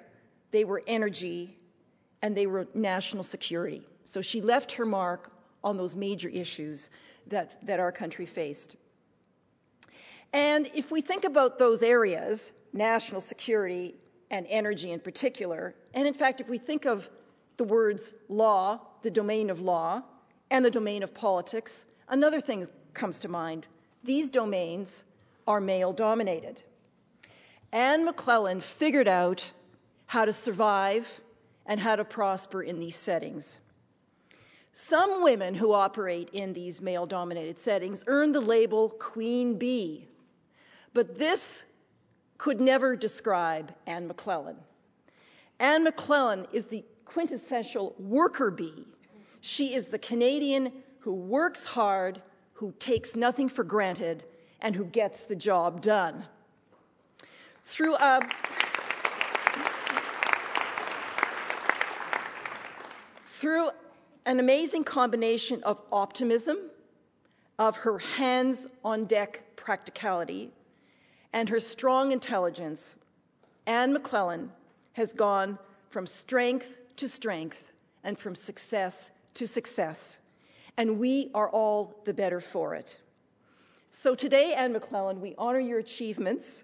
they 0.51 0.63
were 0.63 0.83
energy, 0.87 1.57
and 2.21 2.35
they 2.35 2.47
were 2.47 2.67
national 2.73 3.23
security. 3.23 3.85
So 4.05 4.21
she 4.21 4.41
left 4.41 4.73
her 4.73 4.85
mark 4.85 5.31
on 5.63 5.77
those 5.77 5.95
major 5.95 6.29
issues 6.29 6.89
that, 7.27 7.65
that 7.65 7.79
our 7.79 7.91
country 7.91 8.25
faced. 8.25 8.75
And 10.31 10.67
if 10.75 10.91
we 10.91 11.01
think 11.01 11.23
about 11.23 11.57
those 11.57 11.81
areas, 11.81 12.51
national 12.73 13.21
security 13.21 13.95
and 14.31 14.45
energy 14.49 14.91
in 14.91 14.99
particular, 14.99 15.75
and 15.93 16.07
in 16.07 16.13
fact, 16.13 16.41
if 16.41 16.49
we 16.49 16.57
think 16.57 16.85
of 16.85 17.09
the 17.57 17.63
words 17.63 18.13
law, 18.27 18.81
the 19.01 19.11
domain 19.11 19.49
of 19.49 19.59
law, 19.59 20.03
and 20.51 20.63
the 20.63 20.71
domain 20.71 21.03
of 21.03 21.13
politics, 21.13 21.85
another 22.09 22.41
thing 22.41 22.67
comes 22.93 23.19
to 23.19 23.27
mind. 23.27 23.65
These 24.03 24.29
domains 24.29 25.03
are 25.47 25.61
male 25.61 25.93
dominated. 25.93 26.63
Anne 27.71 28.07
McLellan 28.07 28.61
figured 28.61 29.07
out 29.07 29.51
how 30.07 30.25
to 30.25 30.33
survive 30.33 31.21
and 31.65 31.79
how 31.79 31.95
to 31.95 32.05
prosper 32.05 32.61
in 32.61 32.79
these 32.79 32.95
settings. 32.95 33.59
Some 34.71 35.23
women 35.23 35.55
who 35.55 35.73
operate 35.73 36.29
in 36.33 36.53
these 36.53 36.81
male 36.81 37.05
dominated 37.05 37.57
settings 37.57 38.03
earn 38.07 38.33
the 38.33 38.41
label 38.41 38.89
Queen 38.89 39.57
Bee, 39.57 40.07
but 40.93 41.17
this 41.17 41.63
could 42.37 42.59
never 42.59 42.95
describe 42.95 43.73
Anne 43.87 44.09
McLellan. 44.09 44.57
Anne 45.59 45.85
McLellan 45.85 46.45
is 46.51 46.65
the 46.65 46.83
quintessential 47.05 47.95
worker 47.97 48.51
bee. 48.51 48.85
She 49.39 49.73
is 49.73 49.87
the 49.87 49.99
Canadian 49.99 50.73
who 50.99 51.13
works 51.13 51.65
hard, 51.65 52.21
who 52.53 52.73
takes 52.79 53.15
nothing 53.15 53.47
for 53.47 53.63
granted, 53.63 54.25
and 54.59 54.75
who 54.75 54.85
gets 54.85 55.21
the 55.21 55.35
job 55.35 55.81
done. 55.81 56.25
Through 57.65 57.95
a 57.95 58.21
Through 63.27 63.69
an 64.25 64.39
amazing 64.39 64.85
combination 64.85 65.61
of 65.63 65.81
optimism, 65.91 66.57
of 67.59 67.77
her 67.77 67.99
hands 67.99 68.65
on 68.83 69.05
deck 69.05 69.43
practicality, 69.55 70.51
and 71.33 71.49
her 71.49 71.59
strong 71.59 72.11
intelligence, 72.11 72.95
Anne 73.67 73.93
McLellan 73.95 74.49
has 74.93 75.11
gone 75.11 75.59
from 75.89 76.07
strength 76.07 76.79
to 76.95 77.07
strength 77.07 77.71
and 78.03 78.17
from 78.17 78.35
success 78.35 79.11
to 79.33 79.45
success, 79.45 80.19
and 80.77 80.97
we 80.97 81.29
are 81.33 81.49
all 81.49 82.01
the 82.05 82.13
better 82.13 82.39
for 82.39 82.73
it. 82.73 82.99
So 83.91 84.15
today, 84.15 84.53
Anne 84.55 84.73
McLellan, 84.73 85.19
we 85.19 85.35
honor 85.37 85.59
your 85.59 85.79
achievements. 85.79 86.63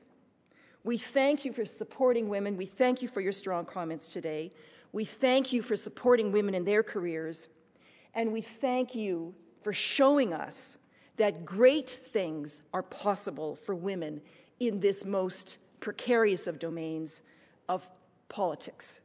We 0.84 0.98
thank 0.98 1.46
you 1.46 1.54
for 1.54 1.66
supporting 1.66 2.28
women. 2.28 2.58
We 2.58 2.66
thank 2.66 3.02
you 3.02 3.08
for 3.08 3.22
your 3.22 3.32
strong 3.32 3.66
comments 3.66 4.08
today. 4.08 4.52
We 4.92 5.06
thank 5.06 5.54
you 5.54 5.62
for 5.62 5.76
supporting 5.76 6.32
women 6.32 6.56
in 6.56 6.66
their 6.66 6.84
careers, 6.84 7.48
and 8.14 8.34
we 8.34 8.42
thank 8.42 8.96
you 8.96 9.34
for 9.62 9.72
showing 9.72 10.34
us 10.34 10.78
that 11.18 11.46
great 11.46 11.90
things 11.90 12.64
are 12.74 12.84
possible 12.84 13.56
for 13.56 13.76
women 13.76 14.22
in 14.60 14.80
this 14.80 15.06
most 15.06 15.60
precarious 15.80 16.48
of 16.48 16.60
domains 16.60 17.22
of 17.70 17.88
politics. 18.28 19.02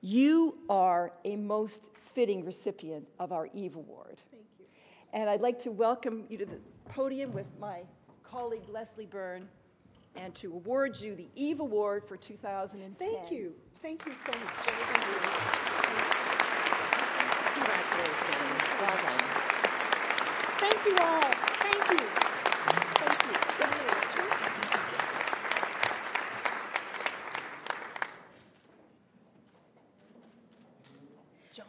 You 0.00 0.58
are 0.68 1.12
a 1.24 1.36
most 1.36 1.90
fitting 2.14 2.44
recipient 2.44 3.06
of 3.18 3.32
our 3.32 3.48
Eve 3.52 3.76
Award. 3.76 4.20
Thank 4.30 4.44
you. 4.58 4.66
And 5.12 5.28
I'd 5.28 5.40
like 5.40 5.58
to 5.60 5.70
welcome 5.70 6.24
you 6.28 6.38
to 6.38 6.46
the 6.46 6.58
podium 6.86 7.32
with 7.32 7.46
my 7.60 7.80
colleague 8.22 8.68
Leslie 8.68 9.06
Byrne 9.06 9.48
and 10.16 10.34
to 10.36 10.52
award 10.52 11.00
you 11.00 11.14
the 11.14 11.28
Eve 11.34 11.60
Award 11.60 12.04
for 12.04 12.16
2010. 12.16 12.94
Thank 12.94 13.30
you. 13.30 13.54
Thank 13.80 14.06
you 14.06 14.14
so 14.14 14.32
much. 14.32 14.52
Congratulations. 17.54 18.62
Well 18.80 18.96
done. 19.02 19.24
Thank 20.60 20.80
you 20.86 20.96
all. 21.00 21.20
Thank 21.20 21.90
you. 21.90 22.06
Thank 22.98 23.22
you. 23.26 23.38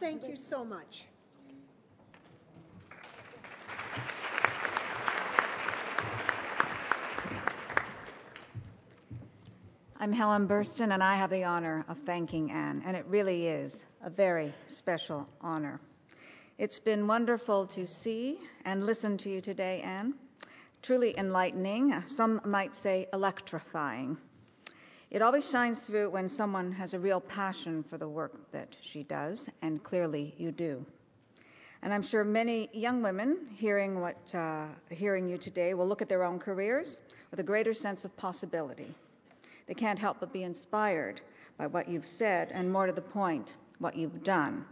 Thank 0.00 0.28
you 0.28 0.36
so 0.36 0.64
much. 0.64 1.06
I'm 10.04 10.12
Helen 10.12 10.46
Burston, 10.46 10.92
and 10.92 11.02
I 11.02 11.16
have 11.16 11.30
the 11.30 11.44
honor 11.44 11.86
of 11.88 11.96
thanking 11.96 12.50
Anne, 12.50 12.82
and 12.84 12.94
it 12.94 13.06
really 13.08 13.46
is 13.48 13.86
a 14.02 14.10
very 14.10 14.52
special 14.66 15.26
honor. 15.40 15.80
It's 16.58 16.78
been 16.78 17.06
wonderful 17.06 17.64
to 17.68 17.86
see 17.86 18.38
and 18.66 18.84
listen 18.84 19.16
to 19.16 19.30
you 19.30 19.40
today, 19.40 19.80
Anne. 19.80 20.12
Truly 20.82 21.18
enlightening, 21.18 22.02
some 22.06 22.42
might 22.44 22.74
say 22.74 23.06
electrifying. 23.14 24.18
It 25.10 25.22
always 25.22 25.48
shines 25.48 25.80
through 25.80 26.10
when 26.10 26.28
someone 26.28 26.72
has 26.72 26.92
a 26.92 27.00
real 27.00 27.20
passion 27.20 27.82
for 27.82 27.96
the 27.96 28.06
work 28.06 28.52
that 28.52 28.76
she 28.82 29.04
does, 29.04 29.48
and 29.62 29.82
clearly 29.82 30.34
you 30.36 30.52
do. 30.52 30.84
And 31.80 31.94
I'm 31.94 32.02
sure 32.02 32.24
many 32.24 32.68
young 32.74 33.00
women 33.00 33.38
hearing, 33.56 34.02
what, 34.02 34.34
uh, 34.34 34.66
hearing 34.90 35.30
you 35.30 35.38
today 35.38 35.72
will 35.72 35.88
look 35.88 36.02
at 36.02 36.10
their 36.10 36.24
own 36.24 36.38
careers 36.38 37.00
with 37.30 37.40
a 37.40 37.42
greater 37.42 37.72
sense 37.72 38.04
of 38.04 38.14
possibility. 38.18 38.94
They 39.66 39.74
can't 39.74 39.98
help 39.98 40.20
but 40.20 40.32
be 40.32 40.42
inspired 40.42 41.20
by 41.56 41.66
what 41.66 41.88
you've 41.88 42.06
said, 42.06 42.50
and 42.52 42.72
more 42.72 42.86
to 42.86 42.92
the 42.92 43.00
point, 43.00 43.54
what 43.78 43.96
you've 43.96 44.22
done. 44.22 44.66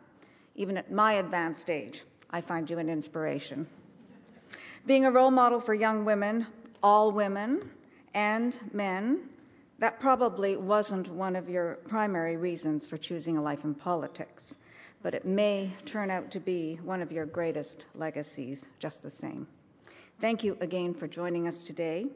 Even 0.55 0.77
at 0.77 0.93
my 0.93 1.15
advanced 1.15 1.71
age, 1.71 2.03
I 2.31 2.41
find 2.41 2.69
you 2.69 2.79
an 2.79 2.89
inspiration. 2.89 3.67
Being 4.87 5.05
a 5.05 5.11
role 5.11 5.31
model 5.31 5.61
for 5.61 5.75
young 5.75 6.05
women, 6.05 6.47
all 6.83 7.13
women, 7.13 7.71
and 8.15 8.59
men 8.73 9.29
that 9.83 9.99
probably 9.99 10.57
wasn't 10.57 11.09
one 11.09 11.35
of 11.35 11.51
your 11.51 11.81
primary 11.89 12.37
reasons 12.37 12.87
for 12.87 12.97
choosing 12.97 13.37
a 13.37 13.43
life 13.43 13.65
in 13.65 13.75
politics, 13.75 14.55
but 15.03 15.13
it 15.13 15.25
may 15.25 15.73
turn 15.85 16.09
out 16.09 16.31
to 16.31 16.39
be 16.39 16.79
one 16.85 17.03
of 17.03 17.11
your 17.11 17.27
greatest 17.27 17.87
legacies 17.97 18.65
just 18.79 19.03
the 19.03 19.11
same. 19.11 19.49
Thank 20.21 20.45
you 20.45 20.57
again 20.61 20.95
for 20.95 21.09
joining 21.09 21.49
us 21.49 21.65
today, 21.65 22.07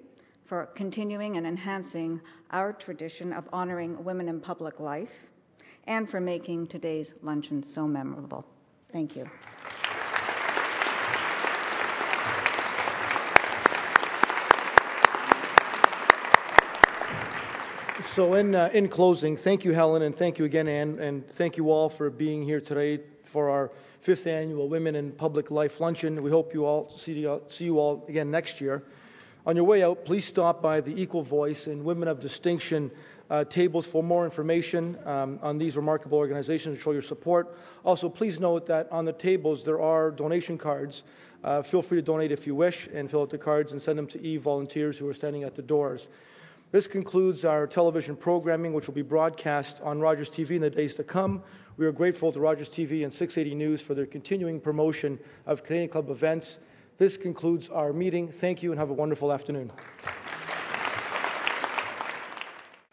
for 0.47 0.67
continuing 0.67 1.37
and 1.37 1.47
enhancing 1.47 2.21
our 2.53 2.73
tradition 2.73 3.33
of 3.33 3.49
honoring 3.53 4.03
women 4.05 4.29
in 4.29 4.41
public 4.41 4.79
life, 4.79 5.31
and 5.85 6.09
for 6.09 6.21
making 6.21 6.69
today's 6.69 7.15
luncheon 7.23 7.63
so 7.63 7.87
memorable. 7.87 8.47
Thank 8.93 9.17
you. 9.17 9.29
So, 18.03 18.35
in, 18.35 18.55
uh, 18.55 18.71
in 18.73 18.89
closing, 18.89 19.37
thank 19.37 19.65
you, 19.65 19.73
Helen, 19.73 20.03
and 20.03 20.15
thank 20.15 20.39
you 20.39 20.45
again, 20.45 20.69
Anne, 20.69 20.99
and 21.01 21.27
thank 21.29 21.57
you 21.57 21.71
all 21.71 21.89
for 21.89 22.09
being 22.09 22.45
here 22.45 22.61
today 22.61 23.01
for 23.25 23.51
our 23.51 23.73
fifth 24.01 24.27
annual 24.27 24.69
Women 24.69 24.95
in 24.95 25.13
Public 25.13 25.51
Life 25.51 25.81
Luncheon. 25.81 26.23
We 26.23 26.31
hope 26.31 26.55
you 26.55 26.65
all 26.65 26.97
see, 26.97 27.29
see 27.49 27.65
you 27.65 27.79
all 27.79 28.05
again 28.09 28.31
next 28.31 28.61
year. 28.61 28.85
On 29.47 29.55
your 29.55 29.65
way 29.65 29.85
out, 29.85 30.05
please 30.05 30.25
stop 30.25 30.61
by 30.61 30.81
the 30.81 31.01
Equal 31.01 31.23
Voice 31.23 31.69
and 31.69 31.85
Women 31.85 32.09
of 32.09 32.19
Distinction 32.19 32.91
uh, 33.31 33.45
tables 33.45 33.87
for 33.87 34.03
more 34.03 34.25
information 34.25 34.99
um, 35.05 35.39
on 35.41 35.57
these 35.57 35.77
remarkable 35.77 36.19
organizations 36.19 36.75
and 36.75 36.83
show 36.83 36.91
your 36.91 37.01
support. 37.01 37.57
Also, 37.85 38.09
please 38.09 38.41
note 38.41 38.67
that 38.67 38.91
on 38.91 39.05
the 39.05 39.13
tables 39.13 39.65
there 39.65 39.81
are 39.81 40.11
donation 40.11 40.59
cards. 40.59 41.05
Uh, 41.45 41.63
feel 41.63 41.81
free 41.81 41.97
to 41.97 42.03
donate 42.03 42.33
if 42.33 42.45
you 42.45 42.57
wish 42.57 42.89
and 42.93 43.09
fill 43.09 43.23
out 43.23 43.31
the 43.31 43.39
cards 43.39 43.71
and 43.71 43.81
send 43.81 43.97
them 43.97 44.09
to 44.09 44.21
E 44.21 44.37
volunteers 44.37 44.99
who 44.99 45.09
are 45.09 45.15
standing 45.15 45.45
at 45.45 45.55
the 45.55 45.63
doors. 45.63 46.09
This 46.73 46.89
concludes 46.89 47.45
our 47.45 47.69
television 47.69 48.17
programming, 48.17 48.73
which 48.73 48.89
will 48.89 48.95
be 48.95 49.03
broadcast 49.03 49.81
on 49.81 50.01
Rogers 50.01 50.29
TV 50.29 50.57
in 50.57 50.63
the 50.63 50.71
days 50.71 50.97
to 50.97 51.05
come. 51.05 51.41
We 51.77 51.87
are 51.87 51.93
grateful 51.93 52.33
to 52.33 52.41
Rogers 52.41 52.69
TV 52.69 53.05
and 53.05 53.15
680 53.15 53.55
News 53.55 53.81
for 53.81 53.95
their 53.95 54.07
continuing 54.07 54.59
promotion 54.59 55.21
of 55.47 55.63
Canadian 55.63 55.91
Club 55.91 56.11
events. 56.11 56.59
This 56.99 57.19
concludes 57.19 57.69
our 57.69 57.93
meeting. 57.93 58.29
Thank 58.29 58.63
you 58.63 58.71
and 58.71 58.79
have 58.79 58.89
a 58.89 58.95
wonderful 58.95 59.31
afternoon. 59.31 59.71